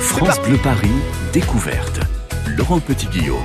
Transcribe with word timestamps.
France 0.00 0.40
Bleu 0.42 0.58
Paris, 0.62 0.90
découverte. 1.32 2.00
Laurent 2.58 2.80
Petit-Guillaume. 2.80 3.38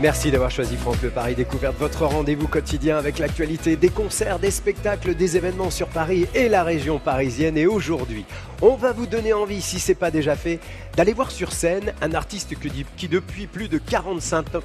Merci 0.00 0.32
d'avoir 0.32 0.50
choisi 0.50 0.76
France 0.76 0.96
Bleu 0.96 1.10
Paris 1.10 1.36
Découverte, 1.36 1.76
votre 1.78 2.04
rendez-vous 2.04 2.48
quotidien 2.48 2.96
avec 2.96 3.20
l'actualité 3.20 3.76
des 3.76 3.90
concerts, 3.90 4.40
des 4.40 4.50
spectacles, 4.50 5.14
des 5.14 5.36
événements 5.36 5.70
sur 5.70 5.86
Paris 5.86 6.26
et 6.34 6.48
la 6.48 6.64
région 6.64 6.98
parisienne. 6.98 7.56
Et 7.56 7.66
aujourd'hui, 7.66 8.24
on 8.60 8.74
va 8.74 8.92
vous 8.92 9.06
donner 9.06 9.32
envie, 9.32 9.60
si 9.62 9.78
c'est 9.78 9.94
pas 9.94 10.10
déjà 10.10 10.34
fait, 10.34 10.58
d'aller 10.96 11.12
voir 11.12 11.30
sur 11.30 11.52
scène 11.52 11.92
un 12.02 12.12
artiste 12.12 12.56
qui, 12.96 13.08
depuis 13.08 13.46
plus 13.46 13.68
de 13.68 13.78
45 13.78 14.56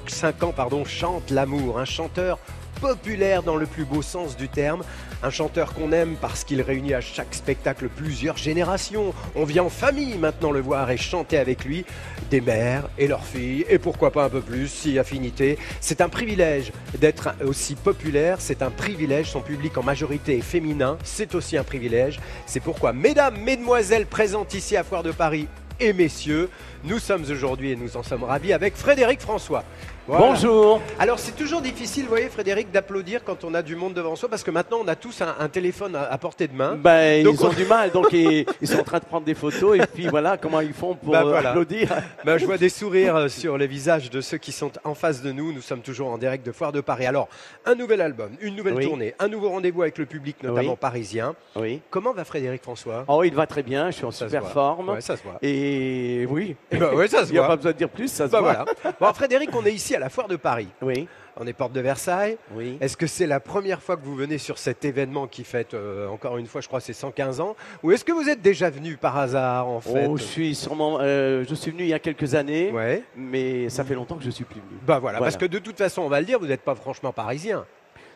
ans 0.42 0.84
chante 0.84 1.30
l'amour, 1.30 1.78
un 1.78 1.84
chanteur 1.84 2.40
populaire 2.80 3.42
dans 3.42 3.56
le 3.56 3.66
plus 3.66 3.84
beau 3.84 4.02
sens 4.02 4.36
du 4.36 4.48
terme. 4.48 4.82
Un 5.26 5.30
chanteur 5.30 5.74
qu'on 5.74 5.90
aime 5.90 6.14
parce 6.20 6.44
qu'il 6.44 6.62
réunit 6.62 6.94
à 6.94 7.00
chaque 7.00 7.34
spectacle 7.34 7.88
plusieurs 7.88 8.36
générations. 8.36 9.12
On 9.34 9.42
vient 9.42 9.64
en 9.64 9.70
famille 9.70 10.16
maintenant 10.18 10.52
le 10.52 10.60
voir 10.60 10.88
et 10.92 10.96
chanter 10.96 11.36
avec 11.36 11.64
lui. 11.64 11.84
Des 12.30 12.40
mères 12.40 12.88
et 12.96 13.08
leurs 13.08 13.24
filles, 13.24 13.66
et 13.68 13.80
pourquoi 13.80 14.12
pas 14.12 14.26
un 14.26 14.28
peu 14.28 14.40
plus, 14.40 14.68
si 14.68 15.00
affinité. 15.00 15.58
C'est 15.80 16.00
un 16.00 16.08
privilège 16.08 16.70
d'être 17.00 17.30
aussi 17.44 17.74
populaire, 17.74 18.40
c'est 18.40 18.62
un 18.62 18.70
privilège. 18.70 19.28
Son 19.28 19.40
public 19.40 19.76
en 19.76 19.82
majorité 19.82 20.38
est 20.38 20.42
féminin, 20.42 20.96
c'est 21.02 21.34
aussi 21.34 21.56
un 21.56 21.64
privilège. 21.64 22.20
C'est 22.46 22.60
pourquoi, 22.60 22.92
mesdames, 22.92 23.36
mesdemoiselles 23.36 24.06
présentes 24.06 24.54
ici 24.54 24.76
à 24.76 24.84
Foire 24.84 25.02
de 25.02 25.10
Paris 25.10 25.48
et 25.80 25.92
messieurs, 25.92 26.48
nous 26.84 26.98
sommes 26.98 27.24
aujourd'hui 27.28 27.72
et 27.72 27.76
nous 27.76 27.96
en 27.96 28.02
sommes 28.02 28.24
ravis 28.24 28.52
avec 28.52 28.76
Frédéric 28.76 29.20
François. 29.20 29.64
Bonjour. 30.08 30.80
Alors 31.00 31.18
c'est 31.18 31.34
toujours 31.34 31.60
difficile, 31.60 32.04
vous 32.04 32.10
voyez 32.10 32.28
Frédéric, 32.28 32.70
d'applaudir 32.70 33.24
quand 33.24 33.42
on 33.42 33.54
a 33.54 33.62
du 33.62 33.74
monde 33.74 33.92
devant 33.92 34.14
soi 34.14 34.28
parce 34.28 34.44
que 34.44 34.52
maintenant 34.52 34.78
on 34.84 34.86
a 34.86 34.94
tous 34.94 35.20
un, 35.20 35.48
téléphone 35.48 35.96
à, 35.96 36.16
portée 36.16 36.46
de 36.46 36.54
main. 36.54 36.76
Ben, 36.76 37.26
ils 37.26 37.44
ont 37.44 37.52
du 37.52 37.64
mal, 37.64 37.90
donc 37.90 38.12
ils, 38.12 38.46
sont 38.62 38.78
en 38.78 38.84
train 38.84 39.00
de 39.00 39.04
prendre 39.04 39.26
des 39.26 39.34
photos 39.34 39.76
et 39.76 39.86
puis 39.86 40.06
voilà 40.06 40.36
comment 40.36 40.60
ils 40.60 40.72
font 40.72 40.94
pour 40.94 41.12
ben, 41.12 41.34
applaudir. 41.34 41.88
Ben, 42.24 42.38
je 42.38 42.46
vois 42.46 42.56
des 42.56 42.68
sourires 42.68 43.16
euh, 43.16 43.28
sur 43.28 43.58
les 43.58 43.66
visages 43.66 44.08
de 44.08 44.20
ceux 44.20 44.38
qui 44.38 44.52
sont 44.52 44.70
en 44.84 44.94
face 44.94 45.22
de 45.22 45.32
nous. 45.32 45.52
Nous 45.52 45.60
sommes 45.60 45.80
toujours 45.80 46.08
en 46.08 46.18
direct 46.18 46.46
de 46.46 46.52
Foire 46.52 46.70
de 46.70 46.80
Paris. 46.80 47.06
Alors, 47.06 47.28
un 47.64 47.74
nouvel 47.74 48.00
album, 48.00 48.30
une 48.40 48.54
nouvelle 48.54 48.78
tournée, 48.86 49.14
un 49.18 49.26
nouveau 49.26 49.48
rendez-vous 49.48 49.82
avec 49.82 49.98
le 49.98 50.06
public, 50.06 50.36
notamment 50.40 50.76
parisien. 50.76 51.34
Oui. 51.56 51.80
Comment 51.90 52.12
va 52.12 52.24
Frédéric 52.24 52.62
François? 52.62 53.04
Oh, 53.08 53.24
il 53.24 53.34
va 53.34 53.48
très 53.48 53.64
bien, 53.64 53.90
je 53.90 53.96
suis 53.96 54.04
en 54.04 54.12
super 54.12 54.46
forme. 54.48 54.90
Ouais, 54.90 55.00
ça 55.00 55.16
se 55.16 55.22
voit. 55.24 55.38
Et 55.42 56.26
oui. 56.30 56.54
Eh 56.70 56.76
ben, 56.76 56.94
ouais, 56.94 57.08
ça 57.08 57.24
se 57.24 57.30
il 57.30 57.32
n'y 57.32 57.38
a 57.38 57.46
pas 57.46 57.56
besoin 57.56 57.72
de 57.72 57.76
dire 57.76 57.88
plus, 57.88 58.06
ça 58.08 58.26
se 58.26 58.30
voit. 58.30 58.40
Voilà. 58.40 58.64
Bon, 59.00 59.12
Frédéric, 59.12 59.50
on 59.52 59.66
est 59.66 59.72
ici 59.72 59.95
à 59.96 59.98
la 59.98 60.08
Foire 60.08 60.28
de 60.28 60.36
Paris. 60.36 60.68
Oui. 60.82 61.08
On 61.38 61.46
est 61.46 61.52
porte 61.52 61.72
de 61.72 61.80
Versailles. 61.80 62.38
Oui. 62.54 62.78
Est-ce 62.80 62.96
que 62.96 63.06
c'est 63.06 63.26
la 63.26 63.40
première 63.40 63.82
fois 63.82 63.96
que 63.96 64.04
vous 64.04 64.14
venez 64.14 64.38
sur 64.38 64.58
cet 64.58 64.84
événement 64.84 65.26
qui 65.26 65.44
fête, 65.44 65.74
euh, 65.74 66.08
encore 66.08 66.38
une 66.38 66.46
fois, 66.46 66.60
je 66.60 66.68
crois, 66.68 66.80
c'est 66.80 66.92
115 66.92 67.40
ans? 67.40 67.56
Ou 67.82 67.92
est-ce 67.92 68.04
que 68.04 68.12
vous 68.12 68.28
êtes 68.28 68.40
déjà 68.40 68.70
venu 68.70 68.96
par 68.96 69.18
hasard, 69.18 69.68
en 69.68 69.80
fait? 69.80 70.06
Oh, 70.08 70.16
je 70.16 70.22
suis 70.22 70.54
sûrement. 70.54 70.98
Euh, 71.00 71.44
je 71.46 71.54
suis 71.54 71.70
venu 71.70 71.82
il 71.82 71.88
y 71.88 71.94
a 71.94 71.98
quelques 71.98 72.34
années, 72.34 72.70
ouais. 72.70 73.02
mais 73.16 73.68
ça 73.68 73.84
fait 73.84 73.94
longtemps 73.94 74.16
que 74.16 74.24
je 74.24 74.30
suis 74.30 74.44
plus 74.44 74.60
venu. 74.60 74.78
Bah 74.86 74.98
voilà, 74.98 75.18
parce 75.18 75.36
que 75.36 75.46
de 75.46 75.58
toute 75.58 75.76
façon, 75.76 76.02
on 76.02 76.08
va 76.08 76.20
le 76.20 76.26
dire, 76.26 76.38
vous 76.38 76.46
n'êtes 76.46 76.62
pas 76.62 76.74
franchement 76.74 77.12
parisien. 77.12 77.66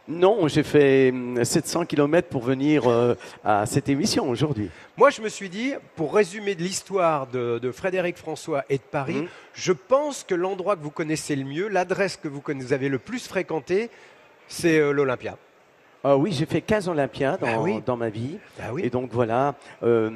Non, 0.09 0.49
j'ai 0.49 0.63
fait 0.63 1.13
700 1.43 1.81
hum, 1.81 1.87
km 1.87 2.29
pour 2.29 2.43
venir 2.43 2.89
euh, 2.89 3.15
à 3.45 3.67
cette 3.67 3.89
émission 3.89 4.29
aujourd'hui. 4.29 4.71
Moi, 4.97 5.11
je 5.11 5.23
me 5.23 5.29
suis 5.29 5.49
dit, 5.49 5.75
pour 5.95 6.15
résumer 6.15 6.55
de 6.55 6.63
l'histoire 6.63 7.27
de, 7.27 7.71
Frédéric 7.73 8.17
François 8.17 8.65
et 8.69 8.79
de 8.79 8.83
Paris, 8.83 9.23
mmh. 9.23 9.29
je 9.55 9.73
pense 9.73 10.25
que 10.25 10.35
l'endroit 10.35 10.77
que 10.77 10.83
vous 10.83 10.91
connaissez 10.91 11.37
le 11.37 11.45
mieux, 11.45 11.69
l'adresse 11.69 12.17
que 12.17 12.29
vous, 12.29 12.43
avez 12.73 12.89
le 12.89 12.99
plus 12.99 13.27
fréquentée, 13.27 13.91
c'est 14.49 14.79
euh, 14.79 14.93
l'Olympia. 14.93 15.37
Ah 16.03 16.17
oui, 16.17 16.33
j'ai 16.33 16.47
fait 16.47 16.63
15 16.63 16.89
Olympiades 16.89 17.41
bah 17.41 17.59
dans, 17.85 17.97
ma 17.97 18.09
vie. 18.09 18.39
Bah 18.59 18.65
oui. 18.73 18.83
Et 18.85 18.91
donc 18.91 19.11
voilà, 19.13 19.55
euh, 19.83 20.11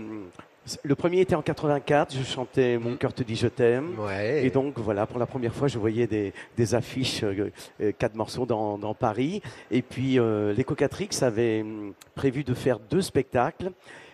le 0.82 0.94
premier 0.94 1.20
était 1.20 1.34
en 1.34 1.42
84, 1.42 2.14
je 2.16 2.22
chantais 2.22 2.78
Mon 2.78 2.96
cœur 2.96 3.12
te 3.12 3.22
dit 3.22 3.36
je 3.36 3.48
t'aime. 3.48 3.96
Et 4.42 4.50
donc 4.50 4.78
voilà, 4.78 5.06
pour 5.06 5.18
la 5.18 5.26
première 5.26 5.54
fois, 5.54 5.68
je 5.68 5.78
voyais 5.78 6.06
des, 6.06 6.74
affiches, 6.74 7.22
euh, 7.22 7.50
euh, 7.80 7.92
quatre 7.96 8.14
morceaux 8.14 8.46
dans, 8.46 8.94
Paris. 8.94 9.42
Et 9.70 9.82
puis 9.82 10.18
euh, 10.18 10.52
les 10.52 10.64
Cocatrix 10.64 11.10
avaient 11.22 11.62
hum, 11.62 11.92
prévu 12.14 12.44
de 12.44 12.54
faire 12.54 12.78
deux 12.78 13.02
spectacles. 13.02 13.72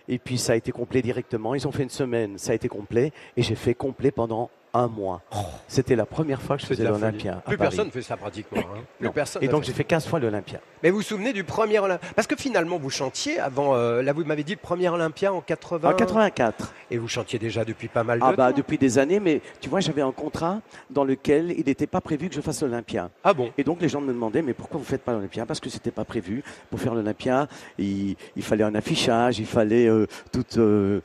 Et 0.09 0.19
puis 0.19 0.39
ça 0.39 0.55
a 0.55 0.57
été 0.57 0.73
complet 0.73 1.03
directement. 1.03 1.55
Ils 1.55 1.69
ont 1.69 1.73
fait 1.73 1.85
une 1.85 1.91
semaine, 1.91 2.39
ça 2.39 2.53
a 2.53 2.55
été 2.55 2.69
complet. 2.69 3.13
Et 3.37 3.43
j'ai 3.43 3.55
fait 3.55 3.75
complet 3.75 4.11
pendant 4.11 4.51
un 4.75 4.89
mois. 4.89 5.23
Oh. 5.35 5.39
C'était 5.69 5.97
la 5.97 6.07
première 6.07 6.41
fois 6.41 6.57
que 6.57 6.63
je 6.63 6.67
faisais 6.67 6.85
l'Olympia. 6.85 7.43
Plus 7.47 7.59
personne 7.59 7.87
ne 7.87 7.93
fait 7.93 8.03
ça 8.03 8.17
pratiquement. 8.17 8.61
Hein. 8.61 9.11
Personne 9.15 9.43
Et 9.43 9.49
donc 9.49 9.65
j'ai 9.65 9.73
fait 9.73 9.85
15 9.85 10.07
fois 10.07 10.19
l'Olympia. 10.19 10.61
Mais 10.83 10.91
vous 10.91 10.99
vous 10.99 11.03
souvenez 11.03 11.33
du 11.33 11.45
premier 11.45 11.79
Olympia 11.79 12.09
Parce 12.15 12.27
que 12.27 12.37
finalement 12.37 12.79
vous 12.79 12.91
chantiez 12.91 13.39
avant, 13.39 13.75
euh, 13.75 14.03
là 14.03 14.13
vous 14.13 14.25
m'avez 14.25 14.45
dit 14.45 14.53
le 14.53 14.59
premier 14.59 14.89
Olympia 14.89 15.33
en 15.33 15.41
80... 15.41 15.91
En 15.91 15.95
84. 15.95 16.73
Et 16.91 16.99
vous 16.99 17.09
chantiez 17.09 17.39
déjà 17.39 17.65
depuis 17.65 17.89
pas 17.89 18.05
mal 18.05 18.19
de 18.19 18.25
ah, 18.25 18.33
bah, 18.33 18.53
Depuis 18.53 18.79
des 18.79 18.99
années, 18.99 19.21
mais 19.21 19.41
tu 19.61 19.69
vois 19.69 19.81
j'avais 19.81 20.03
un 20.03 20.13
contrat 20.13 20.61
dans 20.91 21.05
lequel 21.05 21.55
il 21.57 21.67
n'était 21.67 21.87
pas 21.87 22.01
prévu 22.01 22.29
que 22.29 22.35
je 22.35 22.41
fasse 22.41 22.63
l'Olympia. 22.63 23.11
Ah 23.25 23.35
bon? 23.35 23.51
Et 23.59 23.65
donc 23.65 23.81
les 23.81 23.89
gens 23.89 24.01
me 24.01 24.13
demandaient 24.13 24.43
mais 24.43 24.55
pourquoi 24.55 24.79
vous 24.79 24.85
ne 24.85 24.89
faites 24.89 25.03
pas 25.03 25.13
l'Olympia? 25.13 25.47
Parce 25.47 25.61
que 25.61 25.71
c'était 25.71 25.91
pas 25.91 26.05
prévu. 26.05 26.43
Pour 26.71 26.81
faire 26.81 26.95
l'Olympia, 26.95 27.49
il, 27.79 28.17
fallait 28.41 28.65
un 28.65 28.75
affichage, 28.75 29.39
il 29.39 29.47
fallait 29.47 29.89
euh, 29.89 30.07
tout 30.33 30.45
euh, 30.59 31.01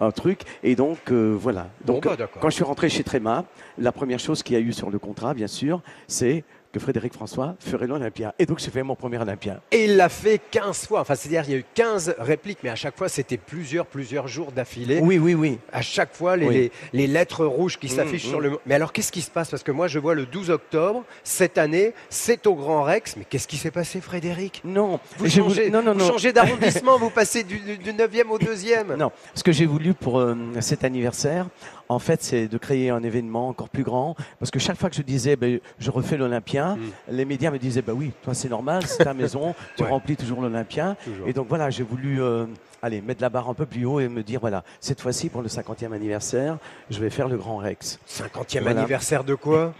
un 0.00 0.10
truc. 0.10 0.40
Et 0.62 0.76
donc 0.76 1.10
voilà. 1.10 1.68
Donc 1.84 2.04
bah, 2.04 2.16
quand 2.40 2.50
je 2.50 2.54
suis 2.54 2.64
rentré 2.64 2.88
chez 2.88 3.02
Tréma, 3.06 3.44
la 3.78 3.92
première 3.92 4.18
chose 4.18 4.42
qu'il 4.42 4.54
y 4.54 4.58
a 4.58 4.60
eu 4.60 4.72
sur 4.72 4.90
le 4.90 4.98
contrat, 4.98 5.32
bien 5.32 5.46
sûr, 5.46 5.80
c'est 6.08 6.44
Frédéric 6.78 7.12
François 7.12 7.56
ferait 7.58 7.86
l'Olympia. 7.86 8.34
Et 8.38 8.46
donc 8.46 8.58
j'ai 8.58 8.70
fait 8.70 8.82
mon 8.82 8.94
premier 8.94 9.18
Olympia. 9.18 9.60
Et 9.70 9.84
il 9.84 9.96
l'a 9.96 10.08
fait 10.08 10.40
15 10.50 10.86
fois. 10.86 11.00
Enfin, 11.00 11.14
c'est-à-dire 11.14 11.44
il 11.46 11.52
y 11.52 11.54
a 11.54 11.58
eu 11.58 11.64
15 11.74 12.16
répliques, 12.18 12.58
mais 12.62 12.70
à 12.70 12.74
chaque 12.74 12.96
fois 12.96 13.08
c'était 13.08 13.36
plusieurs, 13.36 13.86
plusieurs 13.86 14.28
jours 14.28 14.52
d'affilée. 14.52 15.00
Oui, 15.02 15.18
oui, 15.18 15.34
oui. 15.34 15.58
À 15.72 15.82
chaque 15.82 16.14
fois, 16.14 16.36
les, 16.36 16.70
les, 16.92 17.06
lettres 17.06 17.44
rouges 17.44 17.78
qui 17.78 17.86
mmh, 17.86 17.90
s'affichent 17.90 18.26
sur 18.26 18.38
mmh. 18.38 18.42
le. 18.42 18.58
Mais 18.66 18.74
alors 18.74 18.92
qu'est-ce 18.92 19.12
qui 19.12 19.22
se 19.22 19.30
passe? 19.30 19.50
Parce 19.50 19.62
que 19.62 19.72
moi 19.72 19.88
je 19.88 19.98
vois 19.98 20.14
le 20.14 20.26
12 20.26 20.50
octobre, 20.50 21.04
cette 21.24 21.58
année, 21.58 21.94
c'est 22.10 22.46
au 22.46 22.54
Grand 22.54 22.82
Rex. 22.82 23.16
Mais 23.16 23.24
qu'est-ce 23.28 23.48
qui 23.48 23.56
s'est 23.56 23.70
passé, 23.70 24.00
Frédéric? 24.00 24.62
Non. 24.64 25.00
Vous 25.18 25.28
changez, 25.28 25.70
non, 25.70 25.82
non, 25.82 25.94
vous 25.94 26.06
changez 26.06 26.32
d'arrondissement, 26.32 26.98
vous 26.98 27.10
passez 27.10 27.44
du, 27.44 27.58
9e 27.58 28.28
au 28.28 28.38
2e. 28.38 28.56
Non. 28.96 29.12
Ce 29.34 29.42
que 29.42 29.52
j'ai 29.52 29.66
voulu 29.66 29.92
pour 29.92 30.18
euh, 30.18 30.34
cet 30.60 30.82
anniversaire, 30.82 31.48
en 31.88 31.98
fait, 31.98 32.22
c'est 32.22 32.48
de 32.48 32.58
créer 32.58 32.90
un 32.90 33.02
événement 33.02 33.48
encore 33.48 33.68
plus 33.68 33.82
grand. 33.84 34.16
Parce 34.38 34.50
que 34.50 34.58
chaque 34.58 34.78
fois 34.78 34.90
que 34.90 34.96
je 34.96 35.02
disais, 35.02 35.36
ben, 35.36 35.60
je 35.78 35.90
refais 35.90 36.16
l'Olympien, 36.16 36.76
mm. 36.76 36.80
les 37.10 37.24
médias 37.24 37.50
me 37.50 37.58
disaient, 37.58 37.82
bah 37.82 37.92
oui, 37.94 38.12
toi 38.22 38.34
c'est 38.34 38.48
normal, 38.48 38.82
c'est 38.86 39.04
ta 39.04 39.14
maison, 39.14 39.54
tu 39.76 39.84
remplis 39.84 40.16
toujours 40.16 40.42
l'Olympien. 40.42 40.96
Et 41.26 41.32
donc 41.32 41.48
voilà, 41.48 41.70
j'ai 41.70 41.82
voulu 41.82 42.22
euh, 42.22 42.46
aller 42.82 43.00
mettre 43.00 43.22
la 43.22 43.28
barre 43.28 43.48
un 43.48 43.54
peu 43.54 43.66
plus 43.66 43.84
haut 43.84 44.00
et 44.00 44.08
me 44.08 44.22
dire, 44.22 44.40
voilà, 44.40 44.64
cette 44.80 45.00
fois-ci, 45.00 45.28
pour 45.28 45.42
le 45.42 45.48
50e 45.48 45.92
anniversaire, 45.92 46.58
je 46.90 46.98
vais 47.00 47.10
faire 47.10 47.28
le 47.28 47.36
Grand 47.36 47.58
Rex. 47.58 47.98
50e 48.08 48.66
anniversaire 48.66 49.24
de 49.24 49.34
quoi? 49.34 49.72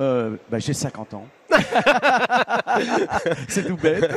Euh, 0.00 0.36
bah, 0.50 0.58
J'ai 0.58 0.72
50 0.72 1.14
ans. 1.14 1.26
c'est 3.48 3.64
tout 3.64 3.76
bête. 3.76 4.10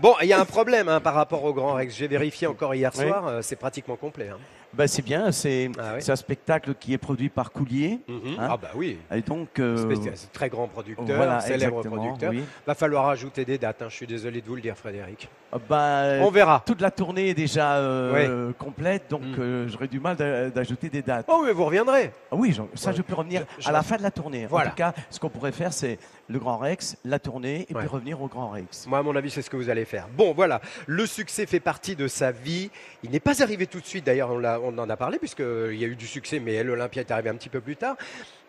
bon, 0.00 0.14
il 0.22 0.28
y 0.28 0.32
a 0.32 0.40
un 0.40 0.46
problème 0.46 0.88
hein, 0.88 1.00
par 1.00 1.12
rapport 1.14 1.44
au 1.44 1.52
Grand 1.52 1.74
Rex. 1.74 1.94
J'ai 1.94 2.08
vérifié 2.08 2.46
encore 2.46 2.74
hier 2.74 2.94
soir, 2.94 3.26
euh, 3.26 3.42
c'est 3.42 3.56
pratiquement 3.56 3.96
complet. 3.96 4.30
Hein. 4.32 4.38
Bah, 4.76 4.88
c'est 4.88 5.02
bien, 5.02 5.30
c'est 5.30 5.70
ah 5.78 5.96
un 6.06 6.16
spectacle 6.16 6.74
qui 6.74 6.92
est 6.92 6.98
produit 6.98 7.28
par 7.28 7.52
Coulier. 7.52 8.00
Mhm. 8.08 8.36
Hein. 8.38 8.48
Ah 8.50 8.56
bah 8.56 8.70
oui. 8.74 8.98
Et 9.12 9.20
donc, 9.20 9.58
euh, 9.58 9.94
très 10.32 10.48
grand 10.48 10.66
producteur, 10.66 11.42
célèbre 11.42 11.82
producteur. 11.82 12.32
Il 12.32 12.42
va 12.66 12.74
falloir 12.74 13.08
ajouter 13.08 13.44
des 13.44 13.58
dates. 13.58 13.84
Je 13.88 13.94
suis 13.94 14.06
désolé 14.06 14.40
de 14.40 14.46
vous 14.46 14.56
le 14.56 14.62
dire, 14.62 14.76
Frédéric. 14.76 15.28
Ah 15.52 15.58
bah, 15.68 16.02
On 16.20 16.30
verra. 16.30 16.62
Toute 16.66 16.80
la 16.80 16.90
tournée 16.90 17.28
est 17.28 17.34
déjà 17.34 17.76
euh, 17.76 18.52
complète, 18.58 19.04
donc 19.10 19.22
mm. 19.22 19.68
j'aurais 19.68 19.88
du 19.88 20.00
mal 20.00 20.16
d'ajouter 20.16 20.88
des 20.88 21.02
dates. 21.02 21.26
Oh, 21.28 21.42
mais 21.44 21.52
vous 21.52 21.64
reviendrez. 21.64 22.12
oui, 22.32 22.56
ça 22.74 22.92
je 22.92 23.02
peux 23.02 23.14
revenir 23.14 23.44
à 23.64 23.72
la 23.72 23.82
fin 23.82 23.96
de 23.96 24.02
la 24.02 24.10
tournée. 24.10 24.46
En 24.50 24.60
tout 24.60 24.74
cas, 24.74 24.92
ce 25.10 25.20
qu'on 25.20 25.30
pourrait 25.30 25.52
faire, 25.52 25.72
c'est 25.72 25.98
le 26.28 26.38
Grand 26.38 26.58
Rex, 26.58 26.96
la 27.04 27.18
tournée, 27.18 27.66
et 27.68 27.74
puis 27.74 27.86
revenir 27.86 28.20
au 28.22 28.28
Grand 28.28 28.50
Rex. 28.50 28.86
Moi, 28.86 28.98
à 28.98 29.02
mon 29.02 29.14
avis, 29.14 29.30
c'est 29.30 29.42
ce 29.42 29.50
que 29.50 29.56
vous 29.56 29.70
allez 29.70 29.84
faire. 29.84 30.08
Bon, 30.08 30.32
voilà, 30.32 30.60
le 30.86 31.06
succès 31.06 31.46
fait 31.46 31.60
partie 31.60 31.96
de 31.96 32.08
sa 32.08 32.30
vie. 32.30 32.70
Il 33.02 33.10
n'est 33.10 33.20
pas 33.20 33.42
arrivé 33.42 33.66
tout 33.66 33.80
de 33.80 33.86
suite, 33.86 34.04
d'ailleurs, 34.06 34.30
on, 34.30 34.44
on, 34.44 34.78
en 34.78 34.90
a 34.90 34.96
parlé, 34.96 35.18
puisqu'il 35.18 35.76
y 35.76 35.84
a 35.84 35.88
eu 35.88 35.96
du 35.96 36.06
succès, 36.06 36.40
mais 36.40 36.62
l'Olympia 36.62 37.02
est 37.02 37.10
arrivé 37.10 37.30
un 37.30 37.36
petit 37.36 37.48
peu 37.48 37.60
plus 37.60 37.76
tard. 37.76 37.96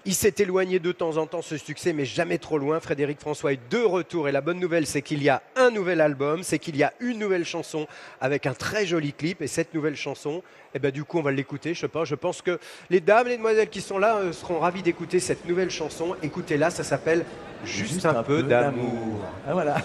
Il 0.08 0.14
s'est 0.14 0.36
éloigné 0.38 0.78
de 0.78 0.92
temps 0.92 1.18
en 1.18 1.26
temps 1.26 1.42
ce 1.42 1.58
succès, 1.58 1.92
mais 1.92 2.06
jamais 2.06 2.38
trop 2.38 2.60
loin. 2.60 2.80
Frédéric 2.80 3.20
François 3.20 3.54
est 3.54 3.72
de 3.72 3.80
retour 3.80 4.28
et 4.28 4.32
la 4.32 4.42
bonne 4.42 4.60
nouvelle, 4.60 4.86
c'est 4.86 5.02
qu'il 5.02 5.24
y 5.24 5.30
a 5.30 5.42
un 5.56 5.72
nouvel 5.72 6.00
album, 6.00 6.44
c'est 6.44 6.60
qu'il 6.60 6.78
y 6.78 6.84
a 6.84 6.94
une 7.00 7.18
nouvelle 7.18 7.44
chanson 7.44 7.88
avec 8.22 8.46
un 8.46 8.54
très 8.54 8.86
joli 8.86 9.14
clip. 9.14 9.42
Et 9.42 9.48
cette 9.48 9.74
nouvelle 9.74 9.96
chanson, 9.96 10.44
eh 10.76 10.80
ben, 10.80 10.92
du 10.92 11.04
coup, 11.04 11.18
on 11.18 11.24
va 11.24 11.32
l'écouter. 11.32 11.74
Je, 11.74 11.88
pense, 11.88 12.08
je 12.08 12.14
pense 12.14 12.44
que 12.44 12.60
les 12.92 13.00
dames, 13.00 13.28
les 13.28 13.38
demoiselles 13.38 13.70
qui 13.70 13.82
sont 13.82 13.98
là 13.98 14.18
euh, 14.18 14.32
seront 14.32 14.60
ravis 14.60 14.84
d'écouter 14.84 15.20
cette 15.20 15.46
nouvelle 15.48 15.72
chanson. 15.72 16.16
Écoutez-la, 16.22 16.70
ça 16.70 16.84
s'appelle 16.84 17.26
Juste, 17.64 18.06
un, 18.06 18.22
peu, 18.22 18.44
d'amour. 18.44 19.22
Ah, 19.48 19.54
voilà, 19.54 19.78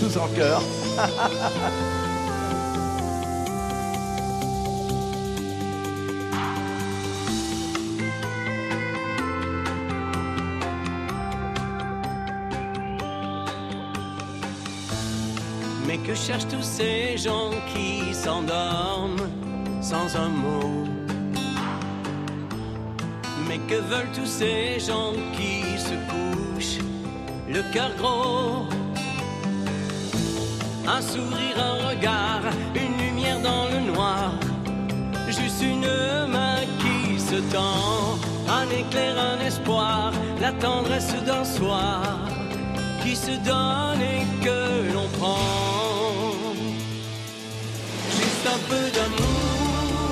tous 0.00 0.16
en 0.16 0.28
cœur. 0.28 0.62
Mais 15.86 15.98
que 15.98 16.14
cherchent 16.14 16.48
tous 16.48 16.62
ces 16.62 17.16
gens 17.16 17.50
qui 17.72 18.12
s'endorment 18.12 19.28
sans 19.80 20.16
un 20.16 20.28
mot? 20.28 20.84
Mais 23.48 23.58
que 23.68 23.76
veulent 23.76 24.10
tous 24.12 24.26
ces 24.26 24.80
gens 24.80 25.12
qui 25.36 25.78
se 25.78 25.94
couchent 26.10 26.84
le 27.48 27.62
cœur 27.72 27.90
gros? 27.98 28.66
Un 30.88 31.00
sourire, 31.00 31.56
un 31.58 31.88
regard, 31.88 32.42
une 32.74 32.96
lumière 33.04 33.40
dans 33.40 33.68
le 33.68 33.92
noir, 33.92 34.32
juste 35.28 35.62
une 35.62 35.88
main 36.28 36.62
qui 36.80 37.20
se 37.20 37.36
tend, 37.52 38.18
un 38.48 38.68
éclair, 38.70 39.14
un 39.18 39.44
espoir, 39.44 40.12
la 40.40 40.52
tendresse 40.52 41.14
d'un 41.24 41.44
soir 41.44 42.35
se 43.16 43.32
donne 43.50 44.02
et 44.02 44.24
que 44.44 44.92
l'on 44.94 45.08
prend. 45.18 45.38
Juste 48.18 48.46
un 48.54 48.60
peu 48.70 48.84
d'amour, 48.96 50.10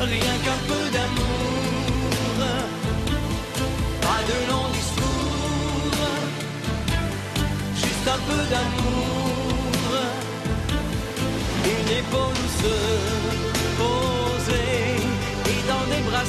rien 0.00 0.36
qu'un 0.44 0.60
peu 0.70 0.84
d'amour, 0.96 2.36
pas 4.00 4.22
de 4.30 4.38
long 4.50 4.68
discours, 4.78 6.04
juste 7.82 8.08
un 8.16 8.20
peu 8.28 8.42
d'amour, 8.52 9.88
une 11.74 11.90
épaule 12.00 12.44
se 12.62 12.76
poser 13.80 14.72
et 15.52 15.60
dans 15.70 15.84
des 15.92 16.02
bras 16.08 16.28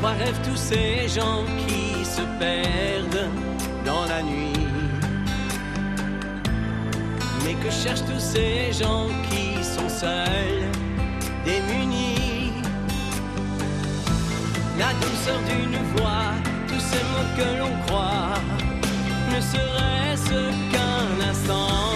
quoi 0.00 0.10
rêvent 0.10 0.40
tous 0.44 0.56
ces 0.56 1.08
gens 1.08 1.44
qui 1.66 2.04
se 2.04 2.22
perdent 2.38 3.30
dans 3.84 4.04
la 4.06 4.22
nuit? 4.22 4.66
Mais 7.44 7.54
que 7.54 7.70
cherchent 7.70 8.04
tous 8.04 8.20
ces 8.20 8.72
gens 8.72 9.08
qui 9.28 9.62
sont 9.64 9.88
seuls, 9.88 10.62
démunis? 11.44 12.52
La 14.78 14.92
douceur 15.04 15.40
d'une 15.48 15.78
voix, 15.96 16.30
tous 16.68 16.80
ces 16.80 17.02
mots 17.10 17.32
que 17.36 17.58
l'on 17.58 17.74
croit, 17.86 18.38
ne 19.34 19.40
serait-ce 19.40 20.40
qu'un 20.70 21.30
instant, 21.30 21.88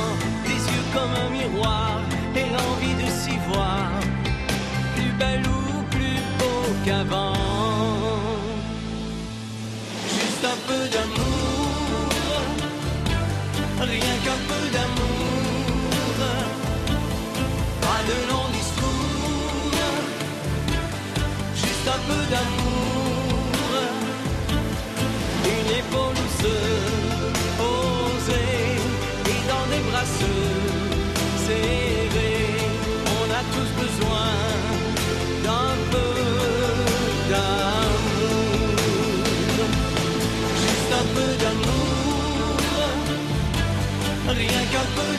des 0.44 0.60
yeux 0.72 0.86
comme 0.92 1.14
un 1.24 1.30
miroir 1.30 2.00
et 2.34 2.46
l'envie 2.54 2.94
de 3.02 3.08
s'y 3.10 3.38
voir, 3.48 3.90
plus 4.94 5.12
belle 5.18 5.42
ou 5.46 5.82
plus 5.90 6.20
beau 6.38 6.74
qu'avant. 6.84 7.45
Peu 10.76 10.88
d'amour, 10.88 12.08
rien 13.80 14.14
qu'un 14.24 14.40
peu 14.48 14.62
d'amour, 14.74 16.18
pas 17.80 18.00
de 18.08 18.16
long 18.30 18.48
discours, 18.58 19.80
juste 21.54 21.88
un 21.96 22.00
peu 22.08 22.22
d'amour, 22.32 23.70
une 25.54 25.70
épaule 25.80 26.05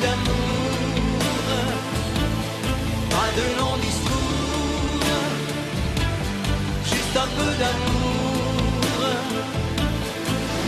d'amour, 0.03 1.19
pas 3.09 3.29
de 3.37 3.45
long 3.59 3.75
discours, 3.87 5.05
juste 6.83 7.15
un 7.25 7.29
peu 7.37 7.51
d'amour, 7.61 8.99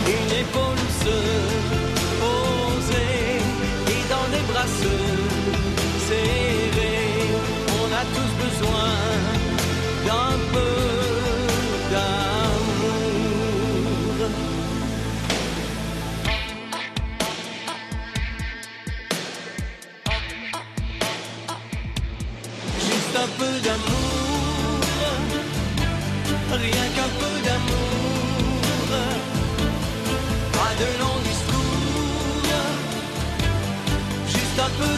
une 0.06 0.32
épaule 0.42 0.84
se 1.02 1.29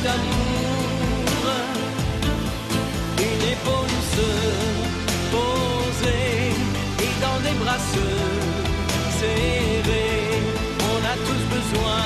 d'amour, 0.02 1.46
une 3.18 3.44
épaule 3.54 3.96
se 4.14 4.28
poser 5.34 6.34
et 7.04 7.12
dans 7.24 7.38
des 7.46 7.56
bras 7.62 7.80
serrés, 9.20 10.42
on 10.92 11.00
a 11.12 11.14
tous 11.26 11.42
besoin 11.56 12.02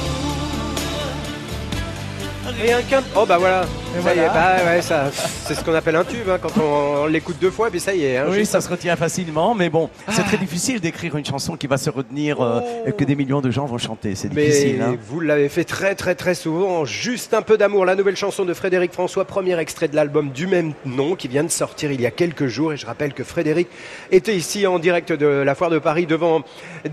Rien 2.62 2.80
qu'un. 2.84 3.04
Oh 3.16 3.26
bah 3.26 3.38
voilà. 3.38 3.62
Ça 4.04 4.16
y 4.16 4.20
est, 4.20 4.28
bah 4.28 4.56
ouais, 4.66 4.82
ça, 4.82 5.10
c'est 5.12 5.56
ce 5.56 5.64
qu'on 5.64 5.74
appelle 5.74 5.96
un 5.96 6.04
tube 6.04 6.30
hein, 6.30 6.38
quand 6.42 6.58
on, 6.62 7.08
l'écoute 7.08 7.38
deux 7.40 7.52
fois, 7.52 7.70
puis 7.70 7.80
ça 7.80 7.94
y 7.94 8.04
est. 8.04 8.18
Hein, 8.18 8.28
oui, 8.30 8.46
ça 8.46 8.62
se 8.62 8.70
retient 8.70 8.96
facilement, 8.96 9.56
mais 9.56 9.70
bon, 9.70 9.90
c'est 10.10 10.24
très 10.24 10.38
difficile 10.38 10.80
d'écrire 10.80 11.16
une 11.16 11.26
chanson 11.26 11.58
qui 11.58 11.68
va 11.68 11.78
se 11.78 11.90
retenir 11.90 12.42
euh, 12.42 12.62
et 12.86 12.92
que 12.92 13.04
des 13.04 13.16
millions 13.16 13.42
de 13.42 13.52
gens 13.52 13.66
vont 13.66 13.78
chanter. 13.78 14.16
C'est 14.16 14.30
difficile. 14.30 14.82
Hein. 14.82 14.96
Vous 15.08 15.20
l'avez 15.20 15.50
fait 15.50 15.64
très 15.64 15.96
très 15.96 16.16
très 16.16 16.36
souvent. 16.36 16.86
Juste 16.86 17.34
un 17.34 17.42
peu 17.42 17.58
d'amour, 17.58 17.86
la 17.86 17.96
nouvelle 17.96 18.16
chanson 18.16 18.46
de 18.46 18.54
Frédéric 18.54 18.94
François, 18.94 19.26
premier 19.26 19.58
extrait 19.60 19.88
de 19.88 19.96
l'album 19.96 20.30
du 20.32 20.48
même 20.48 20.74
nom 20.86 21.16
qui 21.16 21.28
vient 21.28 21.44
de 21.44 21.52
sortir 21.52 21.92
il 21.92 22.02
y 22.02 22.06
a 22.06 22.12
quelques 22.12 22.48
jours. 22.48 22.74
Et 22.74 22.78
je 22.78 22.86
rappelle 22.86 23.14
que 23.14 23.24
Frédéric 23.24 23.68
était 24.12 24.36
ici 24.36 24.68
en 24.68 24.80
direct 24.80 25.12
de 25.12 25.26
la 25.26 25.56
foire 25.56 25.70
de 25.70 25.80
Paris 25.80 26.06
devant 26.06 26.44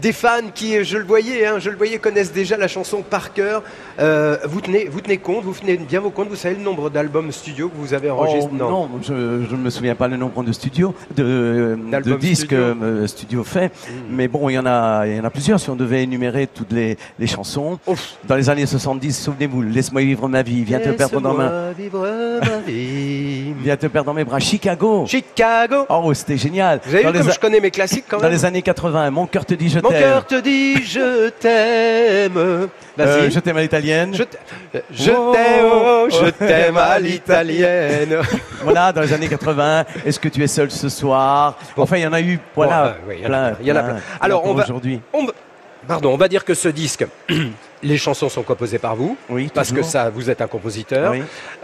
des 0.01 0.13
fans 0.13 0.51
qui, 0.55 0.85
je 0.85 0.97
le 0.97 1.05
voyais, 1.05 1.61
je 1.61 1.71
le 1.71 1.77
voyais, 1.77 1.99
connaissent 1.99 2.33
déjà 2.33 2.57
la 2.57 2.69
chanson 2.69 3.03
par 3.03 3.33
cœur. 3.33 3.63
Euh, 3.99 4.39
vous 4.45 4.61
tenez, 4.61 4.87
vous 4.87 5.01
tenez 5.01 5.19
compte, 5.19 5.45
vous 5.45 5.55
tenez 5.55 5.77
bien 5.77 6.01
vos 6.01 6.11
comptes. 6.11 6.29
Vous 6.29 6.37
savez 6.37 6.57
le 6.57 6.63
nombre 6.63 6.91
d'albums 6.95 7.33
studio 7.33 7.69
que 7.69 7.77
vous 7.77 7.93
avez 7.93 8.09
enregistrés 8.09 8.49
oh, 8.53 8.57
Non, 8.57 8.89
je 9.03 9.13
ne 9.13 9.57
me 9.57 9.69
souviens 9.69 9.97
pas 9.97 10.07
le 10.07 10.17
nombre 10.17 10.45
de 10.45 10.53
studios, 10.53 10.95
de, 11.17 11.77
de 11.77 12.15
disques 12.15 12.47
studio, 12.47 12.77
euh, 12.83 13.07
studio 13.09 13.45
fait, 13.45 13.67
hmm. 13.67 13.93
mais 14.11 14.29
bon, 14.29 14.49
il 14.49 14.55
y 14.55 14.59
en 14.59 14.65
a, 14.65 15.05
il 15.07 15.17
y 15.17 15.21
en 15.21 15.25
a 15.25 15.31
plusieurs. 15.31 15.59
Si 15.59 15.69
on 15.71 15.77
devait 15.77 16.05
énumérer 16.05 16.47
toutes 16.47 16.73
les, 16.73 16.97
les 17.19 17.27
chansons, 17.27 17.79
dans 18.29 18.37
les 18.37 18.49
années 18.49 18.65
70, 18.65 19.13
souvenez-vous, 19.13 19.63
laisse-moi 19.63 20.03
vivre 20.03 20.29
ma 20.29 20.43
vie, 20.43 20.63
viens 20.63 20.79
te 20.79 20.91
perdre 20.91 21.21
dans 21.21 21.35
ma, 21.35 21.73
vie. 21.73 23.53
viens 23.61 23.77
te 23.77 23.87
perdre 23.89 24.07
dans 24.07 24.15
mes 24.15 24.25
bras, 24.25 24.39
Chicago. 24.39 25.05
Chicago. 25.07 25.87
Oh, 25.89 26.15
c'était 26.15 26.37
génial. 26.37 26.81
Vous 26.87 26.95
avez 26.95 27.11
vu 27.11 27.19
comme 27.19 27.33
je 27.33 27.41
connais 27.41 27.61
mes 27.61 27.73
classiques 27.73 28.05
quand 28.09 28.19
même. 28.19 28.27
Dans 28.27 28.33
les 28.33 28.45
années 28.45 28.63
80, 28.63 29.11
mon 29.11 29.27
cœur 29.27 29.45
te 29.45 29.55
dit 29.55 29.69
je 29.69 29.81
t'aime. 29.81 29.91
Mon 29.93 29.99
cœur 29.99 30.27
te 30.27 30.41
dit 30.41 30.83
je 30.83 31.29
t'aime. 31.31 32.69
Euh, 33.01 33.29
je 33.29 33.41
t'aime 33.41 33.57
à 33.57 33.63
l'italienne. 33.63 34.15
Je 34.15 34.23
t'aime, 34.23 35.65
oh, 35.65 36.07
je 36.11 36.31
t'aime 36.31 36.77
à 36.85 36.99
l'italienne. 36.99 38.19
voilà, 38.63 38.93
dans 38.93 39.01
les 39.01 39.13
années 39.13 39.29
80. 39.29 39.85
Est-ce 40.05 40.21
que 40.21 40.29
tu 40.29 40.43
es 40.43 40.47
seul 40.47 40.71
ce 40.71 40.89
soir? 40.89 41.59
Enfin, 41.77 41.97
il 41.97 42.03
y 42.03 42.07
en 42.07 42.13
a 42.13 42.21
eu. 42.21 42.39
Voilà, 42.55 42.97
il 43.11 43.23
y, 43.23 43.27
en 43.73 43.77
a 43.77 43.83
plein. 43.83 43.97
Alors, 44.21 44.45
on 44.47 44.55
va 44.55 44.65
aujourd'hui. 44.65 45.01
pardon, 45.87 46.13
on 46.13 46.17
va 46.17 46.29
dire 46.29 46.45
que 46.45 46.55
ce 46.55 46.69
disque 46.69 47.07
Les 47.85 47.99
chansons 47.99 48.31
sont 48.31 48.43
composées 48.43 48.79
par 48.79 48.97
vous, 48.97 49.17
oui, 49.29 49.51
parce 49.53 49.71
que 49.71 49.83
ça, 49.83 50.09
vous 50.09 50.31
êtes 50.31 50.41
un 50.41 50.47
compositeur. 50.47 51.15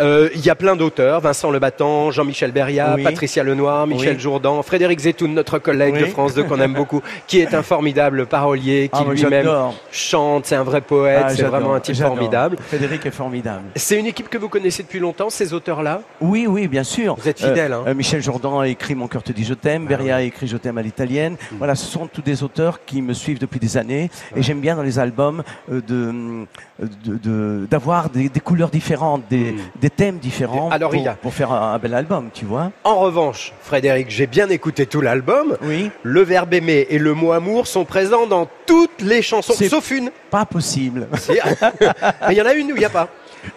Euh, 0.00 0.28
il 0.34 0.44
y 0.44 0.50
a 0.50 0.54
plein 0.54 0.76
d'auteurs, 0.76 1.20
Vincent 1.20 1.50
Lebattant, 1.50 2.10
Jean-Michel 2.10 2.52
Beria, 2.52 2.96
Patricia 3.02 3.42
Lenoir, 3.42 3.86
Michel 3.86 4.20
Jourdan, 4.20 4.62
Frédéric 4.62 5.00
Zetoun, 5.00 5.32
notre 5.32 5.58
collègue 5.58 5.98
de 5.98 6.04
France 6.06 6.34
2 6.34 6.44
qu'on 6.44 6.60
aime 6.60 6.74
beaucoup, 6.74 7.00
qui 7.26 7.40
est 7.40 7.54
un 7.54 7.62
formidable 7.62 8.26
parolier, 8.26 8.90
qui 8.92 9.00
ah, 9.02 9.10
lui-même 9.10 9.48
chante, 9.90 10.44
c'est 10.44 10.56
un 10.56 10.62
vrai 10.62 10.82
poète, 10.82 11.24
ah, 11.24 11.34
c'est 11.34 11.42
vraiment 11.42 11.74
un 11.74 11.80
type 11.80 11.96
formidable. 11.96 12.56
Frédéric 12.68 13.06
est 13.06 13.10
formidable. 13.10 13.64
C'est 13.76 13.98
une 13.98 14.06
équipe 14.06 14.28
que 14.28 14.36
vous 14.36 14.50
connaissez 14.50 14.82
depuis 14.82 14.98
longtemps, 14.98 15.30
ces 15.30 15.54
auteurs-là? 15.54 16.02
Oui, 16.20 16.46
oui, 16.46 16.68
bien 16.68 16.84
sûr. 16.84 17.14
Vous 17.16 17.28
êtes 17.28 17.40
fidèle. 17.40 17.72
Hein. 17.72 17.84
Euh, 17.86 17.94
Michel 17.94 18.22
Jourdan 18.22 18.60
a 18.60 18.68
écrit 18.68 18.94
Mon 18.94 19.08
cœur 19.08 19.22
te 19.22 19.32
dit 19.32 19.44
je 19.44 19.54
t'aime, 19.54 19.84
ah 19.86 19.88
Beria 19.88 20.16
a 20.16 20.22
écrit 20.22 20.46
Je 20.46 20.58
t'aime 20.58 20.76
à 20.76 20.82
l'italienne. 20.82 21.32
Mm. 21.32 21.56
Voilà, 21.56 21.74
ce 21.74 21.86
sont 21.86 22.06
tous 22.06 22.22
des 22.22 22.42
auteurs 22.42 22.84
qui 22.84 23.00
me 23.00 23.14
suivent 23.14 23.38
depuis 23.38 23.60
des 23.60 23.76
années, 23.76 24.10
et 24.36 24.42
j'aime 24.42 24.60
bien 24.60 24.76
dans 24.76 24.82
les 24.82 24.98
albums 24.98 25.42
euh, 25.72 25.80
de 26.10 27.66
d'avoir 27.70 28.10
des, 28.10 28.28
couleurs 28.40 28.70
différentes, 28.70 29.22
des, 29.28 29.52
hmm. 29.52 29.88
thèmes 29.96 30.18
différents 30.18 30.70
Alors, 30.70 30.90
pour, 30.90 31.14
pour, 31.16 31.34
faire 31.34 31.52
un, 31.52 31.78
bel 31.78 31.94
album, 31.94 32.30
tu 32.32 32.44
vois. 32.44 32.72
En 32.84 33.00
revanche, 33.00 33.52
Frédéric, 33.62 34.10
j'ai 34.10 34.26
bien 34.26 34.48
écouté 34.48 34.86
tout 34.86 35.00
l'album. 35.00 35.56
Oui. 35.62 35.90
Le 36.02 36.22
verbe 36.22 36.54
aimer 36.54 36.86
et 36.90 36.98
le 36.98 37.14
mot 37.14 37.32
amour 37.32 37.66
sont 37.66 37.84
présents 37.84 38.26
dans 38.26 38.48
toutes 38.66 39.02
les 39.02 39.22
chansons, 39.22 39.54
sauf 39.54 39.90
une. 39.90 40.10
Pas 40.30 40.44
possible. 40.44 41.08
il 42.30 42.36
y 42.36 42.42
en 42.42 42.46
a 42.46 42.54
une 42.54 42.72
où 42.72 42.76
il 42.76 42.80
n'y 42.80 42.84
a 42.84 42.90
pas. 42.90 43.08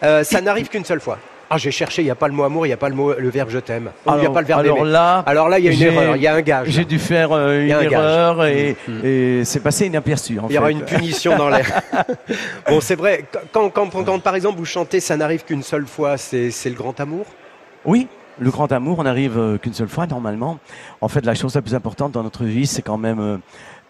Euh, 0.01 0.23
ça 0.23 0.41
n'arrive 0.41 0.69
qu'une 0.69 0.85
seule 0.85 1.01
fois. 1.01 1.17
Ah, 1.53 1.57
j'ai 1.59 1.69
cherché, 1.69 2.01
il 2.01 2.05
n'y 2.05 2.11
a 2.11 2.15
pas 2.15 2.27
le 2.27 2.33
mot 2.33 2.45
amour, 2.45 2.65
il 2.65 2.69
n'y 2.69 2.73
a 2.73 2.77
pas 2.77 2.89
le, 2.89 2.95
mot, 2.95 3.13
le 3.13 3.29
verbe 3.29 3.49
je 3.51 3.59
t'aime. 3.59 3.91
Il 4.07 4.15
n'y 4.15 4.25
a 4.25 4.31
pas 4.31 4.41
le 4.41 4.47
verbe 4.47 4.61
alors 4.61 4.83
Là, 4.83 5.19
alors 5.27 5.49
là, 5.49 5.59
il 5.59 5.65
y 5.65 5.67
a 5.67 5.71
une 5.71 5.81
erreur, 5.83 6.15
il 6.15 6.21
y 6.23 6.25
a 6.25 6.33
un 6.33 6.41
gage. 6.41 6.67
J'ai 6.69 6.83
dû 6.83 6.97
faire 6.97 7.31
euh, 7.31 7.61
une 7.61 7.69
erreur 7.69 8.37
mm, 8.37 8.73
mm. 8.87 9.05
et, 9.05 9.45
c'est 9.45 9.59
passé 9.59 9.85
inaperçu. 9.85 10.39
il 10.49 10.55
y 10.55 10.57
aura 10.57 10.71
une 10.71 10.81
punition 10.81 11.37
dans 11.37 11.49
l'air. 11.49 11.83
bon, 12.67 12.81
c'est 12.81 12.95
vrai, 12.95 13.25
quand, 13.51 13.69
quand, 13.69 14.19
par 14.19 14.33
exemple 14.33 14.57
vous 14.57 14.65
chantez 14.65 14.99
Ça 14.99 15.15
n'arrive 15.15 15.43
qu'une 15.43 15.61
seule 15.61 15.85
fois, 15.85 16.17
c'est 16.17 16.49
le 16.65 16.75
grand 16.75 16.99
amour? 16.99 17.27
Oui, 17.85 18.07
le 18.39 18.49
grand 18.49 18.71
amour, 18.71 18.97
on 18.97 19.03
n'arrive 19.03 19.37
euh, 19.37 19.59
qu'une 19.59 19.75
seule 19.75 19.89
fois 19.89 20.07
normalement. 20.07 20.57
En 21.01 21.07
fait, 21.07 21.23
la 21.23 21.35
chose 21.35 21.53
la 21.53 21.61
plus 21.61 21.75
importante 21.75 22.13
dans 22.13 22.23
notre 22.23 22.45
vie, 22.45 22.65
c'est 22.65 22.81
quand 22.81 22.97
même 22.97 23.41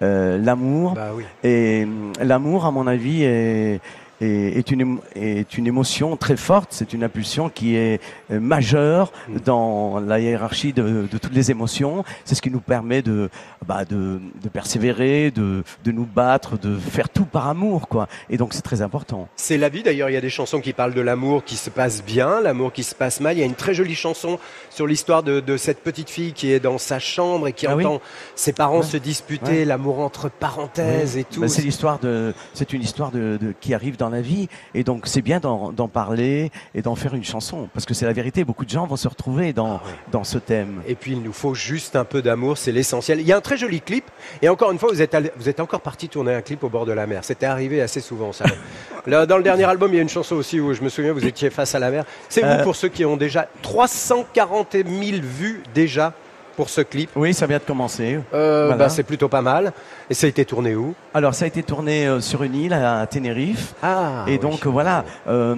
euh, 0.01 0.37
l'amour. 0.37 0.95
Bah 0.95 1.11
et 1.45 1.87
l'amour, 2.19 2.65
à 2.65 2.71
mon 2.71 2.87
avis, 2.87 3.23
est 3.23 3.79
est, 4.21 4.71
une, 4.71 4.99
est 5.15 5.57
une 5.57 5.67
émotion 5.67 6.15
très 6.17 6.37
forte, 6.37 6.69
c'est 6.71 6.93
une 6.93 7.03
impulsion 7.03 7.49
qui 7.49 7.75
est 7.75 8.01
euh, 8.31 8.39
majeure 8.39 9.11
mm. 9.27 9.39
dans 9.45 9.99
la 9.99 10.19
hiérarchie 10.19 10.73
de, 10.73 11.07
de 11.11 11.17
toutes 11.17 11.33
les 11.33 11.51
émotions. 11.51 12.03
C'est 12.25 12.35
ce 12.35 12.41
qui 12.41 12.51
nous 12.51 12.59
permet 12.59 13.01
de, 13.01 13.29
bah, 13.65 13.85
de, 13.85 14.19
de 14.41 14.49
persévérer, 14.49 15.31
de, 15.31 15.63
de, 15.83 15.91
nous 15.91 16.05
battre, 16.05 16.57
de 16.57 16.77
faire 16.77 17.09
tout 17.09 17.25
par 17.25 17.47
amour. 17.47 17.87
quoi. 17.87 18.07
Et 18.29 18.37
donc 18.37 18.53
c'est 18.53 18.61
très 18.61 18.81
important. 18.81 19.27
C'est 19.35 19.57
la 19.57 19.69
vie 19.69 19.83
d'ailleurs, 19.83 20.09
il 20.09 20.13
y 20.13 20.17
a 20.17 20.21
des 20.21 20.29
chansons 20.29 20.61
qui 20.61 20.73
parlent 20.73 20.93
de 20.93 21.01
l'amour 21.01 21.43
qui 21.43 21.55
se 21.55 21.69
passe 21.69 22.03
bien, 22.03 22.41
l'amour 22.41 22.71
qui 22.71 22.83
se 22.83 22.95
passe 22.95 23.19
mal. 23.19 23.35
Il 23.35 23.39
y 23.39 23.43
a 23.43 23.47
une 23.47 23.55
très 23.55 23.73
jolie 23.73 23.95
chanson 23.95 24.39
sur 24.69 24.87
l'histoire 24.87 25.23
de, 25.23 25.39
de, 25.39 25.57
cette 25.57 25.81
petite 25.83 26.09
fille 26.09 26.33
qui 26.33 26.51
est 26.51 26.59
dans 26.59 26.77
sa 26.77 26.99
chambre 26.99 27.47
et 27.47 27.53
qui 27.53 27.67
ah 27.67 27.75
entend 27.75 28.01
ses 28.35 28.53
parents 28.53 28.81
se 28.81 28.97
disputer, 28.97 29.65
l'amour 29.65 29.99
entre 29.99 30.29
parenthèses 30.29 31.17
et 31.17 31.23
tout. 31.23 31.41
Bah, 31.41 31.47
c'est 31.47 31.61
l'histoire 31.61 31.99
de, 31.99 32.33
c'est 32.53 32.73
une 32.73 32.81
histoire 32.81 33.11
de, 33.11 33.37
qui 33.59 33.73
arrive 33.73 33.97
dans 33.97 34.02
la 34.09 34.21
vie. 34.21 34.47
Et 34.73 34.83
donc, 34.83 35.03
c'est 35.05 35.21
bien 35.21 35.39
d'en 35.39 35.87
parler 35.87 36.51
et 36.75 36.81
d'en 36.81 36.95
faire 36.95 37.13
une 37.15 37.23
chanson. 37.23 37.69
Parce 37.73 37.85
que 37.85 37.93
c'est 37.93 38.05
la 38.05 38.13
vérité. 38.13 38.43
Beaucoup 38.43 38.65
de 38.65 38.69
gens 38.69 38.85
vont 38.85 38.95
se 38.95 39.07
retrouver 39.07 39.53
dans, 39.53 39.75
ah 39.75 39.81
dans 40.11 40.23
ce 40.23 40.37
thème. 40.37 40.81
Et 40.87 40.95
puis, 40.95 41.13
il 41.13 41.21
nous 41.21 41.33
faut 41.33 41.53
juste 41.53 41.95
un 41.95 42.05
peu 42.05 42.21
d'amour. 42.21 42.57
C'est 42.57 42.71
l'essentiel. 42.71 43.19
Il 43.19 43.27
y 43.27 43.31
a 43.31 43.37
un 43.37 43.41
très 43.41 43.57
joli 43.57 43.81
clip. 43.81 44.05
Et 44.41 44.49
encore 44.49 44.71
une 44.71 44.79
fois, 44.79 44.89
vous 44.91 45.01
êtes, 45.01 45.15
vous 45.37 45.49
êtes 45.49 45.59
encore 45.59 45.81
parti 45.81 46.09
tourner 46.09 46.33
un 46.33 46.41
clip 46.41 46.63
au 46.63 46.69
bord 46.69 46.85
de 46.85 46.91
la 46.91 47.07
mer. 47.07 47.23
C'était 47.23 47.45
arrivé 47.45 47.81
assez 47.81 47.99
souvent, 47.99 48.31
ça. 48.31 48.45
Là, 49.05 49.25
dans 49.25 49.37
le 49.37 49.43
dernier 49.43 49.65
album, 49.65 49.91
il 49.91 49.97
y 49.97 49.99
a 49.99 50.01
une 50.01 50.09
chanson 50.09 50.35
aussi 50.35 50.59
où 50.59 50.73
je 50.73 50.81
me 50.81 50.89
souviens, 50.89 51.11
vous 51.11 51.25
étiez 51.25 51.49
face 51.49 51.75
à 51.75 51.79
la 51.79 51.91
mer. 51.91 52.05
C'est 52.29 52.41
vous, 52.41 52.47
euh. 52.47 52.63
pour 52.63 52.75
ceux 52.75 52.87
qui 52.87 53.03
ont 53.03 53.17
déjà 53.17 53.47
340 53.61 54.73
000 54.73 54.85
vues 55.21 55.61
déjà 55.73 56.13
pour 56.55 56.69
ce 56.69 56.81
clip. 56.81 57.09
Oui, 57.15 57.33
ça 57.33 57.47
vient 57.47 57.57
de 57.57 57.63
commencer. 57.63 58.19
Euh, 58.33 58.73
bah, 58.75 58.89
c'est 58.89 59.03
plutôt 59.03 59.27
pas 59.27 59.41
mal. 59.41 59.73
Et 60.09 60.13
ça 60.13 60.27
a 60.27 60.29
été 60.29 60.45
tourné 60.45 60.75
où? 60.75 60.93
Alors, 61.13 61.33
ça 61.33 61.45
a 61.45 61.47
été 61.47 61.63
tourné 61.63 62.07
euh, 62.07 62.19
sur 62.19 62.43
une 62.43 62.55
île 62.55 62.73
à 62.73 63.05
Tenerife. 63.07 63.73
Ah, 63.81 64.25
et 64.27 64.37
donc, 64.37 64.65
voilà, 64.65 65.05
euh, 65.27 65.55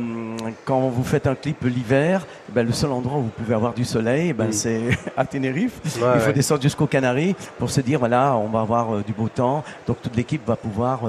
quand 0.65 0.81
vous 0.89 1.03
faites 1.03 1.27
un 1.27 1.35
clip 1.35 1.63
l'hiver, 1.63 2.27
ben, 2.49 2.65
le 2.65 2.73
seul 2.73 2.91
endroit 2.91 3.17
où 3.17 3.23
vous 3.23 3.29
pouvez 3.29 3.55
avoir 3.55 3.73
du 3.73 3.85
soleil, 3.85 4.33
ben, 4.33 4.51
c'est 4.51 4.81
à 5.17 5.25
Tenerife. 5.25 5.79
Il 5.85 6.21
faut 6.21 6.31
descendre 6.31 6.61
jusqu'aux 6.61 6.87
Canaries 6.87 7.35
pour 7.57 7.69
se 7.69 7.81
dire, 7.81 7.99
voilà, 7.99 8.35
on 8.35 8.49
va 8.49 8.61
avoir 8.61 9.03
du 9.03 9.13
beau 9.13 9.29
temps. 9.29 9.63
Donc, 9.87 10.01
toute 10.01 10.15
l'équipe 10.15 10.45
va 10.45 10.55
pouvoir 10.55 11.01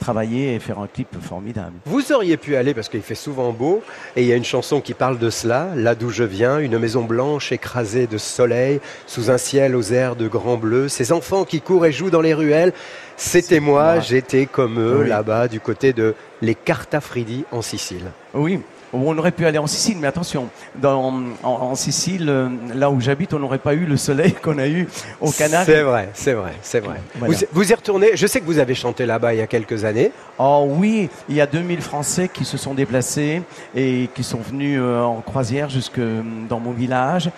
travailler 0.00 0.54
et 0.54 0.58
faire 0.58 0.78
un 0.78 0.86
clip 0.86 1.08
formidable. 1.20 1.72
Vous 1.86 2.12
auriez 2.12 2.36
pu 2.36 2.56
aller, 2.56 2.74
parce 2.74 2.88
qu'il 2.88 3.02
fait 3.02 3.14
souvent 3.14 3.52
beau, 3.52 3.82
et 4.16 4.22
il 4.22 4.28
y 4.28 4.32
a 4.32 4.36
une 4.36 4.44
chanson 4.44 4.80
qui 4.80 4.94
parle 4.94 5.18
de 5.18 5.30
cela, 5.30 5.68
là 5.76 5.94
d'où 5.94 6.10
je 6.10 6.24
viens, 6.24 6.58
une 6.58 6.78
maison 6.78 7.02
blanche 7.02 7.52
écrasée 7.52 8.06
de 8.06 8.18
soleil 8.18 8.80
sous 9.06 9.30
un 9.30 9.38
ciel 9.38 9.76
aux 9.76 9.92
airs 9.92 10.16
de 10.16 10.28
grand 10.28 10.56
bleu, 10.56 10.88
ces 10.88 11.12
enfants 11.12 11.44
qui 11.44 11.60
courent 11.60 11.86
et 11.86 11.92
jouent 11.92 12.10
dans 12.10 12.20
les 12.20 12.34
ruelles, 12.34 12.72
c'était 13.16 13.60
moi, 13.60 14.00
j'étais 14.00 14.46
comme 14.46 14.78
eux 14.78 15.04
là-bas 15.04 15.48
du 15.48 15.60
côté 15.60 15.92
de 15.92 16.14
les 16.40 16.54
Cartafridi 16.54 17.44
en 17.52 17.62
Sicile. 17.62 18.10
Oui, 18.34 18.60
on 18.92 19.16
aurait 19.16 19.32
pu 19.32 19.46
aller 19.46 19.58
en 19.58 19.66
Sicile, 19.66 19.96
mais 19.98 20.06
attention, 20.06 20.48
dans, 20.76 21.14
en, 21.42 21.74
Sicile, 21.74 22.28
euh, 22.28 22.48
là 22.74 22.90
où 22.90 23.00
j'habite, 23.00 23.32
on 23.32 23.38
n'aurait 23.38 23.58
pas 23.58 23.74
eu 23.74 23.86
le 23.86 23.96
soleil 23.96 24.32
qu'on 24.42 24.58
a 24.58 24.66
eu 24.66 24.86
au 25.20 25.30
Canada. 25.30 25.64
C'est 25.64 25.82
vrai, 25.82 26.08
c'est 26.14 26.34
vrai, 26.34 26.52
c'est 26.62 26.80
vrai. 26.80 26.96
Vous, 27.18 27.34
vous, 27.52 27.70
y 27.70 27.74
retournez, 27.74 28.10
je 28.14 28.26
sais 28.26 28.40
que 28.40 28.44
vous 28.44 28.58
avez 28.58 28.74
chanté 28.74 29.06
là-bas 29.06 29.34
il 29.34 29.38
y 29.38 29.42
a 29.42 29.46
quelques 29.46 29.84
années. 29.84 30.12
Oh 30.38 30.66
oui, 30.68 31.08
il 31.28 31.36
y 31.36 31.40
a 31.40 31.46
2000 31.46 31.80
Français 31.80 32.28
qui 32.28 32.44
se 32.44 32.56
sont 32.56 32.74
déplacés 32.74 33.42
et 33.74 34.10
qui 34.14 34.22
sont 34.24 34.40
venus 34.40 34.78
euh, 34.82 35.00
en 35.00 35.20
croisière 35.20 35.70
jusque 35.70 36.00
dans 36.48 36.60
mon 36.60 36.72
village. 36.72 37.30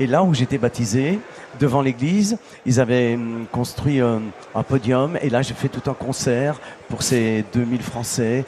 Et 0.00 0.06
là 0.06 0.22
où 0.22 0.34
j'étais 0.34 0.58
baptisé, 0.58 1.18
devant 1.60 1.82
l'église, 1.82 2.38
ils 2.66 2.80
avaient 2.80 3.14
hum, 3.14 3.46
construit 3.50 4.00
euh, 4.00 4.18
un, 4.54 4.62
podium. 4.62 5.18
Et 5.22 5.30
là, 5.30 5.42
j'ai 5.42 5.54
fait 5.54 5.68
tout 5.68 5.90
un 5.90 5.94
concert 5.94 6.60
pour 6.88 7.02
ces 7.02 7.44
2000 7.52 7.82
Français. 7.82 8.44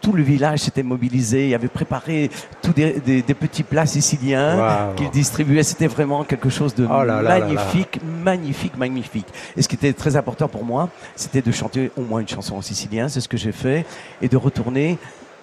Tout 0.00 0.12
le 0.12 0.22
village 0.22 0.60
s'était 0.60 0.84
mobilisé, 0.84 1.48
il 1.48 1.54
avait 1.56 1.66
préparé 1.66 2.30
tous 2.62 2.72
des, 2.72 3.22
petits 3.34 3.64
plats 3.64 3.84
siciliens 3.84 4.92
qu'ils 4.94 5.10
distribuaient. 5.10 5.64
C'était 5.64 5.88
vraiment 5.88 6.22
quelque 6.22 6.50
chose 6.50 6.72
de 6.72 6.86
oh 6.88 7.04
magnifique, 7.04 7.98
magnifique, 8.22 8.76
magnifique. 8.76 9.26
Et 9.56 9.62
ce 9.62 9.66
qui 9.66 9.74
était 9.74 9.92
très 9.92 10.14
important 10.14 10.46
pour 10.46 10.64
moi, 10.64 10.88
c'était 11.16 11.42
de 11.42 11.50
chanter 11.50 11.90
au 11.96 12.02
moins 12.02 12.20
une 12.20 12.28
chanson 12.28 12.54
en 12.54 12.62
sicilien. 12.62 13.08
C'est 13.08 13.20
ce 13.20 13.28
que 13.28 13.36
j'ai 13.36 13.50
fait. 13.50 13.84
Et 14.22 14.28
de 14.28 14.36
retourner 14.36 14.98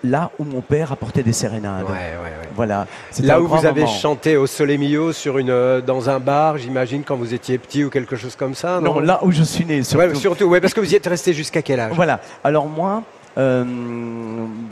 là 0.06 0.32
où 0.40 0.44
mon 0.44 0.62
père 0.62 0.92
apportait 0.92 1.24
des 1.24 1.34
sérénades. 1.34 1.86
Voilà. 2.56 2.88
Là 3.22 3.42
où 3.42 3.48
vous 3.48 3.66
avez 3.66 3.88
chanté 3.88 4.38
au 4.38 4.48
Sole 4.48 4.78
Mio 4.78 5.12
sur 5.12 5.38
une, 5.38 5.50
euh, 5.50 5.82
dans 5.82 6.10
un 6.10 6.20
bar, 6.20 6.58
j'imagine, 6.58 7.04
quand 7.04 7.16
vous 7.16 7.34
étiez 7.34 7.58
petit 7.58 7.84
ou 7.84 7.90
quelque 7.90 8.16
chose 8.16 8.36
comme 8.36 8.56
ça. 8.56 8.80
Non, 8.80 9.00
là 9.00 9.20
où 9.24 9.32
je 9.32 9.44
suis 9.44 9.66
né. 9.66 9.84
Surtout. 9.84 10.16
surtout, 10.16 10.46
ouais, 10.46 10.62
parce 10.62 10.74
que 10.74 10.80
vous 10.80 10.92
y 10.92 10.96
êtes 10.96 11.08
resté 11.08 11.34
jusqu'à 11.34 11.62
quel 11.62 11.80
âge? 11.80 11.94
Voilà. 11.96 12.22
Alors 12.44 12.68
moi, 12.68 13.04
euh, 13.38 13.66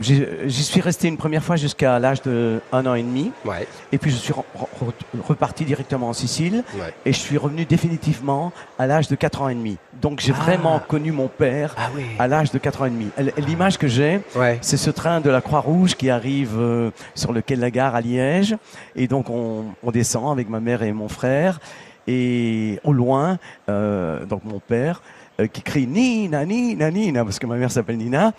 J'y 0.00 0.64
suis 0.64 0.80
resté 0.80 1.08
une 1.08 1.16
première 1.16 1.42
fois 1.42 1.56
jusqu'à 1.56 1.98
l'âge 1.98 2.22
de 2.22 2.60
un 2.72 2.86
an 2.86 2.94
et 2.94 3.02
demi. 3.02 3.32
Ouais. 3.44 3.66
Et 3.92 3.98
puis 3.98 4.10
je 4.10 4.16
suis 4.16 4.34
reparti 5.26 5.64
directement 5.64 6.08
en 6.08 6.12
Sicile. 6.12 6.64
Et 7.04 7.12
je 7.12 7.18
suis 7.18 7.38
revenu 7.38 7.64
définitivement 7.64 8.52
à 8.78 8.86
l'âge 8.86 9.08
de 9.08 9.16
4 9.16 9.42
ans 9.42 9.48
et 9.48 9.54
demi. 9.54 9.78
Donc 10.00 10.20
j'ai 10.20 10.32
ah. 10.36 10.42
vraiment 10.42 10.78
connu 10.78 11.12
mon 11.12 11.28
père 11.28 11.74
ah 11.78 11.90
à 12.18 12.28
l'âge 12.28 12.50
de 12.50 12.58
4 12.58 12.82
ans 12.82 12.84
et 12.86 12.90
demi. 12.90 13.08
L'image 13.38 13.78
que 13.78 13.88
j'ai, 13.88 14.20
c'est 14.60 14.76
ce 14.76 14.90
train 14.90 15.20
de 15.20 15.30
la 15.30 15.40
Croix-Rouge 15.40 15.94
qui 15.94 16.10
arrive 16.10 16.56
euh, 16.58 16.90
sur 17.14 17.32
le 17.32 17.40
quai 17.40 17.56
de 17.56 17.60
la 17.60 17.70
gare 17.70 17.94
à 17.94 18.00
Liège. 18.00 18.56
Et 18.96 19.08
donc 19.08 19.30
on, 19.30 19.64
on 19.82 19.90
descend 19.90 20.32
avec 20.32 20.48
ma 20.48 20.60
mère 20.60 20.82
et 20.82 20.92
mon 20.92 21.08
frère. 21.08 21.60
Et 22.06 22.80
au 22.84 22.92
loin, 22.92 23.38
euh, 23.68 24.24
donc 24.26 24.44
mon 24.44 24.58
père, 24.58 25.02
qui 25.52 25.62
crie 25.62 25.86
Nina, 25.86 26.44
Nina, 26.44 26.90
Nina, 26.90 27.24
parce 27.24 27.38
que 27.38 27.46
ma 27.46 27.56
mère 27.56 27.70
s'appelle 27.70 27.98
Nina. 27.98 28.32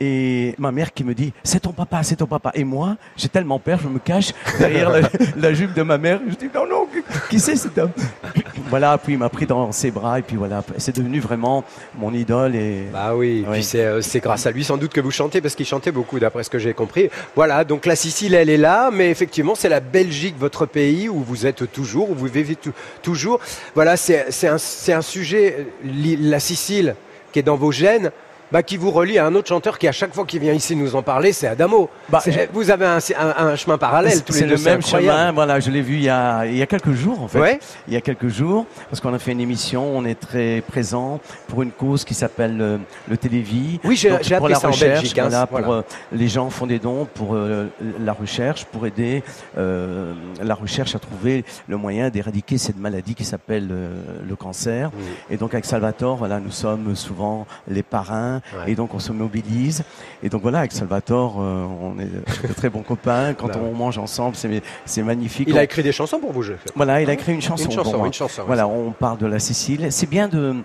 Et 0.00 0.54
ma 0.58 0.70
mère 0.70 0.92
qui 0.92 1.02
me 1.02 1.14
dit 1.14 1.32
c'est 1.42 1.60
ton 1.60 1.72
papa, 1.72 2.02
c'est 2.02 2.16
ton 2.16 2.26
papa. 2.26 2.52
Et 2.54 2.64
moi, 2.64 2.96
j'ai 3.16 3.28
tellement 3.28 3.58
peur, 3.58 3.80
je 3.82 3.88
me 3.88 3.98
cache 3.98 4.32
derrière 4.58 4.90
la, 5.36 5.52
jupe 5.54 5.74
de 5.74 5.82
ma 5.82 5.98
mère. 5.98 6.20
Je 6.28 6.34
dis 6.34 6.50
non, 6.54 6.66
non, 6.66 6.86
qui 7.28 7.40
c'est 7.40 7.56
cet 7.56 7.78
homme? 7.78 7.90
Voilà, 8.70 8.98
puis 8.98 9.14
il 9.14 9.18
m'a 9.18 9.30
pris 9.30 9.46
dans 9.46 9.72
ses 9.72 9.90
bras 9.90 10.18
et 10.18 10.22
puis 10.22 10.36
voilà, 10.36 10.62
c'est 10.76 10.94
devenu 10.94 11.20
vraiment 11.20 11.64
mon 11.96 12.12
idole. 12.12 12.54
Et... 12.54 12.84
Bah 12.92 13.14
oui, 13.14 13.46
puis 13.50 13.66
euh, 13.76 14.02
c'est 14.02 14.20
grâce 14.20 14.46
à 14.46 14.50
lui 14.50 14.62
sans 14.62 14.76
doute 14.76 14.92
que 14.92 15.00
vous 15.00 15.10
chantez 15.10 15.40
parce 15.40 15.54
qu'il 15.54 15.64
chantait 15.64 15.90
beaucoup 15.90 16.18
d'après 16.18 16.42
ce 16.42 16.50
que 16.50 16.58
j'ai 16.58 16.74
compris. 16.74 17.08
Voilà, 17.34 17.64
donc 17.64 17.86
la 17.86 17.96
Sicile, 17.96 18.34
elle 18.34 18.50
est 18.50 18.58
là, 18.58 18.90
mais 18.92 19.10
effectivement, 19.10 19.54
c'est 19.54 19.70
la 19.70 19.80
Belgique, 19.80 20.34
votre 20.38 20.66
pays 20.66 21.08
où 21.08 21.20
vous 21.20 21.46
êtes 21.46 21.72
toujours, 21.72 22.10
où 22.10 22.14
vous 22.14 22.26
vivez 22.26 22.58
toujours. 23.00 23.40
Voilà, 23.74 23.96
c'est 23.96 24.46
un, 24.46 24.56
un 24.56 25.02
sujet, 25.02 25.66
la 25.82 26.40
Sicile 26.40 26.94
qui 27.32 27.38
est 27.38 27.42
dans 27.42 27.56
vos 27.56 27.72
gènes 27.72 28.10
bah, 28.52 28.62
qui 28.62 28.76
vous 28.76 28.90
relie 28.90 29.18
à 29.18 29.26
un 29.26 29.34
autre 29.34 29.48
chanteur 29.48 29.78
qui, 29.78 29.88
à 29.88 29.92
chaque 29.92 30.14
fois 30.14 30.24
qu'il 30.24 30.40
vient 30.40 30.52
ici 30.52 30.74
nous 30.76 30.96
en 30.96 31.02
parler, 31.02 31.32
c'est 31.32 31.46
Adamo. 31.46 31.90
Bah, 32.08 32.22
vous 32.52 32.70
avez 32.70 32.86
un, 32.86 32.98
un, 33.18 33.56
chemin 33.56 33.78
parallèle 33.78 34.22
tous 34.24 34.34
les 34.34 34.42
deux. 34.42 34.56
C'est 34.56 34.64
le 34.64 34.70
même 34.70 34.82
chemin. 34.82 35.32
Voilà, 35.32 35.60
je 35.60 35.70
l'ai 35.70 35.82
vu 35.82 35.94
il 35.94 36.02
y, 36.02 36.08
a, 36.08 36.46
il 36.46 36.56
y 36.56 36.62
a 36.62 36.66
quelques 36.66 36.92
jours, 36.92 37.22
en 37.22 37.28
fait. 37.28 37.60
Il 37.86 37.94
y 37.94 37.96
a 37.96 38.00
quelques 38.00 38.28
jours, 38.28 38.66
parce 38.90 39.00
qu'on 39.00 39.14
a 39.14 39.18
fait 39.18 39.32
une 39.32 39.40
émission, 39.40 39.84
on 39.96 40.04
est 40.04 40.18
très 40.18 40.62
présent 40.66 41.20
pour 41.48 41.62
une 41.62 41.70
cause 41.70 42.04
qui 42.04 42.14
s'appelle 42.14 42.58
euh, 42.60 42.78
le 43.08 43.16
Télévis. 43.16 43.80
Oui, 43.84 43.96
j'ai 43.96 44.10
appris 44.10 44.52
la 44.52 44.58
ça 44.58 44.68
recherche, 44.68 44.82
en 44.82 45.00
Belgique, 45.00 45.18
hein, 45.18 45.28
voilà, 45.28 45.46
pour, 45.46 45.72
euh, 45.72 45.82
les 46.12 46.28
gens 46.28 46.50
font 46.50 46.66
des 46.66 46.78
dons 46.78 47.06
pour 47.14 47.34
euh, 47.34 47.66
la 48.00 48.12
recherche, 48.12 48.64
pour 48.64 48.86
aider 48.86 49.22
la 49.56 50.54
recherche 50.54 50.94
à 50.94 50.98
trouver 50.98 51.44
le 51.66 51.76
moyen 51.76 52.10
d'éradiquer 52.10 52.58
cette 52.58 52.78
maladie 52.78 53.14
qui 53.14 53.24
s'appelle 53.24 53.68
le 53.68 54.36
cancer. 54.36 54.90
Et 55.30 55.36
donc 55.36 55.54
avec 55.54 55.64
Salvatore, 55.64 56.16
voilà, 56.16 56.40
nous 56.40 56.50
sommes 56.50 56.94
souvent 56.94 57.46
les 57.68 57.82
parrains, 57.82 58.37
et 58.66 58.74
donc 58.74 58.94
on 58.94 58.98
se 58.98 59.12
mobilise. 59.12 59.84
Et 60.22 60.28
donc 60.28 60.42
voilà, 60.42 60.60
avec 60.60 60.72
Salvatore, 60.72 61.36
on 61.38 61.98
est 61.98 62.06
de 62.48 62.52
très 62.54 62.68
bons 62.68 62.82
copains. 62.82 63.34
Quand 63.34 63.56
on 63.56 63.74
mange 63.74 63.98
ensemble, 63.98 64.36
c'est 64.84 65.02
magnifique. 65.02 65.48
Il 65.48 65.58
a 65.58 65.64
écrit 65.64 65.82
des 65.82 65.92
chansons 65.92 66.18
pour 66.18 66.32
vous, 66.32 66.42
je 66.42 66.54
Voilà, 66.74 67.00
il 67.00 67.10
a 67.10 67.12
écrit 67.12 67.32
une 67.32 67.42
chanson. 67.42 67.64
Une 67.64 67.72
chanson, 67.72 68.04
une 68.04 68.12
chanson. 68.12 68.42
Voilà, 68.46 68.66
on 68.66 68.90
parle 68.90 69.18
de 69.18 69.26
la 69.26 69.38
Sicile. 69.38 69.86
C'est 69.90 70.08
bien 70.08 70.28
de 70.28 70.56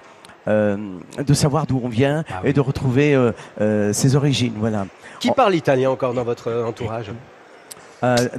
euh, 0.47 0.75
de 1.25 1.33
savoir 1.33 1.65
d'où 1.65 1.79
on 1.81 1.87
vient 1.87 2.25
ah 2.29 2.41
et 2.43 2.51
de 2.51 2.59
retrouver 2.59 3.15
euh, 3.15 3.31
euh, 3.61 3.93
ses 3.93 4.17
origines. 4.17 4.53
Voilà. 4.57 4.87
Qui 5.21 5.31
parle 5.31 5.55
italien 5.55 5.89
encore 5.89 6.13
dans 6.13 6.25
votre 6.25 6.51
entourage? 6.67 7.11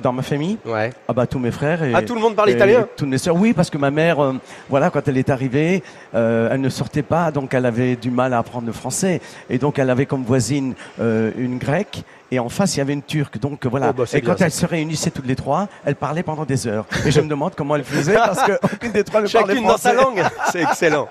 Dans 0.03 0.13
ma 0.13 0.23
famille 0.23 0.59
Ouais. 0.65 0.91
Ah 1.09 1.13
bah 1.13 1.27
tous 1.27 1.39
mes 1.39 1.51
frères. 1.51 1.83
Et, 1.83 1.93
ah 1.95 2.03
tout 2.03 2.15
le 2.15 2.21
monde 2.21 2.37
parle 2.37 2.51
italien 2.51 2.87
Toutes 2.97 3.09
mes 3.09 3.19
sœurs, 3.19 3.37
oui, 3.37 3.53
parce 3.53 3.71
que 3.71 3.79
ma 3.79 3.91
mère, 3.91 4.35
voilà, 4.69 4.91
quand 4.91 5.07
elle 5.09 5.17
est 5.17 5.31
arrivée, 5.31 5.83
elle 6.13 6.61
ne 6.61 6.69
sortait 6.69 7.03
pas, 7.03 7.31
donc 7.31 7.55
elle 7.55 7.67
avait 7.67 7.97
du 7.97 8.11
mal 8.11 8.35
à 8.35 8.39
apprendre 8.39 8.67
le 8.67 8.73
français, 8.73 9.21
et 9.49 9.59
donc 9.59 9.79
elle 9.79 9.91
avait 9.91 10.07
comme 10.07 10.25
voisine 10.25 10.75
une 10.99 11.59
grecque 11.59 12.05
et 12.35 12.39
en 12.39 12.49
face 12.49 12.77
il 12.77 12.79
y 12.79 12.81
avait 12.81 12.93
une 12.93 13.03
turque. 13.03 13.39
Donc 13.39 13.67
voilà. 13.67 13.91
Oh, 13.91 13.93
bah, 13.93 14.05
et 14.13 14.21
quand 14.21 14.41
elles 14.41 14.51
se 14.51 14.67
réunissaient 14.67 15.11
toutes 15.11 15.27
les 15.27 15.37
trois, 15.37 15.69
elles 15.85 15.97
parlaient 15.97 16.23
pendant 16.23 16.45
des 16.45 16.67
heures. 16.67 16.87
Et 17.07 17.11
je 17.11 17.21
me 17.21 17.29
demande 17.29 17.55
comment 17.57 17.77
elles 17.77 17.85
faisaient 17.85 18.15
parce 18.15 18.43
qu'aucune 18.43 18.93
des 18.93 19.05
trois 19.05 19.23
ne 19.23 19.29
parlait 19.29 19.57
français. 19.57 19.69
dans 19.73 19.79
sa 19.79 19.93
langue. 19.93 20.23
C'est 20.51 20.63
excellent. 20.63 21.09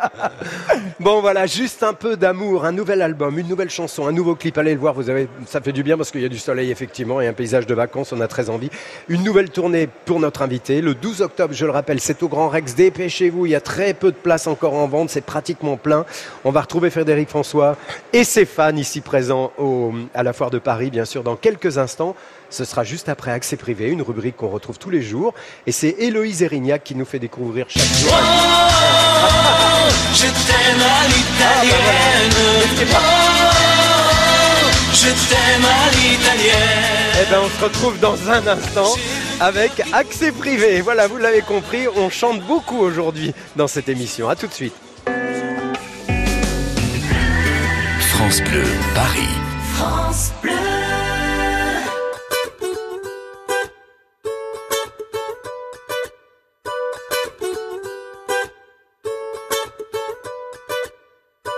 bon 0.99 1.21
voilà, 1.21 1.45
juste 1.45 1.83
un 1.83 1.93
peu 1.93 2.17
d'amour, 2.17 2.65
un 2.65 2.71
nouvel 2.71 3.01
album, 3.01 3.37
une 3.39 3.47
nouvelle 3.47 3.69
chanson, 3.69 4.07
un 4.07 4.11
nouveau 4.11 4.35
clip. 4.35 4.57
Allez 4.57 4.73
le 4.73 4.79
voir, 4.79 4.93
vous 4.93 5.09
avez, 5.09 5.27
ça 5.47 5.61
fait 5.61 5.71
du 5.71 5.83
bien 5.83 5.97
parce 5.97 6.11
qu'il 6.11 6.21
y 6.21 6.25
a 6.25 6.29
du 6.29 6.39
soleil 6.39 6.71
effectivement 6.71 7.21
et 7.21 7.27
un 7.27 7.33
paysage 7.33 7.65
de 7.65 7.73
vacances. 7.73 8.11
On 8.11 8.21
a 8.21 8.27
très 8.27 8.49
envie. 8.49 8.69
Une 9.07 9.23
nouvelle 9.23 9.49
tournée 9.49 9.87
pour 10.05 10.19
notre 10.19 10.41
invité. 10.41 10.81
Le 10.81 10.93
12 10.93 11.21
octobre, 11.21 11.53
je 11.53 11.65
le 11.65 11.71
rappelle, 11.71 11.99
c'est 11.99 12.21
au 12.23 12.27
Grand 12.27 12.49
Rex. 12.49 12.75
Dépêchez-vous. 12.75 13.45
Il 13.45 13.51
y 13.51 13.55
a 13.55 13.61
très 13.61 13.93
peu 13.93 14.11
de 14.11 14.17
place 14.17 14.47
encore 14.47 14.73
en 14.73 14.87
vente. 14.87 15.09
C'est 15.09 15.25
pratiquement 15.25 15.77
plein. 15.77 16.05
On 16.43 16.51
va 16.51 16.61
retrouver 16.61 16.89
Frédéric 16.89 17.29
François 17.29 17.77
et 18.11 18.23
ses 18.23 18.45
fans 18.45 18.75
ici 18.75 19.01
présents 19.01 19.51
au, 19.57 19.93
à 20.13 20.23
la 20.23 20.33
foire 20.33 20.51
de 20.51 20.59
Paris, 20.59 20.89
bien 20.89 21.05
sûr 21.05 21.12
dans 21.21 21.35
quelques 21.35 21.77
instants. 21.77 22.15
Ce 22.49 22.65
sera 22.65 22.83
juste 22.83 23.09
après 23.09 23.31
Accès 23.31 23.57
Privé, 23.57 23.89
une 23.89 24.01
rubrique 24.01 24.37
qu'on 24.37 24.49
retrouve 24.49 24.79
tous 24.79 24.89
les 24.89 25.03
jours. 25.03 25.33
Et 25.67 25.71
c'est 25.71 25.95
Héloïse 25.99 26.41
Erignac 26.41 26.83
qui 26.83 26.95
nous 26.95 27.05
fait 27.05 27.19
découvrir 27.19 27.67
chaque 27.69 27.83
jour. 27.83 28.11
Oh, 28.13 28.17
je 30.13 30.23
t'aime 30.23 30.81
à 30.81 31.07
l'italienne. 31.07 32.31
Oh, 32.91 33.13
je 34.93 35.09
t'aime 35.29 35.65
à 35.65 35.91
l'italienne. 35.91 37.21
Eh 37.21 37.25
bien, 37.29 37.41
on 37.43 37.49
se 37.49 37.63
retrouve 37.63 37.99
dans 37.99 38.29
un 38.29 38.47
instant 38.47 38.95
avec 39.39 39.83
Accès 39.93 40.31
Privé. 40.31 40.81
Voilà, 40.81 41.07
vous 41.07 41.17
l'avez 41.17 41.41
compris, 41.41 41.87
on 41.95 42.09
chante 42.09 42.41
beaucoup 42.41 42.79
aujourd'hui 42.79 43.33
dans 43.55 43.67
cette 43.67 43.89
émission. 43.89 44.29
A 44.29 44.35
tout 44.35 44.47
de 44.47 44.53
suite. 44.53 44.73
France 48.15 48.41
Bleu, 48.41 48.63
Paris. 48.95 49.27
France 49.75 50.31
Bleu. 50.41 50.72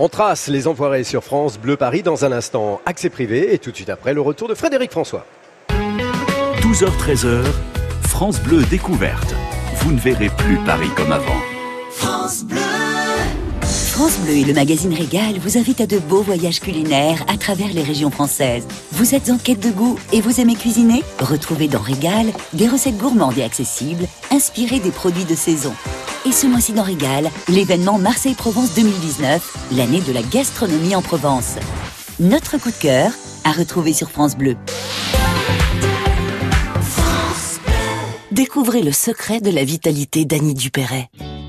On 0.00 0.08
trace 0.08 0.46
les 0.46 0.68
envoirés 0.68 1.02
sur 1.02 1.24
France 1.24 1.58
Bleu 1.58 1.76
Paris 1.76 2.04
dans 2.04 2.24
un 2.24 2.30
instant, 2.30 2.80
accès 2.86 3.10
privé, 3.10 3.52
et 3.52 3.58
tout 3.58 3.72
de 3.72 3.76
suite 3.76 3.90
après 3.90 4.14
le 4.14 4.20
retour 4.20 4.46
de 4.46 4.54
Frédéric 4.54 4.92
François. 4.92 5.26
12h-13h, 6.60 7.42
France 8.02 8.40
Bleu 8.40 8.62
découverte. 8.62 9.34
Vous 9.78 9.90
ne 9.90 9.98
verrez 9.98 10.28
plus 10.28 10.58
Paris 10.58 10.90
comme 10.96 11.10
avant. 11.10 11.40
France 11.90 12.44
Bleu 12.44 12.67
France 13.98 14.20
Bleu 14.20 14.34
et 14.34 14.44
le 14.44 14.54
magazine 14.54 14.94
Régal 14.94 15.40
vous 15.40 15.58
invitent 15.58 15.80
à 15.80 15.86
de 15.88 15.98
beaux 15.98 16.22
voyages 16.22 16.60
culinaires 16.60 17.24
à 17.26 17.36
travers 17.36 17.72
les 17.72 17.82
régions 17.82 18.12
françaises. 18.12 18.64
Vous 18.92 19.16
êtes 19.16 19.28
en 19.28 19.38
quête 19.38 19.58
de 19.58 19.72
goût 19.72 19.98
et 20.12 20.20
vous 20.20 20.40
aimez 20.40 20.54
cuisiner? 20.54 21.02
Retrouvez 21.18 21.66
dans 21.66 21.80
Régal 21.80 22.26
des 22.52 22.68
recettes 22.68 22.96
gourmandes 22.96 23.36
et 23.38 23.42
accessibles, 23.42 24.06
inspirées 24.30 24.78
des 24.78 24.92
produits 24.92 25.24
de 25.24 25.34
saison. 25.34 25.74
Et 26.24 26.30
ce 26.30 26.46
mois-ci 26.46 26.74
dans 26.74 26.84
Régal, 26.84 27.28
l'événement 27.48 27.98
Marseille-Provence 27.98 28.72
2019, 28.74 29.72
l'année 29.72 30.00
de 30.00 30.12
la 30.12 30.22
gastronomie 30.22 30.94
en 30.94 31.02
Provence. 31.02 31.56
Notre 32.20 32.56
coup 32.56 32.70
de 32.70 32.76
cœur 32.76 33.10
à 33.42 33.50
retrouver 33.50 33.94
sur 33.94 34.12
France 34.12 34.36
Bleu. 34.36 34.56
Découvrez 38.30 38.82
le 38.82 38.92
secret 38.92 39.40
de 39.40 39.50
la 39.50 39.64
vitalité 39.64 40.24
d'Annie 40.24 40.54
Dupéret. 40.54 41.10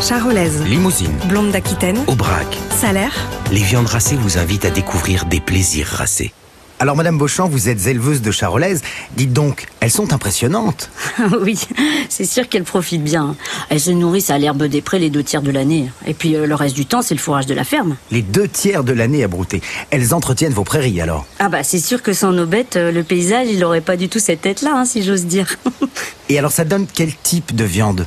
Charolaise, 0.00 0.62
Limousine, 0.64 1.12
Blonde 1.28 1.50
d'Aquitaine, 1.50 1.98
Aubrac, 2.06 2.46
Salaire. 2.70 3.12
Les 3.52 3.60
viandes 3.60 3.86
racées 3.86 4.16
vous 4.16 4.38
invitent 4.38 4.64
à 4.64 4.70
découvrir 4.70 5.26
des 5.26 5.40
plaisirs 5.40 5.88
racés. 5.88 6.32
Alors 6.78 6.96
Madame 6.96 7.18
Beauchamp, 7.18 7.48
vous 7.48 7.68
êtes 7.68 7.86
éleveuse 7.86 8.22
de 8.22 8.30
charolaises. 8.30 8.80
Dites 9.14 9.34
donc, 9.34 9.66
elles 9.80 9.90
sont 9.90 10.14
impressionnantes. 10.14 10.90
oui, 11.42 11.60
c'est 12.08 12.24
sûr 12.24 12.48
qu'elles 12.48 12.64
profitent 12.64 13.04
bien. 13.04 13.36
Elles 13.68 13.80
se 13.80 13.90
nourrissent 13.90 14.30
à 14.30 14.38
l'herbe 14.38 14.64
des 14.64 14.80
prés 14.80 14.98
les 14.98 15.10
deux 15.10 15.22
tiers 15.22 15.42
de 15.42 15.50
l'année. 15.50 15.90
Et 16.06 16.14
puis 16.14 16.34
euh, 16.34 16.46
le 16.46 16.54
reste 16.54 16.74
du 16.74 16.86
temps, 16.86 17.02
c'est 17.02 17.14
le 17.14 17.20
fourrage 17.20 17.44
de 17.44 17.52
la 17.52 17.64
ferme. 17.64 17.96
Les 18.10 18.22
deux 18.22 18.48
tiers 18.48 18.84
de 18.84 18.94
l'année 18.94 19.22
à 19.22 19.28
brouter. 19.28 19.60
Elles 19.90 20.14
entretiennent 20.14 20.54
vos 20.54 20.64
prairies 20.64 21.02
alors 21.02 21.26
Ah 21.38 21.50
bah 21.50 21.62
c'est 21.62 21.78
sûr 21.78 22.02
que 22.02 22.14
sans 22.14 22.32
nos 22.32 22.46
bêtes, 22.46 22.76
euh, 22.76 22.90
le 22.90 23.02
paysage, 23.02 23.48
il 23.50 23.62
aurait 23.62 23.82
pas 23.82 23.98
du 23.98 24.08
tout 24.08 24.18
cette 24.18 24.40
tête-là, 24.40 24.72
hein, 24.74 24.84
si 24.86 25.02
j'ose 25.02 25.26
dire. 25.26 25.56
Et 26.30 26.38
alors 26.38 26.52
ça 26.52 26.64
donne 26.64 26.86
quel 26.90 27.14
type 27.14 27.54
de 27.54 27.64
viande? 27.64 28.06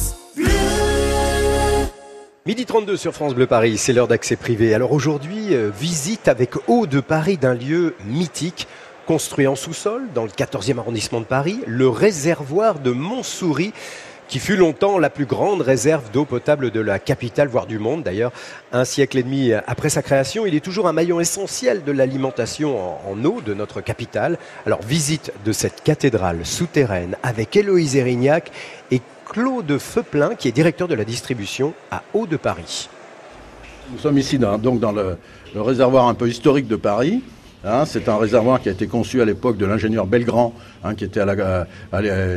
Midi 2.47 2.65
32 2.65 2.97
sur 2.97 3.13
France 3.13 3.35
Bleu 3.35 3.45
Paris, 3.45 3.77
c'est 3.77 3.93
l'heure 3.93 4.07
d'accès 4.07 4.35
privé. 4.35 4.73
Alors 4.73 4.93
aujourd'hui, 4.93 5.53
euh, 5.53 5.69
visite 5.69 6.27
avec 6.27 6.55
eau 6.67 6.87
de 6.87 6.99
Paris 6.99 7.37
d'un 7.37 7.53
lieu 7.53 7.93
mythique, 8.03 8.67
construit 9.05 9.45
en 9.45 9.55
sous-sol 9.55 10.07
dans 10.15 10.23
le 10.23 10.31
14e 10.31 10.79
arrondissement 10.79 11.19
de 11.19 11.25
Paris, 11.25 11.59
le 11.67 11.87
réservoir 11.87 12.79
de 12.79 12.89
Montsouris 12.89 13.73
qui 14.27 14.39
fut 14.39 14.55
longtemps 14.55 14.97
la 14.97 15.11
plus 15.11 15.25
grande 15.25 15.61
réserve 15.61 16.09
d'eau 16.09 16.25
potable 16.25 16.71
de 16.71 16.79
la 16.79 16.97
capitale, 16.97 17.47
voire 17.47 17.67
du 17.67 17.77
monde 17.77 18.01
d'ailleurs. 18.01 18.31
Un 18.71 18.85
siècle 18.85 19.19
et 19.19 19.23
demi 19.23 19.51
après 19.67 19.89
sa 19.89 20.01
création, 20.01 20.47
il 20.47 20.55
est 20.55 20.63
toujours 20.63 20.87
un 20.87 20.93
maillon 20.93 21.19
essentiel 21.19 21.83
de 21.83 21.91
l'alimentation 21.91 22.79
en, 23.07 23.23
eau 23.23 23.41
de 23.41 23.53
notre 23.53 23.81
capitale. 23.81 24.39
Alors 24.65 24.81
visite 24.81 25.31
de 25.45 25.51
cette 25.51 25.83
cathédrale 25.83 26.43
souterraine 26.43 27.17
avec 27.21 27.55
Héloïse 27.55 27.97
Erignac 27.97 28.51
et 28.89 29.01
Claude 29.31 29.77
Feuplin, 29.77 30.35
qui 30.35 30.49
est 30.49 30.51
directeur 30.51 30.89
de 30.89 30.93
la 30.93 31.05
distribution 31.05 31.73
à 31.89 32.03
Eau 32.13 32.27
de 32.27 32.35
Paris. 32.35 32.89
Nous 33.89 33.97
sommes 33.97 34.17
ici 34.17 34.37
donc 34.37 34.81
dans 34.81 34.91
le, 34.91 35.15
réservoir 35.55 36.09
un 36.09 36.13
peu 36.15 36.27
historique 36.27 36.67
de 36.67 36.75
Paris. 36.75 37.23
Hein. 37.63 37.85
c'est 37.85 38.09
un 38.09 38.17
réservoir 38.17 38.59
qui 38.59 38.67
a 38.67 38.73
été 38.73 38.87
conçu 38.87 39.21
à 39.21 39.25
l'époque 39.25 39.55
de 39.55 39.65
l'ingénieur 39.65 40.05
Belgrand, 40.05 40.53
hein, 40.83 40.95
qui 40.95 41.05
était 41.05 41.23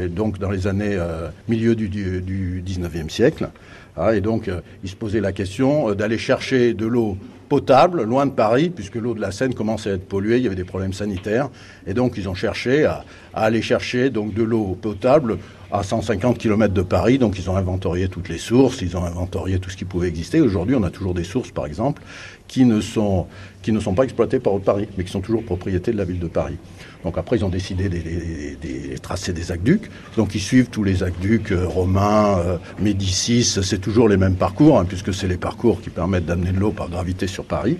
donc 0.09 0.39
dans 0.39 0.51
les 0.51 0.69
années 0.69 0.95
euh, 0.95 1.31
milieu 1.49 1.75
du, 1.75 1.89
du, 1.89 2.63
19e 2.65 3.09
siècle. 3.09 3.49
Hein. 3.97 4.13
et 4.13 4.21
donc, 4.21 4.47
euh, 4.47 4.61
il 4.85 4.89
se 4.89 4.95
posait 4.95 5.21
la 5.21 5.33
question 5.33 5.91
euh, 5.91 5.95
d'aller 5.97 6.19
chercher 6.19 6.75
de 6.75 6.87
l'eau 6.87 7.17
potable, 7.49 8.03
loin 8.03 8.27
de 8.27 8.33
Paris, 8.33 8.71
puisque 8.71 8.97
l'eau 8.97 9.15
de 9.15 9.21
la 9.21 9.33
Seine 9.33 9.55
commençait 9.55 9.91
à 9.91 9.95
être 9.95 10.09
polluée, 10.09 10.39
il 10.39 10.45
y 10.45 10.47
avait 10.47 10.57
des 10.57 10.65
problèmes 10.65 10.93
sanitaires. 10.93 11.51
Et 11.87 11.95
donc, 11.95 12.15
ils 12.17 12.29
ont 12.29 12.35
cherché 12.35 12.85
à, 12.85 13.05
aller 13.33 13.63
chercher 13.63 14.11
donc 14.11 14.35
de 14.35 14.43
l'eau 14.43 14.79
potable 14.81 15.39
à 15.75 15.83
150 15.83 16.39
km 16.39 16.73
de 16.73 16.83
Paris. 16.83 17.19
Donc, 17.19 17.37
ils 17.37 17.51
ont 17.51 17.57
inventorié 17.57 18.09
toutes 18.09 18.29
les 18.29 18.39
sources, 18.39 18.81
ils 18.81 18.97
ont 18.97 19.05
inventorié 19.05 19.59
tout 19.59 19.71
ce 19.71 19.77
qui 19.77 19.85
pouvait 19.85 20.09
exister. 20.09 20.41
Aujourd'hui, 20.41 20.77
on 20.77 20.85
a 20.85 20.91
toujours 20.91 21.15
des 21.15 21.25
sources, 21.25 21.51
par 21.51 21.67
exemple, 21.67 22.01
qui 22.47 22.65
ne 22.65 22.81
sont, 22.81 23.27
qui 23.61 23.73
ne 23.73 23.81
sont 23.81 23.95
pas 23.95 24.05
exploitées 24.05 24.39
par 24.39 24.59
Paris, 24.61 24.87
mais 24.97 25.03
qui 25.03 25.11
sont 25.11 25.21
toujours 25.21 25.43
propriété 25.43 25.91
de 25.91 25.97
la 25.97 26.05
ville 26.05 26.21
de 26.21 26.29
Paris. 26.29 26.59
Donc 27.03 27.19
après, 27.19 27.37
ils 27.37 27.45
ont 27.45 27.51
décidé 27.51 27.89
de 27.89 28.97
tracer 28.99 29.33
des 29.33 29.53
aqueducs. 29.53 29.91
Donc 30.17 30.35
ils 30.35 30.41
suivent 30.41 30.71
tous 30.71 30.85
les 30.85 31.03
aqueducs 31.03 31.53
euh, 31.53 31.67
romains, 31.67 32.39
euh, 32.39 32.57
Médicis. 32.81 33.45
C'est 33.45 33.81
toujours 33.81 34.09
les 34.09 34.17
mêmes 34.17 34.37
parcours, 34.37 34.79
hein, 34.79 34.87
puisque 34.87 35.13
c'est 35.13 35.29
les 35.29 35.37
parcours 35.37 35.83
qui 35.83 35.91
permettent 35.91 36.25
d'amener 36.25 36.53
de 36.53 36.59
l'eau 36.59 36.71
par 36.71 36.89
gravité 36.89 37.27
sur 37.27 37.45
Paris. 37.45 37.77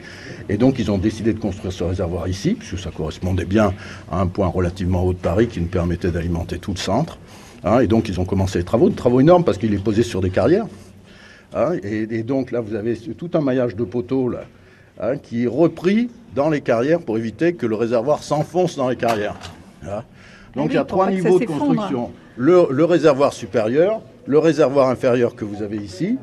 Et 0.51 0.59
donc 0.59 0.79
ils 0.79 0.91
ont 0.91 0.99
décidé 0.99 1.33
de 1.33 1.39
construire 1.39 1.73
ce 1.73 1.85
réservoir 1.85 2.29
ici, 2.29 2.55
puisque 2.55 2.79
ça 2.79 2.91
correspondait 2.91 3.47
bien 3.47 3.73
à 4.11 4.21
un 4.21 4.27
point 4.27 4.49
relativement 4.49 5.03
haut 5.05 5.15
de 5.15 5.19
Paris 5.19 5.47
qui 5.47 5.61
nous 5.61 5.69
permettait 5.69 6.11
d'alimenter 6.11 6.59
tout 6.59 6.73
le 6.73 6.79
centre. 6.79 7.19
Hein. 7.65 7.81
et 7.81 7.87
donc 7.87 8.09
ils 8.09 8.21
ont 8.21 8.25
commencé 8.25 8.59
les 8.59 8.65
travaux, 8.65 8.91
des 8.91 8.95
travaux 8.95 9.21
énormes 9.21 9.45
parce 9.45 9.59
qu'il 9.59 9.73
est 9.73 9.79
posé 9.79 10.03
sur 10.03 10.21
des 10.21 10.31
carrières. 10.31 10.67
Hein. 11.55 11.73
et, 11.83 12.23
donc 12.23 12.51
là, 12.51 12.61
vous 12.61 12.75
avez 12.75 12.97
tout 12.97 13.31
un 13.35 13.41
maillage 13.41 13.77
de 13.77 13.85
poteaux 13.85 14.29
là, 14.29 14.45
Hein, 15.01 15.17
qui 15.17 15.43
est 15.43 15.49
repris 15.49 16.09
dans 16.37 16.49
les 16.49 16.61
carrières 16.61 17.01
pour 17.01 17.19
éviter 17.19 17.55
que 17.55 17.67
le 17.67 17.75
réservoir 17.75 18.23
s'enfonce 18.23 18.77
dans 18.77 18.89
les 18.89 18.95
carrières. 18.95 19.35
Donc 20.55 20.71
il 20.71 20.75
y 20.75 20.79
a 20.79 20.85
trois 20.85 21.11
niveaux 21.11 21.41
de 21.41 21.47
construction. 21.47 22.13
Le, 22.37 22.85
réservoir 22.85 23.33
supérieur, 23.33 24.03
le 24.27 24.39
réservoir 24.39 24.89
inférieur 24.91 25.35
que 25.35 25.45
vous 25.45 25.65
avez 25.65 25.79
ici, 25.79 26.17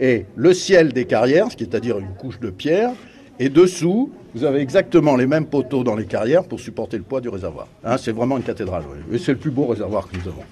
et 0.00 0.24
le 0.36 0.54
ciel 0.54 0.94
des 0.94 1.04
carrières, 1.04 1.48
c'est-à-dire 1.56 1.98
une 1.98 2.14
couche 2.18 2.40
de 2.40 2.48
pierre, 2.48 2.92
et 3.38 3.50
dessous, 3.50 4.10
vous 4.34 4.44
avez 4.44 4.60
exactement 4.60 5.16
les 5.16 5.26
mêmes 5.26 5.46
poteaux 5.46 5.84
dans 5.84 5.94
les 5.94 6.06
carrières 6.06 6.44
pour 6.44 6.60
supporter 6.60 6.96
le 6.96 7.02
poids 7.02 7.20
du 7.20 7.28
réservoir. 7.28 7.68
Hein, 7.84 7.98
c'est 7.98 8.12
vraiment 8.12 8.38
une 8.38 8.42
cathédrale, 8.42 8.84
et 9.12 9.18
c'est 9.18 9.32
le 9.32 9.38
plus 9.38 9.50
beau 9.50 9.66
réservoir 9.66 10.08
que 10.08 10.16
nous 10.16 10.28
avons. 10.28 10.44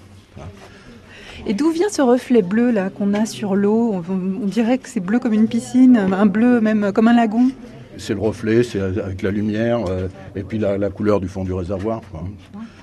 Et 1.45 1.53
d'où 1.53 1.71
vient 1.71 1.89
ce 1.89 2.01
reflet 2.01 2.41
bleu 2.41 2.71
là 2.71 2.89
qu'on 2.89 3.13
a 3.13 3.25
sur 3.25 3.55
l'eau? 3.55 4.01
On, 4.09 4.45
dirait 4.45 4.77
que 4.77 4.87
c'est 4.87 5.01
bleu 5.01 5.19
comme 5.19 5.33
une 5.33 5.47
piscine, 5.47 5.97
un 5.97 6.25
bleu 6.25 6.61
même 6.61 6.91
comme 6.93 7.07
un 7.07 7.15
lagon. 7.15 7.49
C'est 7.97 8.13
le 8.13 8.21
reflet, 8.21 8.63
c'est 8.63 8.79
avec 8.79 9.21
la 9.21 9.31
lumière 9.31 9.79
euh, 9.87 10.07
et 10.35 10.43
puis 10.43 10.57
la, 10.57 10.89
couleur 10.89 11.19
du 11.19 11.27
fond 11.27 11.43
du 11.43 11.53
réservoir. 11.53 12.01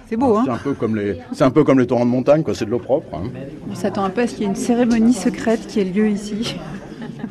C'est 0.08 0.16
beau, 0.16 0.36
hein? 0.36 0.42
C'est 0.44 0.52
un 0.52 0.56
peu 0.56 0.74
comme 0.74 0.96
les, 0.96 1.18
c'est 1.32 1.44
un 1.44 1.50
peu 1.50 1.64
comme 1.64 1.78
les 1.78 1.86
torrents 1.86 2.04
de 2.04 2.10
montagne, 2.10 2.42
quoi. 2.42 2.54
C'est 2.54 2.64
de 2.64 2.70
l'eau 2.70 2.78
propre. 2.78 3.14
Hein. 3.14 3.30
On 3.70 3.74
s'attend 3.74 4.04
un 4.04 4.10
peu 4.10 4.22
à 4.22 4.26
ce 4.26 4.34
qu'il 4.34 4.42
y 4.42 4.46
ait 4.46 4.50
une 4.50 4.56
cérémonie 4.56 5.12
secrète 5.12 5.66
qui 5.66 5.80
ait 5.80 5.84
lieu 5.84 6.08
ici. 6.08 6.56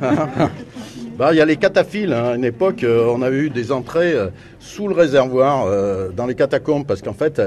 Bah, 1.20 1.34
il 1.34 1.38
y 1.38 1.42
a 1.42 1.46
les 1.46 1.58
cataphiles. 1.58 2.14
Hein. 2.14 2.30
À 2.30 2.36
une 2.36 2.46
époque, 2.46 2.86
euh, 2.86 3.12
on 3.14 3.22
a 3.22 3.30
eu 3.30 3.50
des 3.50 3.74
entrées 3.74 4.14
euh, 4.14 4.28
sous 4.62 4.88
le 4.88 4.96
réservoir, 4.96 5.66
euh, 5.66 6.12
dans 6.16 6.26
les 6.26 6.34
catacombes, 6.34 6.86
parce 6.88 7.02
qu'en 7.02 7.12
fait, 7.12 7.42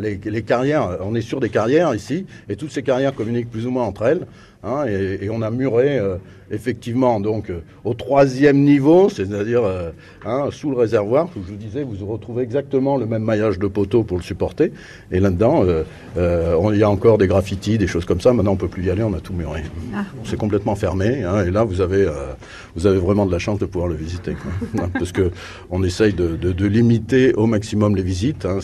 les, 0.00 0.42
carrières, 0.42 0.98
on 1.00 1.14
est 1.14 1.20
sur 1.20 1.38
des 1.38 1.50
carrières 1.50 1.94
ici, 1.94 2.26
et 2.48 2.56
toutes 2.56 2.72
ces 2.72 2.82
carrières 2.82 3.14
communiquent 3.14 3.48
plus 3.48 3.64
ou 3.68 3.70
moins 3.70 3.84
entre 3.84 4.02
elles. 4.02 4.26
Hein, 4.64 4.86
et, 4.86 5.28
on 5.30 5.42
a 5.42 5.50
muré 5.50 6.00
effectivement 6.50 7.20
donc 7.20 7.50
au 7.84 7.94
troisième 7.94 8.60
niveau, 8.60 9.08
c'est-à-dire 9.08 9.62
hein, 10.24 10.48
sous 10.50 10.70
le 10.70 10.76
réservoir. 10.76 11.28
Je 11.34 11.52
vous 11.52 11.56
disais, 11.56 11.82
vous 11.82 12.06
retrouvez 12.06 12.42
exactement 12.42 12.96
le 12.96 13.06
même 13.06 13.22
maillage 13.22 13.58
de 13.58 13.66
poteaux 13.66 14.04
pour 14.04 14.16
le 14.16 14.22
supporter. 14.22 14.72
Et 15.10 15.20
là-dedans, 15.20 15.64
il 16.16 16.78
y 16.78 16.82
a 16.82 16.90
encore 16.90 17.18
des 17.18 17.26
graffitis, 17.26 17.78
des 17.78 17.86
choses 17.86 18.04
comme 18.04 18.20
ça. 18.20 18.32
Maintenant, 18.32 18.52
on 18.52 18.56
peut 18.56 18.68
plus 18.68 18.84
y 18.84 18.90
aller, 18.90 19.02
on 19.02 19.14
a 19.14 19.20
tout 19.20 19.32
muré. 19.32 19.62
Ah. 19.94 20.04
C'est 20.24 20.38
complètement 20.38 20.76
fermé. 20.76 21.24
et 21.46 21.50
là, 21.50 21.64
vous 21.64 21.80
avez 21.80 22.08
vous 22.76 22.86
avez 22.86 22.98
vraiment 22.98 23.26
de 23.26 23.32
la 23.32 23.38
chance 23.38 23.58
de 23.58 23.66
pouvoir 23.66 23.88
le 23.88 23.94
visiter. 23.94 24.36
Parce 24.92 25.12
que 25.12 25.30
on 25.70 25.82
essaye 25.82 26.12
de, 26.12 26.66
limiter 26.66 27.34
au 27.34 27.46
maximum 27.46 27.94
les 27.94 28.02
visites. 28.02 28.46
Hein. 28.46 28.58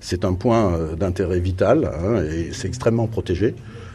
C'est 0.00 0.24
un 0.24 0.34
point 0.34 0.74
euh, 0.74 0.96
d'intérêt 0.96 1.40
vital 1.40 1.90
hein, 1.94 2.22
et 2.22 2.52
c'est 2.52 2.68
extrêmement 2.68 3.06
protégé. 3.06 3.54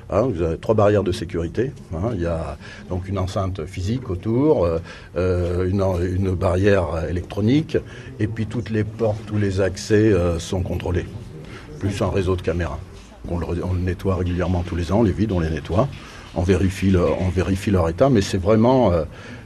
Hein, 0.09 0.21
vous 0.33 0.41
avez 0.41 0.57
trois 0.57 0.75
barrières 0.75 1.03
de 1.03 1.11
sécurité. 1.11 1.71
Hein. 1.93 2.11
il 2.13 2.21
y 2.21 2.25
a 2.25 2.57
donc 2.89 3.09
une 3.09 3.19
enceinte 3.19 3.65
physique 3.65 4.09
autour, 4.09 4.63
euh, 4.63 4.79
euh, 5.17 5.69
une, 5.69 6.33
barrière 6.33 6.85
électronique, 7.09 7.77
et 8.19 8.27
puis 8.27 8.45
toutes 8.45 8.69
les 8.69 8.85
portes, 8.85 9.19
tous 9.27 9.37
les 9.37 9.59
accès 9.59 9.95
euh, 9.95 10.39
sont 10.39 10.61
contrôlés, 10.61 11.05
plus 11.79 12.01
un 12.01 12.09
réseau 12.09 12.37
de 12.37 12.41
caméras. 12.41 12.79
On 13.29 13.37
le, 13.37 13.47
nettoie 13.83 14.15
régulièrement 14.15 14.63
tous 14.65 14.77
les 14.77 14.93
ans, 14.93 15.03
les 15.03 15.11
vides, 15.11 15.33
on 15.33 15.41
les 15.41 15.49
nettoie. 15.49 15.89
On 16.35 16.41
on 16.41 17.29
vérifie 17.29 17.71
leur 17.71 17.89
état, 17.89 18.09
mais 18.09 18.21
c'est 18.21 18.37
vraiment 18.37 18.91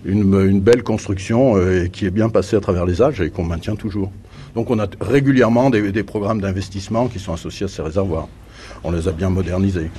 une, 0.04 0.60
belle 0.60 0.84
construction 0.84 1.56
qui 1.94 2.06
est 2.06 2.12
bien 2.12 2.28
passée 2.28 2.58
à 2.58 2.60
travers 2.60 2.86
les 2.86 3.02
âges 3.02 3.22
et 3.22 3.30
qu'on 3.30 3.46
maintient 3.46 3.76
toujours. 3.76 4.12
Donc 4.56 4.70
on 4.70 4.78
a 4.78 4.88
régulièrement 5.00 5.70
des 5.70 6.04
programmes 6.04 6.42
d'investissement 6.42 7.08
qui 7.08 7.20
sont 7.20 7.34
associés 7.34 7.68
à 7.68 7.70
ces 7.70 7.82
réservoirs. 7.82 8.28
On 8.84 8.92
les 8.92 9.08
a 9.08 9.14
bien 9.14 9.30
modernisés. 9.30 9.90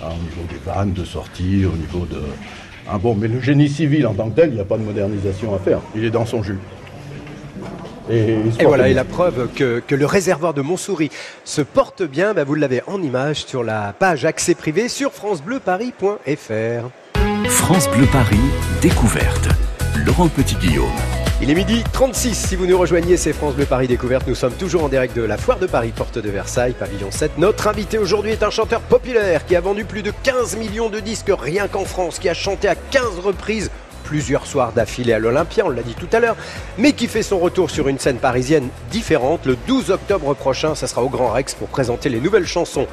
Au 0.00 0.22
niveau 0.22 0.42
des 0.48 0.60
vannes 0.64 0.92
de 0.92 1.04
sortie, 1.04 1.64
au 1.64 1.76
niveau 1.76 2.06
de. 2.06 2.20
Ah 2.88 2.98
bon, 2.98 3.14
mais 3.14 3.28
le 3.28 3.40
génie 3.40 3.68
civil 3.68 4.06
en 4.06 4.14
tant 4.14 4.30
que 4.30 4.36
tel, 4.36 4.50
il 4.50 4.54
n'y 4.54 4.60
a 4.60 4.64
pas 4.64 4.78
de 4.78 4.84
modernisation 4.84 5.54
à 5.54 5.58
faire. 5.58 5.80
Il 5.94 6.04
est 6.04 6.10
dans 6.10 6.24
son 6.24 6.42
jus. 6.42 6.58
Et, 8.10 8.38
voilà, 8.62 8.88
et 8.88 8.94
la 8.94 9.04
preuve 9.04 9.48
que, 9.54 9.82
le 9.90 10.06
réservoir 10.06 10.54
de 10.54 10.62
Montsouris 10.62 11.10
se 11.44 11.60
porte 11.60 12.02
bien, 12.02 12.32
bah, 12.32 12.44
vous 12.44 12.54
l'avez 12.54 12.80
en 12.86 13.02
image 13.02 13.44
sur 13.44 13.62
la 13.62 13.92
page 13.92 14.24
accès 14.24 14.54
privé 14.54 14.88
sur 14.88 15.12
francebleuparis.fr. 15.12 16.88
France 17.48 17.88
Bleu 17.90 18.06
Paris, 18.10 18.38
découverte. 18.80 19.48
Laurent 20.06 20.28
Petit-Guillaume. 20.28 20.86
Il 21.40 21.48
est 21.50 21.54
midi 21.54 21.84
36. 21.92 22.34
Si 22.34 22.56
vous 22.56 22.66
nous 22.66 22.76
rejoignez, 22.76 23.16
c'est 23.16 23.32
France 23.32 23.54
Bleu 23.54 23.64
Paris 23.64 23.86
Découverte. 23.86 24.26
Nous 24.26 24.34
sommes 24.34 24.54
toujours 24.54 24.82
en 24.82 24.88
direct 24.88 25.14
de 25.16 25.22
la 25.22 25.36
Foire 25.36 25.60
de 25.60 25.68
Paris, 25.68 25.92
porte 25.94 26.18
de 26.18 26.28
Versailles, 26.28 26.74
pavillon 26.76 27.12
7. 27.12 27.38
Notre 27.38 27.68
invité 27.68 27.96
aujourd'hui 27.96 28.32
est 28.32 28.42
un 28.42 28.50
chanteur 28.50 28.80
populaire 28.80 29.46
qui 29.46 29.54
a 29.54 29.60
vendu 29.60 29.84
plus 29.84 30.02
de 30.02 30.12
15 30.24 30.56
millions 30.56 30.88
de 30.88 30.98
disques 30.98 31.30
rien 31.30 31.68
qu'en 31.68 31.84
France, 31.84 32.18
qui 32.18 32.28
a 32.28 32.34
chanté 32.34 32.66
à 32.66 32.74
15 32.74 33.20
reprises 33.20 33.70
plusieurs 34.02 34.46
soirs 34.46 34.72
d'affilée 34.72 35.12
à 35.12 35.18
l'Olympia, 35.20 35.66
on 35.66 35.68
l'a 35.68 35.82
dit 35.82 35.94
tout 35.94 36.08
à 36.12 36.18
l'heure, 36.18 36.36
mais 36.78 36.92
qui 36.92 37.06
fait 37.06 37.22
son 37.22 37.38
retour 37.38 37.70
sur 37.70 37.88
une 37.88 37.98
scène 37.98 38.16
parisienne 38.16 38.68
différente 38.90 39.44
le 39.44 39.56
12 39.66 39.90
octobre 39.90 40.34
prochain. 40.34 40.74
Ça 40.74 40.86
sera 40.86 41.02
au 41.02 41.10
Grand 41.10 41.28
Rex 41.28 41.54
pour 41.54 41.68
présenter 41.68 42.08
les 42.08 42.20
nouvelles 42.20 42.46
chansons 42.46 42.86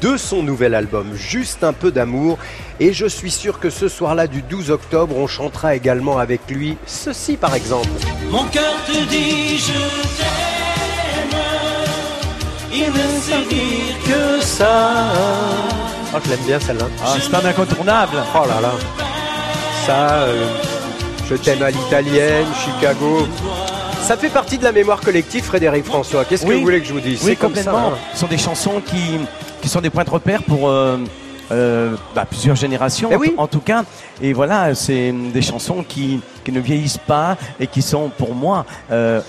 de 0.00 0.16
son 0.16 0.42
nouvel 0.42 0.74
album 0.74 1.14
Juste 1.14 1.64
un 1.64 1.72
peu 1.72 1.90
d'amour. 1.90 2.38
Et 2.78 2.92
je 2.92 3.06
suis 3.06 3.30
sûr 3.30 3.58
que 3.60 3.70
ce 3.70 3.88
soir-là 3.88 4.26
du 4.26 4.42
12 4.42 4.70
octobre, 4.70 5.16
on 5.16 5.26
chantera 5.26 5.74
également 5.74 6.18
avec 6.18 6.40
lui 6.48 6.76
ceci 6.86 7.36
par 7.36 7.54
exemple. 7.54 7.88
Mon 8.30 8.44
cœur 8.44 8.74
te 8.86 9.04
dit 9.08 9.58
je 9.58 9.72
t'aime, 10.18 11.40
il 12.72 12.86
ne 12.86 13.20
sait 13.20 13.48
dire 13.48 13.96
que 14.06 14.44
ça. 14.44 14.92
Oh, 16.14 16.18
je 16.24 16.30
l'aime 16.30 16.40
bien 16.46 16.58
celle-là. 16.58 16.86
Ah, 17.04 17.14
c'est 17.20 17.34
un 17.34 17.44
incontournable. 17.44 18.16
Oh 18.34 18.46
là 18.48 18.60
là. 18.60 18.72
Ça, 19.86 20.22
euh, 20.22 20.46
je 21.28 21.36
t'aime 21.36 21.62
à 21.62 21.70
l'italienne, 21.70 22.46
Chicago. 22.64 23.28
Ça 24.02 24.16
fait 24.16 24.28
partie 24.28 24.58
de 24.58 24.64
la 24.64 24.72
mémoire 24.72 25.00
collective, 25.00 25.44
Frédéric 25.44 25.84
François. 25.84 26.24
Qu'est-ce 26.24 26.44
que 26.44 26.52
vous 26.52 26.62
voulez 26.62 26.80
que 26.80 26.86
je 26.86 26.92
vous 26.92 27.00
dise? 27.00 27.22
Oui, 27.24 27.36
complètement. 27.36 27.92
Hein. 27.92 27.98
Ce 28.14 28.20
sont 28.20 28.26
des 28.26 28.38
chansons 28.38 28.82
qui, 28.84 29.20
qui 29.60 29.68
sont 29.68 29.80
des 29.80 29.90
points 29.90 30.04
de 30.04 30.10
repère 30.10 30.42
pour 30.42 30.68
euh, 30.68 30.98
euh, 31.52 31.96
bah, 32.14 32.24
plusieurs 32.28 32.56
générations, 32.56 33.10
eh 33.12 33.34
en, 33.36 33.46
tout 33.46 33.60
cas. 33.60 33.84
Et 34.22 34.32
voilà, 34.32 34.74
c'est 34.74 35.12
des 35.12 35.42
chansons 35.42 35.84
qui, 35.86 36.20
qui, 36.44 36.52
ne 36.52 36.60
vieillissent 36.60 36.98
pas 36.98 37.36
et 37.58 37.66
qui 37.66 37.82
sont 37.82 38.10
pour 38.16 38.34
moi 38.34 38.64
euh, 38.90 39.20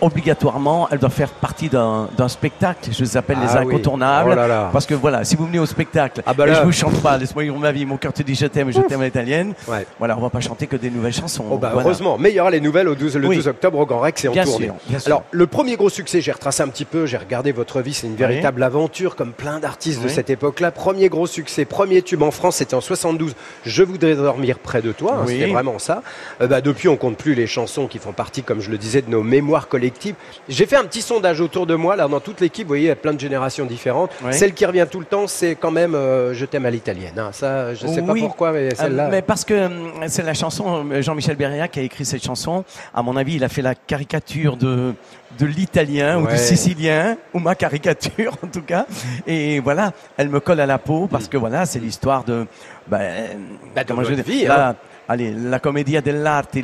obligatoirement, 0.00 0.88
elle 0.90 0.98
doit 0.98 1.10
faire 1.10 1.30
partie 1.30 1.68
d'un 1.68 2.28
spectacle. 2.28 2.90
Je 2.92 3.02
les 3.02 3.16
appelle 3.16 3.38
les 3.40 3.56
ah 3.56 3.60
incontournables. 3.60 4.36
Oh 4.38 4.68
parce 4.72 4.86
que 4.86 4.94
voilà, 4.94 5.24
si 5.24 5.36
vous 5.36 5.46
venez 5.46 5.58
au 5.58 5.66
spectacle, 5.66 6.22
ah 6.26 6.34
bah 6.34 6.48
et 6.48 6.54
je 6.54 6.62
vous 6.62 6.72
chante 6.72 7.00
pas, 7.02 7.16
laisse-moi 7.18 7.44
vivre 7.44 7.58
ma 7.58 7.72
vie, 7.72 7.86
mon 7.86 7.96
cœur 7.96 8.12
te 8.12 8.22
dit 8.22 8.34
je 8.34 8.46
t'aime, 8.46 8.70
je 8.70 8.80
t'aime 8.80 9.00
à 9.00 9.04
l'italienne. 9.04 9.54
Voilà, 9.98 10.16
on 10.16 10.20
va 10.20 10.30
pas 10.30 10.40
chanter 10.40 10.66
que 10.66 10.76
des 10.76 10.90
nouvelles 10.90 11.12
chansons. 11.12 11.44
Oh 11.50 11.58
bah 11.58 11.72
Heureusement, 11.74 12.16
mais 12.18 12.30
il 12.30 12.36
y 12.36 12.40
aura 12.40 12.50
les 12.50 12.60
nouvelles 12.60 12.88
au 12.88 12.94
12, 12.94 13.16
le 13.16 13.28
12 13.28 13.48
octobre 13.48 13.78
au 13.78 13.86
Grand 13.86 14.00
Rex 14.00 14.24
et 14.24 14.28
en 14.28 14.34
tournée. 14.44 14.70
Alors, 15.06 15.24
le 15.30 15.46
premier 15.46 15.76
gros 15.76 15.90
succès, 15.90 16.20
j'ai 16.20 16.32
retracé 16.32 16.62
un 16.62 16.68
petit 16.68 16.84
peu, 16.84 17.06
j'ai 17.06 17.16
regardé 17.16 17.52
votre 17.52 17.80
vie, 17.80 17.94
c'est 17.94 18.06
une 18.06 18.16
véritable 18.16 18.62
aventure 18.62 19.16
comme 19.16 19.32
plein 19.32 19.58
d'artistes 19.60 20.02
de 20.02 20.08
cette 20.08 20.30
époque-là. 20.30 20.70
Premier 20.70 21.08
gros 21.08 21.26
succès, 21.26 21.64
premier 21.64 22.02
tube 22.02 22.22
en 22.22 22.30
France, 22.30 22.56
c'était 22.56 22.74
en 22.74 22.80
72. 22.80 23.34
Je 23.64 23.82
voudrais 23.82 24.14
dormir 24.14 24.58
près 24.58 24.82
de 24.82 24.92
toi, 24.92 25.20
hein, 25.22 25.24
c'était 25.26 25.46
vraiment 25.46 25.78
ça. 25.78 26.02
Euh, 26.40 26.46
bah, 26.46 26.60
depuis, 26.60 26.88
on 26.88 26.96
compte 26.96 27.16
plus 27.16 27.34
les 27.34 27.46
chansons 27.46 27.86
qui 27.86 27.98
font 27.98 28.12
partie, 28.12 28.42
comme 28.42 28.60
je 28.60 28.70
le 28.70 28.78
disais, 28.78 29.02
de 29.02 29.10
nos 29.10 29.22
mémoires 29.22 29.68
collectives 29.68 29.87
j'ai 30.48 30.66
fait 30.66 30.76
un 30.76 30.84
petit 30.84 31.02
sondage 31.02 31.40
autour 31.40 31.66
de 31.66 31.74
moi, 31.74 31.96
là, 31.96 32.08
dans 32.08 32.20
toute 32.20 32.40
l'équipe, 32.40 32.64
vous 32.64 32.68
voyez, 32.68 32.84
il 32.84 32.88
y 32.88 32.90
a 32.90 32.96
plein 32.96 33.12
de 33.12 33.20
générations 33.20 33.66
différentes. 33.66 34.10
Celle 34.30 34.54
qui 34.54 34.64
revient 34.64 34.86
tout 34.90 35.00
le 35.00 35.06
temps, 35.06 35.26
c'est 35.26 35.54
quand 35.54 35.70
même 35.70 35.94
euh, 35.94 36.34
Je 36.34 36.44
t'aime 36.44 36.66
à 36.66 36.70
l'italienne. 36.70 37.18
Hein. 37.18 37.30
Ça, 37.32 37.74
je 37.74 37.86
ne 37.86 37.92
sais 37.92 38.02
pas 38.02 38.14
pourquoi, 38.14 38.52
mais 38.52 38.72
euh, 38.72 38.74
celle-là. 38.74 39.08
mais 39.10 39.22
parce 39.22 39.44
que 39.44 39.54
euh, 39.54 39.68
c'est 40.08 40.22
la 40.22 40.34
chanson, 40.34 40.86
Jean-Michel 41.00 41.36
Beria 41.36 41.68
qui 41.68 41.80
a 41.80 41.82
écrit 41.82 42.04
cette 42.04 42.24
chanson. 42.24 42.64
À 42.94 43.02
mon 43.02 43.16
avis, 43.16 43.34
il 43.34 43.44
a 43.44 43.48
fait 43.48 43.62
la 43.62 43.74
caricature 43.74 44.56
de 44.56 44.94
de 45.38 45.46
l'italien 45.46 46.18
ou 46.18 46.26
du 46.26 46.38
sicilien, 46.38 47.16
ou 47.34 47.38
ma 47.38 47.54
caricature 47.54 48.36
en 48.42 48.48
tout 48.48 48.62
cas. 48.62 48.86
Et 49.26 49.60
voilà, 49.60 49.92
elle 50.16 50.28
me 50.28 50.40
colle 50.40 50.60
à 50.60 50.66
la 50.66 50.78
peau 50.78 51.06
parce 51.06 51.28
que 51.28 51.36
voilà, 51.36 51.66
c'est 51.66 51.78
l'histoire 51.78 52.24
de... 52.24 52.46
Ben, 52.88 53.38
bah, 53.74 53.82
comment 53.86 54.02
je 54.02 54.14
vie, 54.14 54.46
hein 54.46 54.74
allez, 55.08 55.32
la 55.32 55.58
commedia 55.58 56.00
dell'arte, 56.00 56.56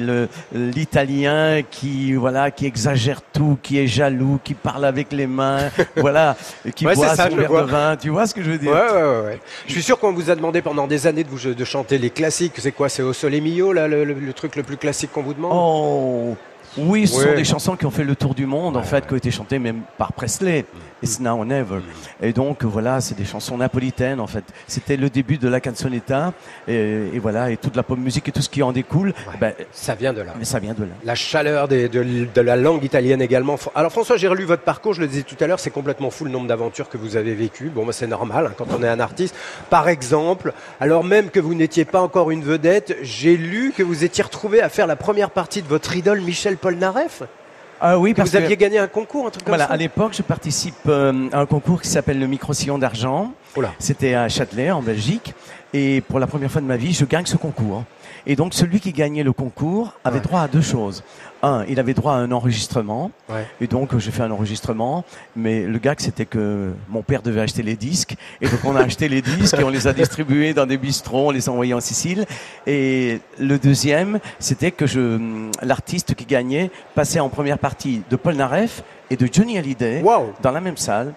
l'italien 0.52 1.62
qui 1.68 2.12
voilà, 2.14 2.50
qui 2.50 2.66
exagère 2.66 3.22
tout, 3.22 3.58
qui 3.62 3.78
est 3.78 3.86
jaloux, 3.86 4.38
qui 4.44 4.54
parle 4.54 4.84
avec 4.84 5.12
les 5.12 5.26
mains, 5.26 5.70
voilà, 5.96 6.36
qui 6.74 6.84
boit 6.84 6.94
ça, 6.94 7.30
son 7.30 7.36
verre 7.36 7.50
de 7.50 7.70
vin. 7.70 7.96
Tu 7.96 8.10
vois 8.10 8.26
ce 8.26 8.34
que 8.34 8.42
je 8.42 8.50
veux 8.50 8.58
dire? 8.58 8.72
Ouais, 8.72 8.92
ouais, 8.92 9.26
ouais. 9.26 9.40
Je 9.66 9.72
suis 9.72 9.82
sûr 9.82 9.98
qu'on 9.98 10.12
vous 10.12 10.30
a 10.30 10.36
demandé 10.36 10.62
pendant 10.62 10.86
des 10.86 11.06
années 11.06 11.24
de 11.24 11.30
vous 11.30 11.54
de 11.54 11.64
chanter 11.64 11.98
les 11.98 12.10
classiques. 12.10 12.54
C'est 12.58 12.72
quoi? 12.72 12.88
C'est 12.88 13.02
au 13.02 13.12
Sole 13.12 13.40
Mio, 13.40 13.72
là, 13.72 13.88
le, 13.88 14.04
le, 14.04 14.32
truc 14.32 14.56
le 14.56 14.62
plus 14.62 14.76
classique 14.76 15.10
qu'on 15.12 15.22
vous 15.22 15.34
demande? 15.34 15.52
Oh. 15.54 16.36
Oui, 16.76 17.06
ce 17.06 17.22
sont 17.22 17.34
des 17.34 17.44
chansons 17.44 17.76
qui 17.76 17.86
ont 17.86 17.90
fait 17.90 18.04
le 18.04 18.16
tour 18.16 18.34
du 18.34 18.46
monde, 18.46 18.76
en 18.76 18.82
fait, 18.82 19.06
qui 19.06 19.12
ont 19.12 19.16
été 19.16 19.30
chantées 19.30 19.58
même 19.58 19.82
par 19.96 20.12
Presley. 20.12 20.64
It's 21.04 21.20
Now 21.20 21.38
or 21.38 21.44
Never. 21.44 21.80
Et 22.22 22.32
donc, 22.32 22.64
voilà, 22.64 23.02
c'est 23.02 23.14
des 23.14 23.26
chansons 23.26 23.58
napolitaines, 23.58 24.20
en 24.20 24.26
fait. 24.26 24.42
C'était 24.66 24.96
le 24.96 25.10
début 25.10 25.36
de 25.36 25.48
la 25.48 25.60
canzonetta. 25.60 26.32
Et, 26.66 27.10
et, 27.12 27.18
voilà, 27.18 27.50
et 27.50 27.58
toute 27.58 27.76
la 27.76 27.82
pop 27.82 27.98
musique 27.98 28.26
et 28.28 28.32
tout 28.32 28.40
ce 28.40 28.48
qui 28.48 28.62
en 28.62 28.72
découle. 28.72 29.12
Ben, 29.38 29.52
ça 29.70 29.94
vient 29.94 30.14
de 30.14 30.22
là. 30.22 30.32
Mais 30.38 30.46
ça 30.46 30.58
vient 30.60 30.72
de 30.72 30.84
là. 30.84 30.94
La 31.04 31.14
chaleur 31.14 31.68
de, 31.68 31.88
de, 31.88 32.40
la 32.40 32.56
langue 32.56 32.84
italienne 32.84 33.20
également. 33.20 33.56
Alors, 33.74 33.92
François, 33.92 34.16
j'ai 34.16 34.28
relu 34.28 34.44
votre 34.44 34.62
parcours, 34.62 34.94
je 34.94 35.02
le 35.02 35.06
disais 35.06 35.24
tout 35.24 35.36
à 35.40 35.46
l'heure, 35.46 35.60
c'est 35.60 35.70
complètement 35.70 36.08
fou 36.08 36.24
le 36.24 36.30
nombre 36.30 36.46
d'aventures 36.46 36.88
que 36.88 36.96
vous 36.96 37.16
avez 37.16 37.34
vécues. 37.34 37.68
Bon, 37.68 37.84
ben, 37.84 37.92
c'est 37.92 38.06
normal, 38.06 38.46
hein, 38.46 38.54
quand 38.56 38.68
on 38.70 38.82
est 38.82 38.88
un 38.88 39.00
artiste. 39.00 39.36
Par 39.68 39.90
exemple, 39.90 40.54
alors 40.80 41.04
même 41.04 41.28
que 41.28 41.40
vous 41.40 41.54
n'étiez 41.54 41.84
pas 41.84 42.00
encore 42.00 42.30
une 42.30 42.44
vedette, 42.44 42.96
j'ai 43.02 43.36
lu 43.36 43.74
que 43.76 43.82
vous 43.82 44.04
étiez 44.04 44.24
retrouvé 44.24 44.62
à 44.62 44.70
faire 44.70 44.86
la 44.86 44.96
première 44.96 45.30
partie 45.30 45.60
de 45.60 45.68
votre 45.68 45.94
idole 45.94 46.22
Michel 46.22 46.56
Polnareff 46.56 47.24
ah 47.86 47.98
oui, 47.98 48.14
parce 48.14 48.30
vous 48.30 48.36
aviez 48.36 48.56
gagné 48.56 48.78
un 48.78 48.86
concours, 48.86 49.26
un 49.26 49.30
truc 49.30 49.46
voilà. 49.46 49.64
À 49.64 49.76
l'époque, 49.76 50.14
je 50.16 50.22
participe 50.22 50.74
euh, 50.88 51.28
à 51.32 51.40
un 51.40 51.44
concours 51.44 51.82
qui 51.82 51.88
s'appelle 51.88 52.18
le 52.18 52.26
micro-sillon 52.26 52.78
d'argent. 52.78 53.34
C'était 53.78 54.14
à 54.14 54.28
Châtelet, 54.28 54.70
en 54.70 54.82
Belgique. 54.82 55.34
Et 55.72 56.02
pour 56.02 56.18
la 56.18 56.26
première 56.26 56.50
fois 56.50 56.60
de 56.60 56.66
ma 56.66 56.76
vie, 56.76 56.92
je 56.92 57.04
gagne 57.04 57.26
ce 57.26 57.36
concours. 57.36 57.84
Et 58.26 58.36
donc, 58.36 58.54
celui 58.54 58.80
qui 58.80 58.92
gagnait 58.92 59.22
le 59.22 59.32
concours 59.32 59.92
avait 60.04 60.20
droit 60.20 60.40
à 60.40 60.48
deux 60.48 60.62
choses 60.62 61.02
un, 61.44 61.64
il 61.68 61.78
avait 61.78 61.94
droit 61.94 62.14
à 62.14 62.16
un 62.16 62.32
enregistrement. 62.32 63.10
Et 63.60 63.66
donc, 63.66 63.96
j'ai 63.98 64.10
fait 64.10 64.22
un 64.22 64.30
enregistrement. 64.30 65.04
Mais 65.36 65.62
le 65.62 65.78
gag, 65.78 66.00
c'était 66.00 66.24
que 66.24 66.72
mon 66.88 67.02
père 67.02 67.22
devait 67.22 67.42
acheter 67.42 67.62
les 67.62 67.76
disques. 67.76 68.16
Et 68.40 68.48
donc, 68.48 68.60
on 68.64 68.74
a 68.76 68.80
acheté 68.80 69.08
les 69.08 69.22
disques 69.22 69.58
et 69.58 69.64
on 69.64 69.68
les 69.68 69.86
a 69.86 69.92
distribués 69.92 70.54
dans 70.54 70.66
des 70.66 70.78
bistrots, 70.78 71.28
on 71.28 71.30
les 71.30 71.48
a 71.48 71.52
envoyés 71.52 71.74
en 71.74 71.80
Sicile. 71.80 72.24
Et 72.66 73.20
le 73.38 73.58
deuxième, 73.58 74.18
c'était 74.38 74.70
que 74.70 74.86
je, 74.86 75.48
l'artiste 75.62 76.14
qui 76.14 76.24
gagnait 76.24 76.70
passait 76.94 77.20
en 77.20 77.28
première 77.28 77.58
partie 77.58 78.02
de 78.08 78.16
Paul 78.16 78.34
Naref 78.34 78.82
et 79.10 79.16
de 79.16 79.28
Johnny 79.30 79.58
Hallyday 79.58 80.02
dans 80.42 80.50
la 80.50 80.60
même 80.60 80.78
salle. 80.78 81.12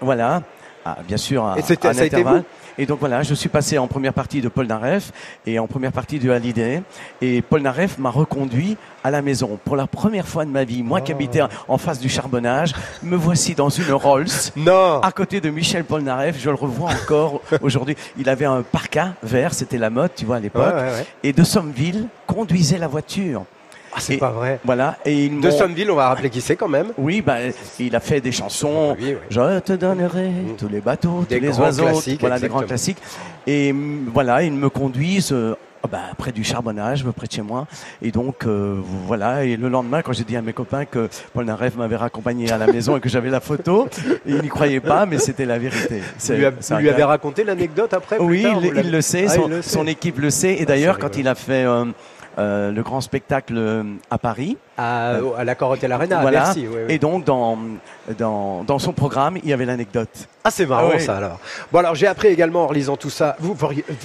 Voilà. 0.00 0.42
Ah, 0.90 1.02
bien 1.06 1.18
sûr, 1.18 1.44
à, 1.44 1.58
et 1.58 2.22
vous 2.22 2.42
et 2.80 2.86
donc 2.86 3.00
voilà, 3.00 3.24
je 3.24 3.34
suis 3.34 3.48
passé 3.48 3.76
en 3.76 3.88
première 3.88 4.14
partie 4.14 4.40
de 4.40 4.48
Paul 4.48 4.66
Naref 4.68 5.10
et 5.44 5.58
en 5.58 5.66
première 5.66 5.90
partie 5.90 6.20
de 6.20 6.30
Hallyday. 6.30 6.80
Et 7.20 7.42
Paul 7.42 7.60
Naref 7.60 7.98
m'a 7.98 8.10
reconduit 8.10 8.76
à 9.02 9.10
la 9.10 9.20
maison. 9.20 9.58
Pour 9.64 9.74
la 9.74 9.88
première 9.88 10.28
fois 10.28 10.44
de 10.44 10.50
ma 10.50 10.62
vie, 10.62 10.84
moi 10.84 11.00
qui 11.00 11.10
habitais 11.10 11.40
en 11.66 11.76
face 11.76 11.98
du 11.98 12.08
charbonnage, 12.08 12.74
me 13.02 13.16
voici 13.16 13.56
dans 13.56 13.68
une 13.68 13.92
Rolls. 13.92 14.28
Non. 14.56 15.00
À 15.00 15.12
côté 15.12 15.40
de 15.40 15.50
Michel 15.50 15.84
Paul 15.84 16.00
Polnareff, 16.00 16.38
je 16.40 16.50
le 16.50 16.56
revois 16.56 16.90
encore 16.90 17.40
aujourd'hui. 17.62 17.96
Il 18.16 18.28
avait 18.28 18.44
un 18.44 18.62
parka 18.62 19.14
vert, 19.22 19.54
c'était 19.54 19.78
la 19.78 19.90
mode, 19.90 20.12
tu 20.14 20.24
vois, 20.24 20.36
à 20.36 20.40
l'époque. 20.40 20.74
Et 21.22 21.32
de 21.32 21.42
Sommeville 21.42 22.06
conduisait 22.26 22.78
la 22.78 22.86
voiture. 22.86 23.44
Ah, 23.92 23.98
c'est 24.00 24.16
pas 24.16 24.30
vrai. 24.30 24.60
Voilà. 24.64 24.96
Et 25.04 25.28
de 25.28 25.50
Sommeville, 25.50 25.90
on 25.90 25.96
va 25.96 26.08
rappeler 26.08 26.30
qui 26.30 26.40
c'est 26.40 26.56
quand 26.56 26.68
même. 26.68 26.92
Oui, 26.98 27.22
bah, 27.22 27.36
il 27.78 27.94
a 27.94 28.00
fait 28.00 28.20
des 28.20 28.32
chansons. 28.32 28.96
Ah, 28.98 29.16
Je 29.30 29.58
te 29.60 29.72
donnerai 29.72 30.28
mm. 30.28 30.56
tous 30.58 30.68
les 30.68 30.80
bateaux, 30.80 31.24
tous 31.28 31.40
les 31.40 31.58
oiseaux. 31.58 31.86
Voilà, 32.20 32.38
des 32.38 32.48
grands 32.48 32.62
classiques. 32.62 32.98
Et 33.46 33.72
mm, 33.72 34.10
voilà, 34.12 34.42
ils 34.42 34.52
me 34.52 34.68
conduisent 34.68 35.32
euh, 35.32 35.54
ah 35.84 35.86
bah, 35.86 36.00
près 36.16 36.32
du 36.32 36.42
charbonnage, 36.42 37.04
près 37.04 37.28
de 37.28 37.32
chez 37.32 37.42
moi. 37.42 37.66
Et 38.02 38.10
donc, 38.10 38.46
euh, 38.46 38.80
voilà. 39.06 39.44
Et 39.44 39.56
le 39.56 39.68
lendemain, 39.68 40.02
quand 40.02 40.12
j'ai 40.12 40.24
dit 40.24 40.36
à 40.36 40.42
mes 40.42 40.52
copains 40.52 40.84
que 40.84 41.08
Paul 41.32 41.44
Naref 41.44 41.76
m'avait 41.76 41.96
raccompagné 41.96 42.50
à 42.50 42.58
la 42.58 42.66
maison 42.66 42.96
et 42.96 43.00
que 43.00 43.08
j'avais 43.08 43.30
la 43.30 43.40
photo, 43.40 43.88
ils 44.26 44.40
n'y 44.42 44.48
croyaient 44.48 44.80
pas, 44.80 45.06
mais 45.06 45.18
c'était 45.18 45.44
la 45.44 45.58
vérité. 45.58 46.02
Vous 46.18 46.32
lui, 46.32 46.82
lui 46.82 46.90
avez 46.90 47.04
raconté 47.04 47.44
l'anecdote 47.44 47.94
après 47.94 48.18
Oui, 48.18 48.44
il, 48.74 48.90
le 48.90 49.00
sait, 49.00 49.26
ah, 49.28 49.62
son, 49.62 49.86
équipe 49.86 50.18
le 50.18 50.30
sait. 50.30 50.56
Et 50.58 50.64
d'ailleurs, 50.64 50.98
quand 50.98 51.16
il 51.16 51.28
a 51.28 51.36
fait 51.36 51.64
euh, 51.64 51.84
le 52.36 52.80
grand 52.82 53.00
spectacle 53.00 53.84
à 54.10 54.18
Paris, 54.18 54.58
à, 54.78 55.16
à 55.36 55.44
la 55.44 55.54
Corotel 55.56 55.90
Arena, 55.90 56.20
voilà. 56.20 56.44
merci. 56.44 56.66
Et 56.88 56.98
donc, 56.98 57.24
dans, 57.24 57.58
dans, 58.16 58.62
dans, 58.62 58.78
son 58.78 58.92
programme, 58.92 59.36
il 59.42 59.50
y 59.50 59.52
avait 59.52 59.64
l'anecdote. 59.64 60.28
Ah, 60.44 60.50
c'est 60.52 60.66
marrant 60.66 60.96
ça 60.98 61.16
alors. 61.16 61.40
Bon, 61.72 61.80
alors 61.80 61.96
j'ai 61.96 62.06
appris 62.06 62.28
également 62.28 62.68
en 62.68 62.72
lisant 62.72 62.96
tout 62.96 63.10
ça. 63.10 63.36
Vous, 63.40 63.56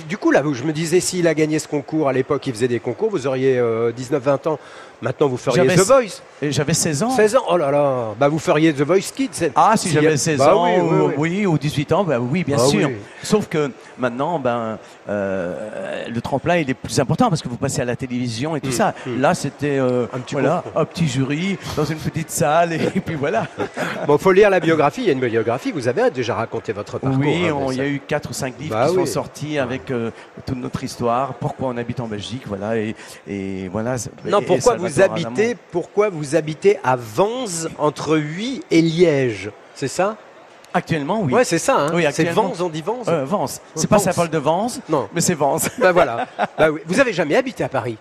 du 0.10 0.18
coup, 0.18 0.32
là, 0.32 0.42
je 0.52 0.64
me 0.64 0.74
disais, 0.74 1.00
s'il 1.00 1.28
a 1.28 1.36
gagné 1.36 1.60
ce 1.60 1.68
concours, 1.68 2.10
à 2.10 2.14
l'époque, 2.14 2.46
il 2.48 2.54
faisait 2.54 2.68
des 2.68 2.80
concours, 2.80 3.12
vous 3.12 3.28
auriez 3.28 3.62
19-20 3.62 4.50
ans. 4.50 4.60
Maintenant, 5.04 5.28
vous 5.28 5.36
feriez 5.36 5.68
The 5.76 5.80
Voice. 5.82 6.22
J'avais 6.42 6.74
16 6.74 7.04
ans. 7.04 7.10
16 7.10 7.36
ans, 7.36 7.44
oh 7.50 7.58
là 7.58 7.72
là. 7.72 8.16
Bah, 8.18 8.30
vous 8.30 8.40
feriez 8.40 8.74
The 8.74 8.84
Voice 8.84 9.12
Kids. 9.14 9.52
Ah, 9.54 9.74
si, 9.76 9.90
j'avais 9.90 10.16
16 10.16 10.38
bah 10.38 10.56
ans, 10.56 10.66
oui, 11.18 11.46
ou 11.46 11.58
18 11.58 11.92
ans, 11.92 12.04
bah, 12.06 12.20
oui, 12.22 12.46
bien 12.46 12.56
bah 12.56 12.66
sûr. 12.66 12.90
Sauf 13.22 13.50
que 13.50 13.70
maintenant, 13.98 14.40
ben, 14.40 14.78
euh, 15.10 16.08
le 16.08 16.22
tremplin, 16.22 16.56
il 16.56 16.70
est 16.70 16.74
plus 16.74 16.98
important 17.02 17.28
parce 17.28 17.42
que 17.42 17.50
vous 17.50 17.58
passez 17.58 17.82
à 17.82 17.86
la 17.86 17.98
télévision 17.98 18.56
et 18.56 18.62
tout 18.62 18.70
mm, 18.70 18.72
ça. 18.72 18.94
Mm. 19.06 19.22
Là, 19.22 19.34
c'était 19.34 19.78
euh, 19.78 20.06
un, 20.14 20.20
petit 20.20 20.36
voilà, 20.36 20.63
un 20.76 20.86
petit 20.86 21.08
jury 21.08 21.58
dans 21.76 21.86
une 21.86 21.98
petite 21.98 22.30
salle 22.30 22.74
et, 22.74 22.78
puis 23.06 23.16
voilà. 23.16 23.48
bon, 24.08 24.18
faut 24.18 24.32
lire 24.32 24.50
la 24.50 24.60
biographie. 24.60 25.02
Il 25.02 25.08
y 25.08 25.10
a 25.10 25.14
une 25.14 25.20
biographie. 25.20 25.72
Vous 25.72 25.88
avez 25.88 26.10
déjà 26.12 26.36
raconté 26.36 26.74
votre 26.74 27.00
parcours. 27.00 27.20
Oui, 27.20 27.48
hein, 27.48 27.56
il 27.72 27.78
y 27.78 27.82
a 27.82 27.88
eu 27.88 28.02
4 28.06 28.30
ou 28.30 28.34
5 28.34 28.60
livres 28.60 28.88
qui 28.88 28.96
sont 28.96 29.06
sortis 29.06 29.60
avec 29.60 29.92
euh, 29.92 30.12
toute 30.46 30.58
notre 30.58 30.84
histoire. 30.84 31.34
Pourquoi 31.36 31.70
on 31.70 31.78
habite 31.78 32.00
en 32.00 32.08
Belgique, 32.08 32.44
voilà. 32.46 32.78
Et, 32.78 32.96
et 33.28 33.68
voilà. 33.70 33.96
Non, 34.26 34.42
pourquoi 34.42 34.76
vous 34.76 35.02
habitez, 35.02 35.56
pourquoi 35.72 36.10
vous 36.10 36.36
habitez 36.36 36.80
à 36.84 36.96
Vence 36.96 37.68
entre 37.78 38.18
Huy 38.18 38.62
et 38.72 38.82
Liège, 38.82 39.52
c'est 39.76 39.88
ça? 39.88 40.18
Actuellement, 40.74 41.22
oui. 41.22 41.34
Ouais, 41.34 41.44
c'est 41.44 41.60
ça. 41.60 41.78
Hein. 41.78 41.92
Oui, 41.94 42.04
c'est 42.12 42.24
Vence, 42.32 42.60
on 42.60 42.70
dit 42.70 42.82
Vence. 42.82 43.08
Euh, 43.08 43.26
Vence. 43.26 43.62
C'est 43.76 43.88
pas 43.88 44.00
Saint-Paul 44.00 44.30
de 44.30 44.40
Vence, 44.40 44.80
non. 44.90 45.08
mais 45.14 45.22
c'est 45.22 45.36
Vence. 45.36 45.70
Ben 45.80 45.92
voilà. 45.92 46.28
bah, 46.58 46.72
oui. 46.72 46.82
Vous 46.86 47.00
avez 47.00 47.14
jamais 47.14 47.36
habité 47.36 47.64
à 47.64 47.70
Paris? 47.70 47.98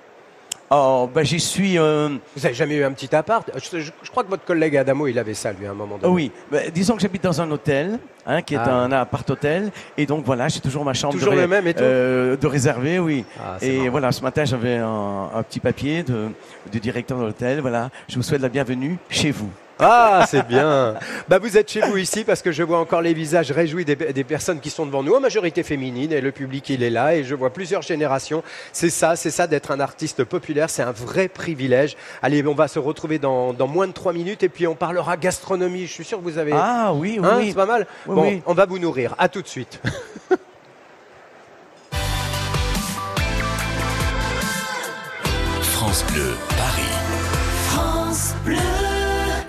Oh, 0.75 1.11
ben 1.15 1.23
j'y 1.23 1.39
suis. 1.39 1.79
Euh, 1.79 2.09
vous 2.35 2.47
avez 2.47 2.55
jamais 2.55 2.77
eu 2.77 2.85
un 2.85 2.93
petit 2.93 3.15
appart? 3.15 3.51
Je, 3.55 3.91
crois 4.11 4.25
que 4.25 4.31
votre 4.31 4.45
collègue 4.45 4.75
Adamo, 4.79 5.07
il 5.07 5.19
avait 5.19 5.35
ça 5.35 5.53
lui 5.53 5.67
à 5.67 5.73
un 5.73 5.75
moment 5.75 5.99
donné. 5.99 6.11
Oui, 6.11 6.33
ben, 6.51 6.71
disons 6.71 6.97
que 6.97 7.03
j'habite 7.03 7.23
dans 7.23 7.43
un 7.43 7.51
hôtel, 7.51 7.99
hein, 8.25 8.41
qui 8.41 8.55
est 8.55 8.59
ah. 8.59 8.75
un 8.75 8.91
appart-hôtel, 8.91 9.71
et 9.99 10.07
donc 10.07 10.25
voilà, 10.25 10.49
j'ai 10.49 10.61
toujours 10.61 10.83
ma 10.83 10.95
chambre 10.95 11.13
toujours 11.13 11.35
de, 11.35 11.41
le 11.41 11.47
même 11.47 11.67
et 11.67 11.75
tout? 11.75 11.83
euh, 11.83 12.39
de 12.39 12.47
réserver, 12.47 12.99
oui. 12.99 13.27
Ah, 13.39 13.59
et 13.61 13.91
voilà, 13.91 14.13
ce 14.13 14.23
matin 14.23 14.47
j'avais 14.47 14.77
un, 14.77 15.29
un, 15.35 15.43
petit 15.43 15.61
papier 15.61 16.05
de, 16.05 16.29
du 16.71 16.81
directeur 16.81 17.19
de 17.19 17.25
l'hôtel. 17.25 17.61
Voilà, 17.61 17.91
je 18.09 18.17
vous 18.17 18.23
souhaite 18.23 18.41
la 18.41 18.49
bienvenue 18.49 18.97
chez 19.11 19.31
vous. 19.31 19.51
Ah, 19.83 20.27
c'est 20.29 20.47
bien. 20.47 20.95
Bah, 21.29 21.39
vous 21.39 21.57
êtes 21.59 21.71
chez 21.71 21.81
vous 21.81 21.97
ici 21.97 22.25
parce 22.25 22.43
que 22.43 22.53
je 22.53 22.63
vois 22.63 22.79
encore 22.79 23.03
les 23.03 23.15
visages 23.15 23.51
réjouis 23.51 23.85
des, 23.85 24.25
personnes 24.25 24.61
qui 24.61 24.71
sont 24.71 24.87
devant 24.87 25.03
nous, 25.03 25.15
en 25.15 25.21
majorité 25.21 25.63
féminine, 25.63 26.13
et 26.13 26.21
le 26.21 26.33
public, 26.33 26.69
il 26.71 26.83
est 26.83 26.91
là, 26.91 27.15
et 27.15 27.25
je 27.25 27.35
vois 27.35 27.51
plusieurs 27.51 27.83
générations. 27.83 28.43
C'est 28.73 28.91
ça, 28.91 29.17
c'est 29.17 29.31
ça 29.31 29.47
d'être 29.47 29.71
un 29.71 29.81
artiste 29.81 30.25
populaire, 30.25 30.71
c'est 30.71 30.83
un 30.83 30.93
vrai 30.93 31.29
privilège. 31.29 31.97
Allez, 32.23 32.47
on 32.47 32.55
va 32.55 32.69
se 32.69 32.79
retrouver 32.79 33.19
dans, 33.19 33.53
moins 33.67 33.87
de 33.87 33.93
trois 33.93 34.13
minutes, 34.13 34.43
et 34.43 34.49
puis 34.49 34.67
on 34.67 34.75
parlera 34.75 35.17
gastronomie. 35.17 35.87
Je 35.87 35.93
suis 35.93 36.05
sûr 36.05 36.19
que 36.19 36.25
vous 36.25 36.39
avez. 36.39 36.53
Ah 36.55 36.93
oui, 36.95 37.19
oui. 37.21 37.27
Hein, 37.27 37.41
c'est 37.47 37.55
pas 37.55 37.67
mal. 37.67 37.87
bon, 38.07 38.41
on 38.47 38.55
va 38.55 38.67
vous 38.67 38.79
nourrir. 38.79 39.15
À 39.19 39.29
tout 39.29 39.43
de 39.43 39.49
suite. 39.49 39.81
France 45.61 46.05
Bleu, 46.11 46.35
Paris. 46.57 46.89
France 47.69 48.35
Bleu. 48.47 48.82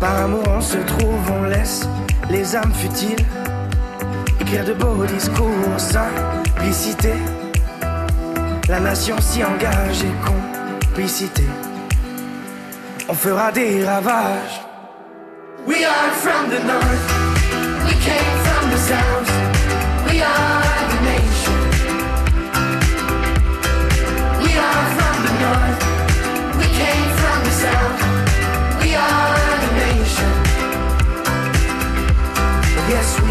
par 0.00 0.24
amour 0.24 0.44
on 0.48 0.60
se 0.60 0.78
trouve, 0.78 1.30
on 1.40 1.44
laisse 1.44 1.88
les 2.30 2.56
âmes 2.56 2.74
futiles 2.74 3.24
écrire 4.44 4.64
de 4.64 4.72
beaux 4.74 5.04
discours, 5.06 5.78
simplicité. 5.78 7.14
La 8.68 8.80
nation 8.80 9.16
s'y 9.20 9.44
engage 9.44 10.02
et 10.02 10.14
complicité. 10.24 11.42
On 13.08 13.14
fera 13.14 13.52
des 13.52 13.84
ravages. 13.84 14.60
We 15.66 15.84
are 15.84 16.10
from 16.22 16.50
the 16.50 16.60
north, 16.64 17.06
we 17.86 17.94
came 18.04 18.36
from 18.44 18.70
the 18.70 18.76
south, 18.76 20.10
we 20.10 20.20
are 20.20 20.63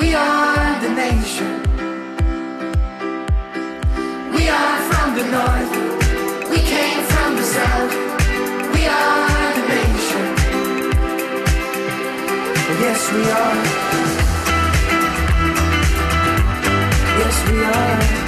We 0.00 0.14
are 0.14 0.80
the 0.80 0.90
nation. 0.90 1.62
We 4.32 4.48
are 4.48 4.78
from 4.90 5.08
the 5.18 5.24
north. 5.36 5.72
We 6.50 6.58
came 6.74 7.02
from 7.12 7.36
the 7.36 7.42
south. 7.42 7.94
We 8.74 8.86
are 8.86 9.54
the 9.58 9.64
nation. 9.74 10.26
Yes, 12.84 13.00
we 13.12 13.22
are. 13.42 13.58
Yes, 17.18 17.50
we 17.50 17.64
are. 17.64 18.27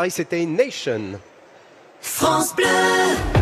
Paris, 0.00 0.12
c'était 0.12 0.46
Nation. 0.46 1.20
France 2.00 2.56
Bleu 2.56 3.39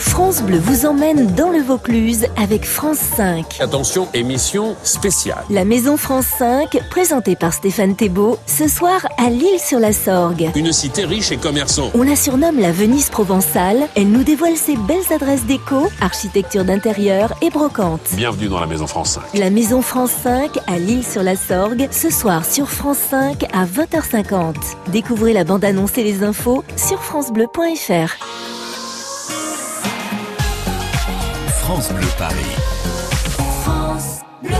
France 0.00 0.42
Bleu 0.42 0.58
vous 0.58 0.86
emmène 0.86 1.26
dans 1.34 1.50
le 1.50 1.60
Vaucluse 1.60 2.26
avec 2.38 2.64
France 2.64 2.98
5. 3.16 3.58
Attention, 3.60 4.08
émission 4.14 4.74
spéciale. 4.82 5.44
La 5.50 5.66
Maison 5.66 5.98
France 5.98 6.24
5, 6.38 6.80
présentée 6.88 7.36
par 7.36 7.52
Stéphane 7.52 7.94
Thébault, 7.94 8.38
ce 8.46 8.66
soir 8.66 9.06
à 9.18 9.28
Lille-sur-la-Sorgue. 9.28 10.52
Une 10.56 10.72
cité 10.72 11.04
riche 11.04 11.32
et 11.32 11.36
commerçante. 11.36 11.92
On 11.94 12.02
la 12.02 12.16
surnomme 12.16 12.58
la 12.58 12.72
Venise 12.72 13.10
provençale. 13.10 13.88
Elle 13.94 14.08
nous 14.08 14.24
dévoile 14.24 14.56
ses 14.56 14.76
belles 14.76 15.12
adresses 15.14 15.44
déco, 15.44 15.90
architecture 16.00 16.64
d'intérieur 16.64 17.34
et 17.42 17.50
brocante. 17.50 18.00
Bienvenue 18.14 18.48
dans 18.48 18.60
la 18.60 18.66
Maison 18.66 18.86
France 18.86 19.18
5. 19.32 19.38
La 19.38 19.50
Maison 19.50 19.82
France 19.82 20.12
5 20.22 20.60
à 20.66 20.78
Lille-sur-la-Sorgue, 20.78 21.88
ce 21.90 22.08
soir 22.08 22.46
sur 22.46 22.70
France 22.70 22.98
5 23.10 23.44
à 23.52 23.66
20h50. 23.66 24.54
Découvrez 24.88 25.34
la 25.34 25.44
bande-annonce 25.44 25.98
et 25.98 26.04
les 26.04 26.22
infos 26.22 26.64
sur 26.76 27.02
francebleu.fr. 27.02 28.49
France 31.70 31.92
Bleu 31.92 32.08
Paris. 32.18 32.56
France 33.62 34.22
Bleu. 34.42 34.56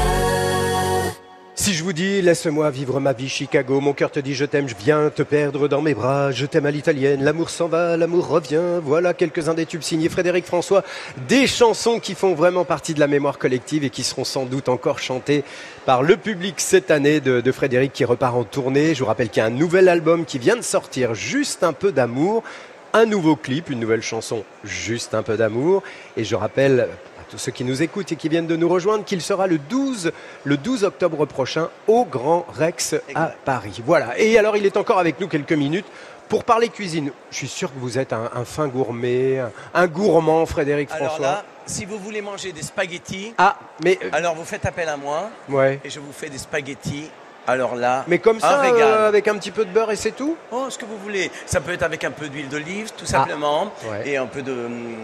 Si 1.56 1.74
je 1.74 1.82
vous 1.82 1.92
dis 1.92 2.22
laisse-moi 2.22 2.70
vivre 2.70 3.00
ma 3.00 3.12
vie 3.12 3.28
Chicago, 3.28 3.80
mon 3.80 3.94
cœur 3.94 4.12
te 4.12 4.20
dit 4.20 4.36
je 4.36 4.44
t'aime, 4.44 4.68
je 4.68 4.76
viens 4.76 5.10
te 5.10 5.24
perdre 5.24 5.66
dans 5.66 5.82
mes 5.82 5.92
bras, 5.92 6.30
je 6.30 6.46
t'aime 6.46 6.66
à 6.66 6.70
l'italienne, 6.70 7.24
l'amour 7.24 7.50
s'en 7.50 7.66
va, 7.66 7.96
l'amour 7.96 8.28
revient. 8.28 8.80
Voilà 8.84 9.12
quelques-uns 9.12 9.54
des 9.54 9.66
tubes 9.66 9.82
signés 9.82 10.08
Frédéric 10.08 10.46
François, 10.46 10.84
des 11.26 11.48
chansons 11.48 11.98
qui 11.98 12.14
font 12.14 12.34
vraiment 12.34 12.64
partie 12.64 12.94
de 12.94 13.00
la 13.00 13.08
mémoire 13.08 13.38
collective 13.38 13.82
et 13.82 13.90
qui 13.90 14.04
seront 14.04 14.24
sans 14.24 14.46
doute 14.46 14.68
encore 14.68 15.00
chantées 15.00 15.42
par 15.86 16.04
le 16.04 16.16
public 16.16 16.54
cette 16.58 16.92
année 16.92 17.18
de, 17.18 17.40
de 17.40 17.52
Frédéric 17.52 17.92
qui 17.92 18.04
repart 18.04 18.36
en 18.36 18.44
tournée. 18.44 18.94
Je 18.94 19.00
vous 19.00 19.06
rappelle 19.06 19.30
qu'il 19.30 19.40
y 19.40 19.42
a 19.42 19.46
un 19.46 19.50
nouvel 19.50 19.88
album 19.88 20.24
qui 20.24 20.38
vient 20.38 20.56
de 20.56 20.62
sortir, 20.62 21.14
juste 21.14 21.64
un 21.64 21.72
peu 21.72 21.90
d'amour 21.90 22.44
un 22.92 23.06
nouveau 23.06 23.36
clip, 23.36 23.70
une 23.70 23.80
nouvelle 23.80 24.02
chanson, 24.02 24.44
juste 24.64 25.14
un 25.14 25.22
peu 25.22 25.36
d'amour. 25.36 25.82
Et 26.16 26.24
je 26.24 26.34
rappelle 26.36 26.80
à 27.20 27.22
tous 27.30 27.38
ceux 27.38 27.52
qui 27.52 27.64
nous 27.64 27.82
écoutent 27.82 28.10
et 28.12 28.16
qui 28.16 28.28
viennent 28.28 28.46
de 28.46 28.56
nous 28.56 28.68
rejoindre 28.68 29.04
qu'il 29.04 29.20
sera 29.22 29.46
le 29.46 29.58
12, 29.58 30.12
le 30.44 30.56
12 30.56 30.84
octobre 30.84 31.24
prochain 31.26 31.68
au 31.86 32.04
Grand 32.04 32.46
Rex 32.48 32.94
à 33.14 33.32
Paris. 33.44 33.80
Voilà. 33.84 34.18
Et 34.18 34.38
alors, 34.38 34.56
il 34.56 34.66
est 34.66 34.76
encore 34.76 34.98
avec 34.98 35.20
nous 35.20 35.28
quelques 35.28 35.52
minutes. 35.52 35.86
Pour 36.28 36.44
parler 36.44 36.68
cuisine, 36.68 37.10
je 37.32 37.36
suis 37.36 37.48
sûr 37.48 37.72
que 37.74 37.78
vous 37.80 37.98
êtes 37.98 38.12
un, 38.12 38.30
un 38.34 38.44
fin 38.44 38.68
gourmet, 38.68 39.40
un, 39.40 39.50
un 39.74 39.86
gourmand, 39.88 40.46
Frédéric 40.46 40.88
Alors 40.92 41.08
François. 41.08 41.26
là, 41.26 41.44
si 41.66 41.84
vous 41.84 41.98
voulez 41.98 42.20
manger 42.22 42.52
des 42.52 42.62
spaghettis, 42.62 43.34
Ah, 43.36 43.56
mais 43.82 43.98
euh, 44.04 44.10
alors 44.12 44.36
vous 44.36 44.44
faites 44.44 44.64
appel 44.64 44.88
à 44.88 44.96
moi 44.96 45.28
ouais. 45.48 45.80
et 45.84 45.90
je 45.90 45.98
vous 45.98 46.12
fais 46.12 46.28
des 46.28 46.38
spaghettis. 46.38 47.10
Alors 47.50 47.74
là, 47.74 48.04
Mais 48.06 48.20
comme 48.20 48.38
ça, 48.38 48.62
euh, 48.62 49.08
avec 49.08 49.26
un 49.26 49.34
petit 49.36 49.50
peu 49.50 49.64
de 49.64 49.70
beurre 49.70 49.90
et 49.90 49.96
c'est 49.96 50.12
tout? 50.12 50.36
Oh, 50.52 50.66
ce 50.68 50.78
que 50.78 50.84
vous 50.84 50.96
voulez. 50.98 51.32
Ça 51.46 51.60
peut 51.60 51.72
être 51.72 51.82
avec 51.82 52.04
un 52.04 52.12
peu 52.12 52.28
d'huile 52.28 52.48
d'olive, 52.48 52.90
tout 52.96 53.04
Ah, 53.08 53.10
simplement, 53.10 53.72
ouais. 53.90 54.08
et 54.08 54.16
un 54.16 54.26
peu 54.26 54.42
de, 54.42 54.52
hum, 54.52 54.94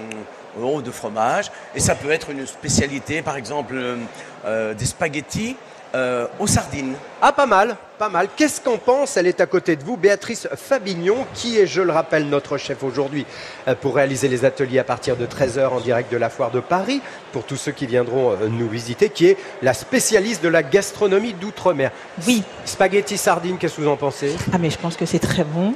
oh, 0.62 0.80
de 0.80 0.92
fromage. 0.92 1.51
Et 1.74 1.80
ça 1.80 1.97
peut 1.97 2.12
être 2.12 2.30
une 2.30 2.47
spécialité, 2.47 3.20
par 3.20 3.36
exemple, 3.36 3.74
euh, 3.76 3.97
euh, 4.44 4.74
des 4.74 4.86
spaghettis 4.86 5.57
euh, 5.97 6.26
aux 6.38 6.47
sardines. 6.47 6.94
Ah, 7.22 7.32
pas 7.32 7.47
mal, 7.47 7.74
pas 7.99 8.11
mal. 8.11 8.28
Qu'est-ce 8.36 8.61
qu'on 8.61 8.76
pense 8.76 9.16
Elle 9.16 9.26
est 9.26 9.40
à 9.40 9.47
côté 9.47 9.76
de 9.76 9.82
vous, 9.82 9.97
Béatrice 9.97 10.47
Fabignon, 10.55 11.24
qui 11.32 11.59
est, 11.59 11.66
je 11.66 11.80
le 11.80 11.90
rappelle, 11.90 12.28
notre 12.28 12.59
chef 12.59 12.82
aujourd'hui 12.82 13.24
euh, 13.66 13.74
pour 13.74 13.94
réaliser 13.94 14.28
les 14.28 14.44
ateliers 14.44 14.78
à 14.78 14.84
partir 14.84 15.16
de 15.16 15.24
13h 15.24 15.68
en 15.68 15.80
direct 15.80 16.12
de 16.12 16.18
la 16.18 16.28
foire 16.28 16.51
de 16.51 16.61
Paris, 16.61 17.01
pour 17.32 17.44
tous 17.44 17.57
ceux 17.57 17.72
qui 17.72 17.86
viendront 17.86 18.32
euh, 18.32 18.49
nous 18.51 18.68
visiter, 18.68 19.09
qui 19.09 19.26
est 19.26 19.38
la 19.62 19.72
spécialiste 19.72 20.42
de 20.42 20.49
la 20.51 20.62
gastronomie 20.62 21.32
d'outre-mer. 21.32 21.90
Oui. 22.26 22.42
Spaghetti 22.66 23.16
sardines, 23.16 23.57
qu'est-ce 23.57 23.76
que 23.76 23.80
vous 23.80 23.88
en 23.88 23.97
pensez? 23.97 24.36
Ah 24.53 24.59
mais 24.59 24.68
je 24.68 24.78
pense 24.78 24.97
que 24.97 25.07
c'est 25.07 25.18
très 25.18 25.44
bon. 25.44 25.72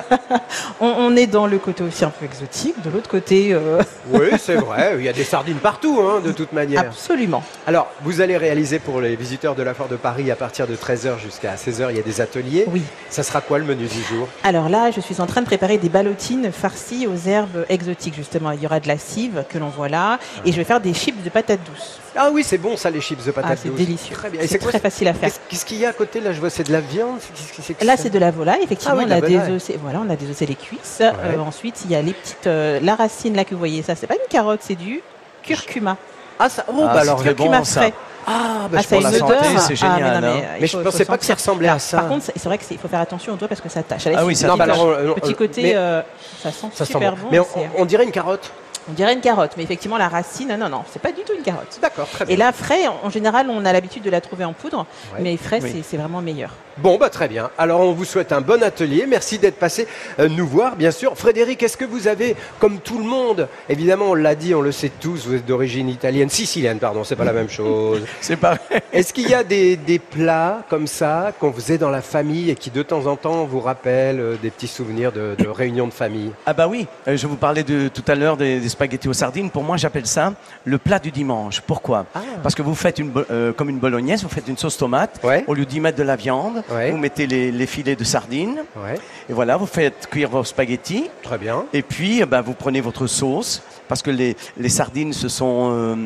on, 0.80 0.86
on 1.08 1.16
est 1.16 1.26
dans 1.26 1.46
le 1.46 1.58
côté 1.58 1.82
aussi 1.82 2.04
un 2.04 2.10
peu 2.10 2.24
exotique, 2.26 2.74
de 2.84 2.90
l'autre 2.90 3.08
côté. 3.08 3.52
euh, 3.52 3.82
Oui, 4.12 4.26
c'est 4.38 4.56
vrai, 4.56 4.96
il 4.98 5.04
y 5.04 5.08
a 5.08 5.12
des 5.12 5.24
sardines 5.24 5.56
partout, 5.56 6.00
hein, 6.02 6.20
de 6.24 6.32
toute 6.32 6.52
manière. 6.52 6.80
Absolument. 6.80 7.42
Alors, 7.66 7.90
vous 8.02 8.20
allez 8.20 8.36
réaliser 8.36 8.78
pour 8.78 9.00
les 9.00 9.16
visiteurs 9.16 9.54
de 9.54 9.62
la 9.62 9.74
foire 9.74 9.88
de 9.88 9.96
Paris 9.96 10.30
à 10.30 10.36
partir 10.36 10.66
de 10.66 10.76
13h 10.76 11.18
jusqu'à 11.18 11.54
16h, 11.54 11.86
il 11.90 11.96
y 11.96 12.00
a 12.00 12.02
des 12.02 12.20
ateliers. 12.20 12.64
Oui. 12.68 12.82
Ça 13.10 13.22
sera 13.22 13.40
quoi 13.40 13.58
le 13.58 13.64
menu 13.64 13.86
du 13.86 14.02
jour? 14.02 14.28
Alors 14.44 14.68
là, 14.68 14.90
je 14.90 15.00
suis 15.00 15.20
en 15.20 15.26
train 15.26 15.40
de 15.40 15.46
préparer 15.46 15.78
des 15.78 15.88
ballotines 15.88 16.52
farcies 16.52 17.06
aux 17.06 17.28
herbes 17.28 17.64
exotiques 17.68 18.14
justement. 18.14 18.50
Il 18.52 18.62
y 18.62 18.66
aura 18.66 18.80
de 18.80 18.88
la 18.88 18.98
cive 18.98 19.44
que 19.48 19.58
l'on 19.58 19.68
voit 19.68 19.88
là, 19.88 20.18
et 20.44 20.52
je 20.52 20.56
vais 20.56 20.64
faire 20.64 20.80
des 20.80 20.94
chips 20.94 21.22
de 21.22 21.30
patates 21.30 21.60
douces. 21.70 21.98
Ah 22.16 22.30
oui, 22.32 22.42
c'est 22.44 22.58
bon 22.58 22.76
ça, 22.76 22.90
les 22.90 23.00
chips 23.00 23.24
de 23.24 23.30
patates 23.30 23.50
Ah, 23.54 23.56
c'est 23.62 23.68
douces. 23.68 23.78
délicieux. 23.78 24.14
Très 24.16 24.30
bien. 24.30 24.40
C'est 24.46 24.58
quoi, 24.58 24.70
très 24.70 24.80
facile 24.80 25.08
à 25.08 25.14
faire. 25.14 25.30
Qu'est-ce 25.48 25.64
qu'il 25.64 25.78
y 25.78 25.84
a 25.86 25.90
à 25.90 25.92
côté? 25.92 26.20
Là 26.20 26.32
Je 26.32 26.40
vois 26.40 26.50
c'est 26.50 26.64
de 26.66 26.72
la 26.72 26.80
viande. 26.80 27.18
Qu'est-ce 27.34 27.52
que 27.56 27.62
c'est 27.62 27.74
que 27.74 27.84
Là, 27.84 27.96
c'est 27.96 28.10
de 28.10 28.18
la 28.18 28.30
volaille. 28.30 28.62
Effectivement, 28.62 28.94
Ah 28.96 28.98
oui, 28.98 29.04
on 29.06 29.08
la 29.08 29.16
a 29.16 29.20
volaille. 29.20 29.60
Voilà, 29.82 30.00
on 30.06 30.10
a 30.10 30.16
des 30.16 30.26
les 30.46 30.54
cuisses. 30.54 30.97
Euh, 31.06 31.38
ensuite, 31.46 31.82
il 31.84 31.90
y 31.90 31.94
a 31.94 32.02
les 32.02 32.12
petites, 32.12 32.46
euh, 32.46 32.80
la 32.82 32.94
racine 32.94 33.34
là 33.36 33.44
que 33.44 33.50
vous 33.52 33.58
voyez. 33.58 33.82
Ça, 33.82 33.94
c'est 33.94 34.06
pas 34.06 34.14
une 34.14 34.28
carotte, 34.28 34.60
c'est 34.62 34.74
du 34.74 35.02
curcuma. 35.42 35.96
Ah 36.38 36.48
ça. 36.48 36.64
Oh 36.68 36.72
Ah, 36.88 36.94
bah 36.94 37.00
alors 37.00 37.22
curcuma 37.22 37.58
bon, 37.58 37.64
ça. 37.64 37.80
frais. 37.80 37.92
Ah, 38.26 38.68
bah, 38.70 38.78
Ah, 38.78 38.82
je 38.82 38.86
ça 38.88 38.96
une 38.96 39.02
la 39.04 39.12
santé, 39.12 39.24
odeur. 39.32 39.60
c'est 39.60 39.72
Ah, 39.72 39.74
génial, 39.74 40.20
mais, 40.20 40.28
non, 40.28 40.34
hein. 40.34 40.40
mais, 40.40 40.58
Mais 40.60 40.66
je 40.66 40.76
pensais 40.76 41.04
pas 41.06 41.16
que 41.18 41.24
ça 41.24 41.34
ressemblait 41.34 41.68
à 41.68 41.78
ça. 41.78 41.98
Par 41.98 42.08
contre, 42.08 42.26
c'est 42.26 42.44
vrai 42.44 42.58
qu'il 42.58 42.78
faut 42.78 42.88
faire 42.88 43.00
attention 43.00 43.32
aux 43.32 43.36
doigts 43.36 43.48
parce 43.48 43.60
que 43.60 43.68
ça 43.70 43.82
tâche. 43.82 44.02
Ah 44.14 44.24
oui, 44.24 44.36
ça 44.36 44.48
Non, 44.48 44.56
bah 44.56 44.66
tâche. 44.66 44.76
alors, 44.76 44.88
euh, 44.88 45.14
Petit 45.14 45.32
euh, 45.32 45.34
côté, 45.34 45.62
mais- 45.62 45.72
euh, 45.74 46.02
ça 46.42 46.50
sent 46.52 46.66
Ça 46.74 46.84
sent 46.84 46.92
super 46.92 47.16
bon. 47.16 47.22
bon. 47.30 47.46
Mais 47.56 47.68
on 47.78 47.84
dirait 47.86 48.04
une 48.04 48.10
carotte. 48.12 48.52
On 48.90 48.92
dirait 48.94 49.12
une 49.14 49.20
carotte, 49.20 49.52
mais 49.56 49.62
effectivement 49.62 49.98
la 49.98 50.08
racine, 50.08 50.56
non, 50.58 50.68
non, 50.68 50.82
c'est 50.90 51.02
pas 51.02 51.12
du 51.12 51.22
tout 51.22 51.32
une 51.36 51.42
carotte. 51.42 51.78
D'accord, 51.82 52.08
très 52.08 52.24
bien. 52.24 52.34
Et 52.34 52.38
là, 52.38 52.52
frais, 52.52 52.86
en- 53.02 53.10
général, 53.10 53.48
on 53.50 53.64
a 53.64 53.72
l'habitude 53.72 54.02
de 54.02 54.10
la 54.10 54.20
trouver 54.20 54.44
en 54.44 54.52
poudre, 54.52 54.86
Ouais. 55.14 55.20
mais 55.22 55.36
frais, 55.36 55.60
Oui. 55.62 55.70
c'est- 55.72 55.82
c'est 55.82 55.96
vraiment 55.96 56.20
meilleur. 56.22 56.50
Bon, 56.78 56.96
bah 56.96 57.10
très 57.10 57.26
bien. 57.26 57.50
Alors, 57.58 57.80
on 57.80 57.90
vous 57.92 58.04
souhaite 58.04 58.30
un 58.30 58.40
bon 58.40 58.62
atelier. 58.62 59.04
Merci 59.08 59.38
d'être 59.38 59.58
passé 59.58 59.88
euh, 60.20 60.28
nous 60.28 60.46
voir, 60.46 60.76
bien 60.76 60.92
sûr. 60.92 61.16
Frédéric, 61.18 61.60
est-ce 61.64 61.76
que 61.76 61.84
vous 61.84 62.06
avez, 62.06 62.36
comme 62.60 62.78
tout 62.78 62.98
le 62.98 63.04
monde, 63.04 63.48
évidemment, 63.68 64.06
on 64.10 64.14
l'a 64.14 64.36
dit, 64.36 64.54
on 64.54 64.60
le 64.60 64.70
sait 64.70 64.90
tous, 65.00 65.26
vous 65.26 65.34
êtes 65.34 65.44
d'origine 65.44 65.88
italienne, 65.88 66.30
sicilienne, 66.30 66.78
pardon, 66.78 67.02
c'est 67.02 67.16
pas 67.16 67.24
la 67.24 67.32
même 67.32 67.48
chose. 67.48 68.02
C'est 68.20 68.36
pareil. 68.36 68.58
Est-ce 68.92 69.12
qu'il 69.12 69.28
y 69.28 69.34
a 69.34 69.42
des, 69.42 69.76
des 69.76 69.98
plats 69.98 70.62
comme 70.70 70.86
ça 70.86 71.32
qu'on 71.40 71.52
faisait 71.52 71.78
dans 71.78 71.90
la 71.90 72.00
famille 72.02 72.48
et 72.50 72.54
qui, 72.54 72.70
de 72.70 72.82
temps 72.82 73.06
en 73.06 73.16
temps, 73.16 73.44
vous 73.44 73.60
rappellent 73.60 74.20
euh, 74.20 74.36
des 74.40 74.50
petits 74.50 74.68
souvenirs 74.68 75.10
de, 75.10 75.34
de 75.36 75.48
réunions 75.48 75.88
de 75.88 75.92
famille? 75.92 76.30
Ah 76.46 76.52
bah 76.54 76.68
oui, 76.68 76.86
euh, 77.08 77.16
je 77.16 77.26
vous 77.26 77.36
parlais 77.36 77.64
de, 77.64 77.88
tout 77.88 78.04
à 78.06 78.14
l'heure 78.14 78.36
des, 78.36 78.60
des 78.60 78.68
spaghettis 78.78 79.08
aux 79.08 79.12
sardines. 79.12 79.50
Pour 79.50 79.64
moi, 79.64 79.76
j'appelle 79.76 80.06
ça 80.06 80.32
le 80.64 80.78
plat 80.78 81.00
du 81.00 81.10
dimanche. 81.10 81.60
Pourquoi 81.60 82.06
Ah. 82.14 82.20
Parce 82.44 82.54
que 82.54 82.62
vous 82.62 82.76
faites 82.76 83.00
une, 83.00 83.12
euh, 83.30 83.52
comme 83.52 83.68
une 83.70 83.80
bolognaise, 83.80 84.22
vous 84.22 84.28
faites 84.28 84.46
une 84.46 84.56
sauce 84.56 84.76
tomate. 84.76 85.20
Au 85.48 85.54
lieu 85.54 85.64
d'y 85.64 85.80
mettre 85.80 85.98
de 85.98 86.04
la 86.04 86.14
viande, 86.14 86.62
Ouais. 86.70 86.92
vous 86.92 86.96
mettez 86.96 87.26
les, 87.26 87.50
les 87.50 87.66
filets 87.66 87.96
de 87.96 88.04
sardines. 88.04 88.58
Ouais. 88.76 88.94
Et 89.28 89.32
voilà, 89.32 89.56
vous 89.56 89.66
faites 89.66 90.06
cuire 90.08 90.30
vos 90.30 90.44
spaghettis. 90.44 91.10
Très 91.24 91.38
bien. 91.38 91.64
Et 91.72 91.82
puis, 91.82 92.20
eh 92.22 92.26
ben, 92.26 92.40
vous 92.40 92.54
prenez 92.54 92.80
votre 92.80 93.08
sauce, 93.08 93.62
parce 93.88 94.00
que 94.00 94.12
les, 94.12 94.36
les 94.56 94.68
sardines, 94.68 95.12
ce 95.12 95.28
sont... 95.28 95.70
euh, 95.72 95.96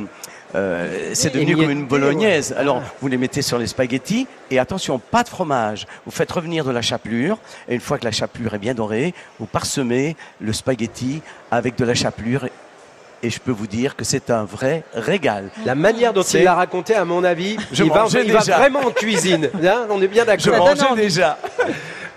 euh, 0.54 1.10
c'est 1.14 1.32
devenu 1.32 1.56
comme 1.56 1.70
une 1.70 1.86
bolognaise. 1.86 2.50
ouais. 2.52 2.58
Alors, 2.58 2.82
Ah. 2.84 2.92
vous 3.00 3.08
les 3.08 3.16
mettez 3.16 3.42
sur 3.42 3.58
les 3.58 3.66
spaghettis 3.66 4.26
et 4.50 4.58
attention, 4.58 4.98
pas 4.98 5.22
de 5.22 5.28
fromage. 5.28 5.86
Vous 6.04 6.12
faites 6.12 6.30
revenir 6.30 6.64
de 6.64 6.70
la 6.70 6.82
chapelure 6.82 7.38
et 7.68 7.74
une 7.74 7.80
fois 7.80 7.98
que 7.98 8.04
la 8.04 8.12
chapelure 8.12 8.54
est 8.54 8.58
bien 8.58 8.74
dorée, 8.74 9.14
vous 9.40 9.46
parsemez 9.46 10.16
le 10.40 10.52
spaghetti 10.52 11.22
avec 11.50 11.76
de 11.76 11.84
la 11.84 11.94
chapelure 11.94 12.46
et 13.24 13.30
je 13.30 13.38
peux 13.38 13.52
vous 13.52 13.68
dire 13.68 13.94
que 13.94 14.04
c'est 14.04 14.30
un 14.30 14.42
vrai 14.44 14.82
régal. 14.94 15.50
La 15.64 15.76
manière 15.76 16.12
dont 16.12 16.22
il 16.22 16.42
l'a 16.42 16.54
raconté, 16.54 16.94
à 16.96 17.04
mon 17.04 17.22
avis, 17.22 17.56
Je 17.70 17.84
il, 17.84 17.88
va, 17.90 18.02
mangeais 18.02 18.22
il 18.24 18.32
va 18.32 18.40
déjà. 18.40 18.58
vraiment 18.58 18.80
en 18.80 18.90
cuisine. 18.90 19.48
Hein, 19.64 19.86
on 19.90 20.02
est 20.02 20.08
bien 20.08 20.24
d'accord. 20.24 20.44
Je 20.44 20.50
mangeais 20.58 20.96
déjà. 21.02 21.38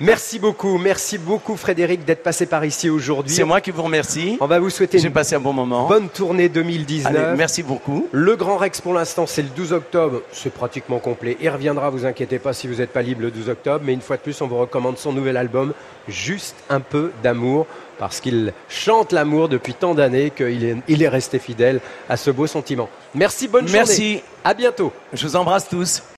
Merci 0.02 0.40
beaucoup, 0.40 0.78
merci 0.78 1.18
beaucoup 1.18 1.56
Frédéric 1.56 2.04
d'être 2.04 2.22
passé 2.22 2.46
par 2.46 2.66
ici 2.66 2.90
aujourd'hui. 2.90 3.34
C'est 3.34 3.44
moi 3.46 3.62
qui 3.62 3.72
vous 3.72 3.84
remercie. 3.84 4.38
On 4.42 4.48
va 4.48 4.60
vous 4.60 4.70
souhaiter 4.70 5.00
J'ai 5.00 5.08
une 5.08 5.14
passé 5.14 5.36
un 5.36 5.40
bon 5.40 5.54
moment. 5.54 5.88
bonne 5.88 6.10
tournée 6.10 6.50
2019. 6.50 7.16
Allez, 7.16 7.38
merci 7.38 7.64
beaucoup. 7.64 8.08
Le 8.12 8.36
Grand 8.36 8.58
Rex 8.58 8.82
pour 8.82 8.94
l'instant 8.94 9.26
c'est 9.26 9.42
le 9.42 9.50
12 9.56 9.72
octobre, 9.74 10.22
c'est 10.32 10.54
pratiquement 10.54 11.00
complet. 11.00 11.38
Il 11.40 11.50
reviendra, 11.50 11.90
vous 11.90 12.06
inquiétez 12.06 12.40
pas 12.40 12.52
si 12.54 12.68
vous 12.68 12.76
n'êtes 12.76 12.92
pas 12.92 13.02
libre 13.02 13.22
le 13.22 13.32
12 13.32 13.50
octobre, 13.50 13.84
mais 13.86 13.94
une 13.94 14.02
fois 14.02 14.18
de 14.18 14.22
plus 14.22 14.40
on 14.42 14.48
vous 14.48 14.58
recommande 14.58 14.98
son 14.98 15.14
nouvel 15.14 15.38
album, 15.38 15.74
Juste 16.08 16.56
un 16.70 16.82
peu 16.82 17.12
d'amour, 17.24 17.66
parce 17.98 18.20
qu'il 18.20 18.54
chante 18.70 19.12
l'amour 19.12 19.50
depuis 19.50 19.74
tant 19.74 19.96
d'années 19.96 20.30
qu'il 20.30 20.64
est, 20.64 20.78
il 20.88 21.02
est 21.02 21.08
resté 21.08 21.40
fidèle 21.40 21.80
à 22.08 22.16
ce 22.16 22.30
beau 22.30 22.46
sentiment. 22.46 22.90
Merci, 23.16 23.48
bonne 23.48 23.68
journée. 23.68 23.80
Merci. 23.80 24.22
À 24.44 24.54
bientôt. 24.54 24.94
Je 25.14 25.26
vous 25.26 25.36
embrasse 25.36 25.68
tous. 25.68 26.04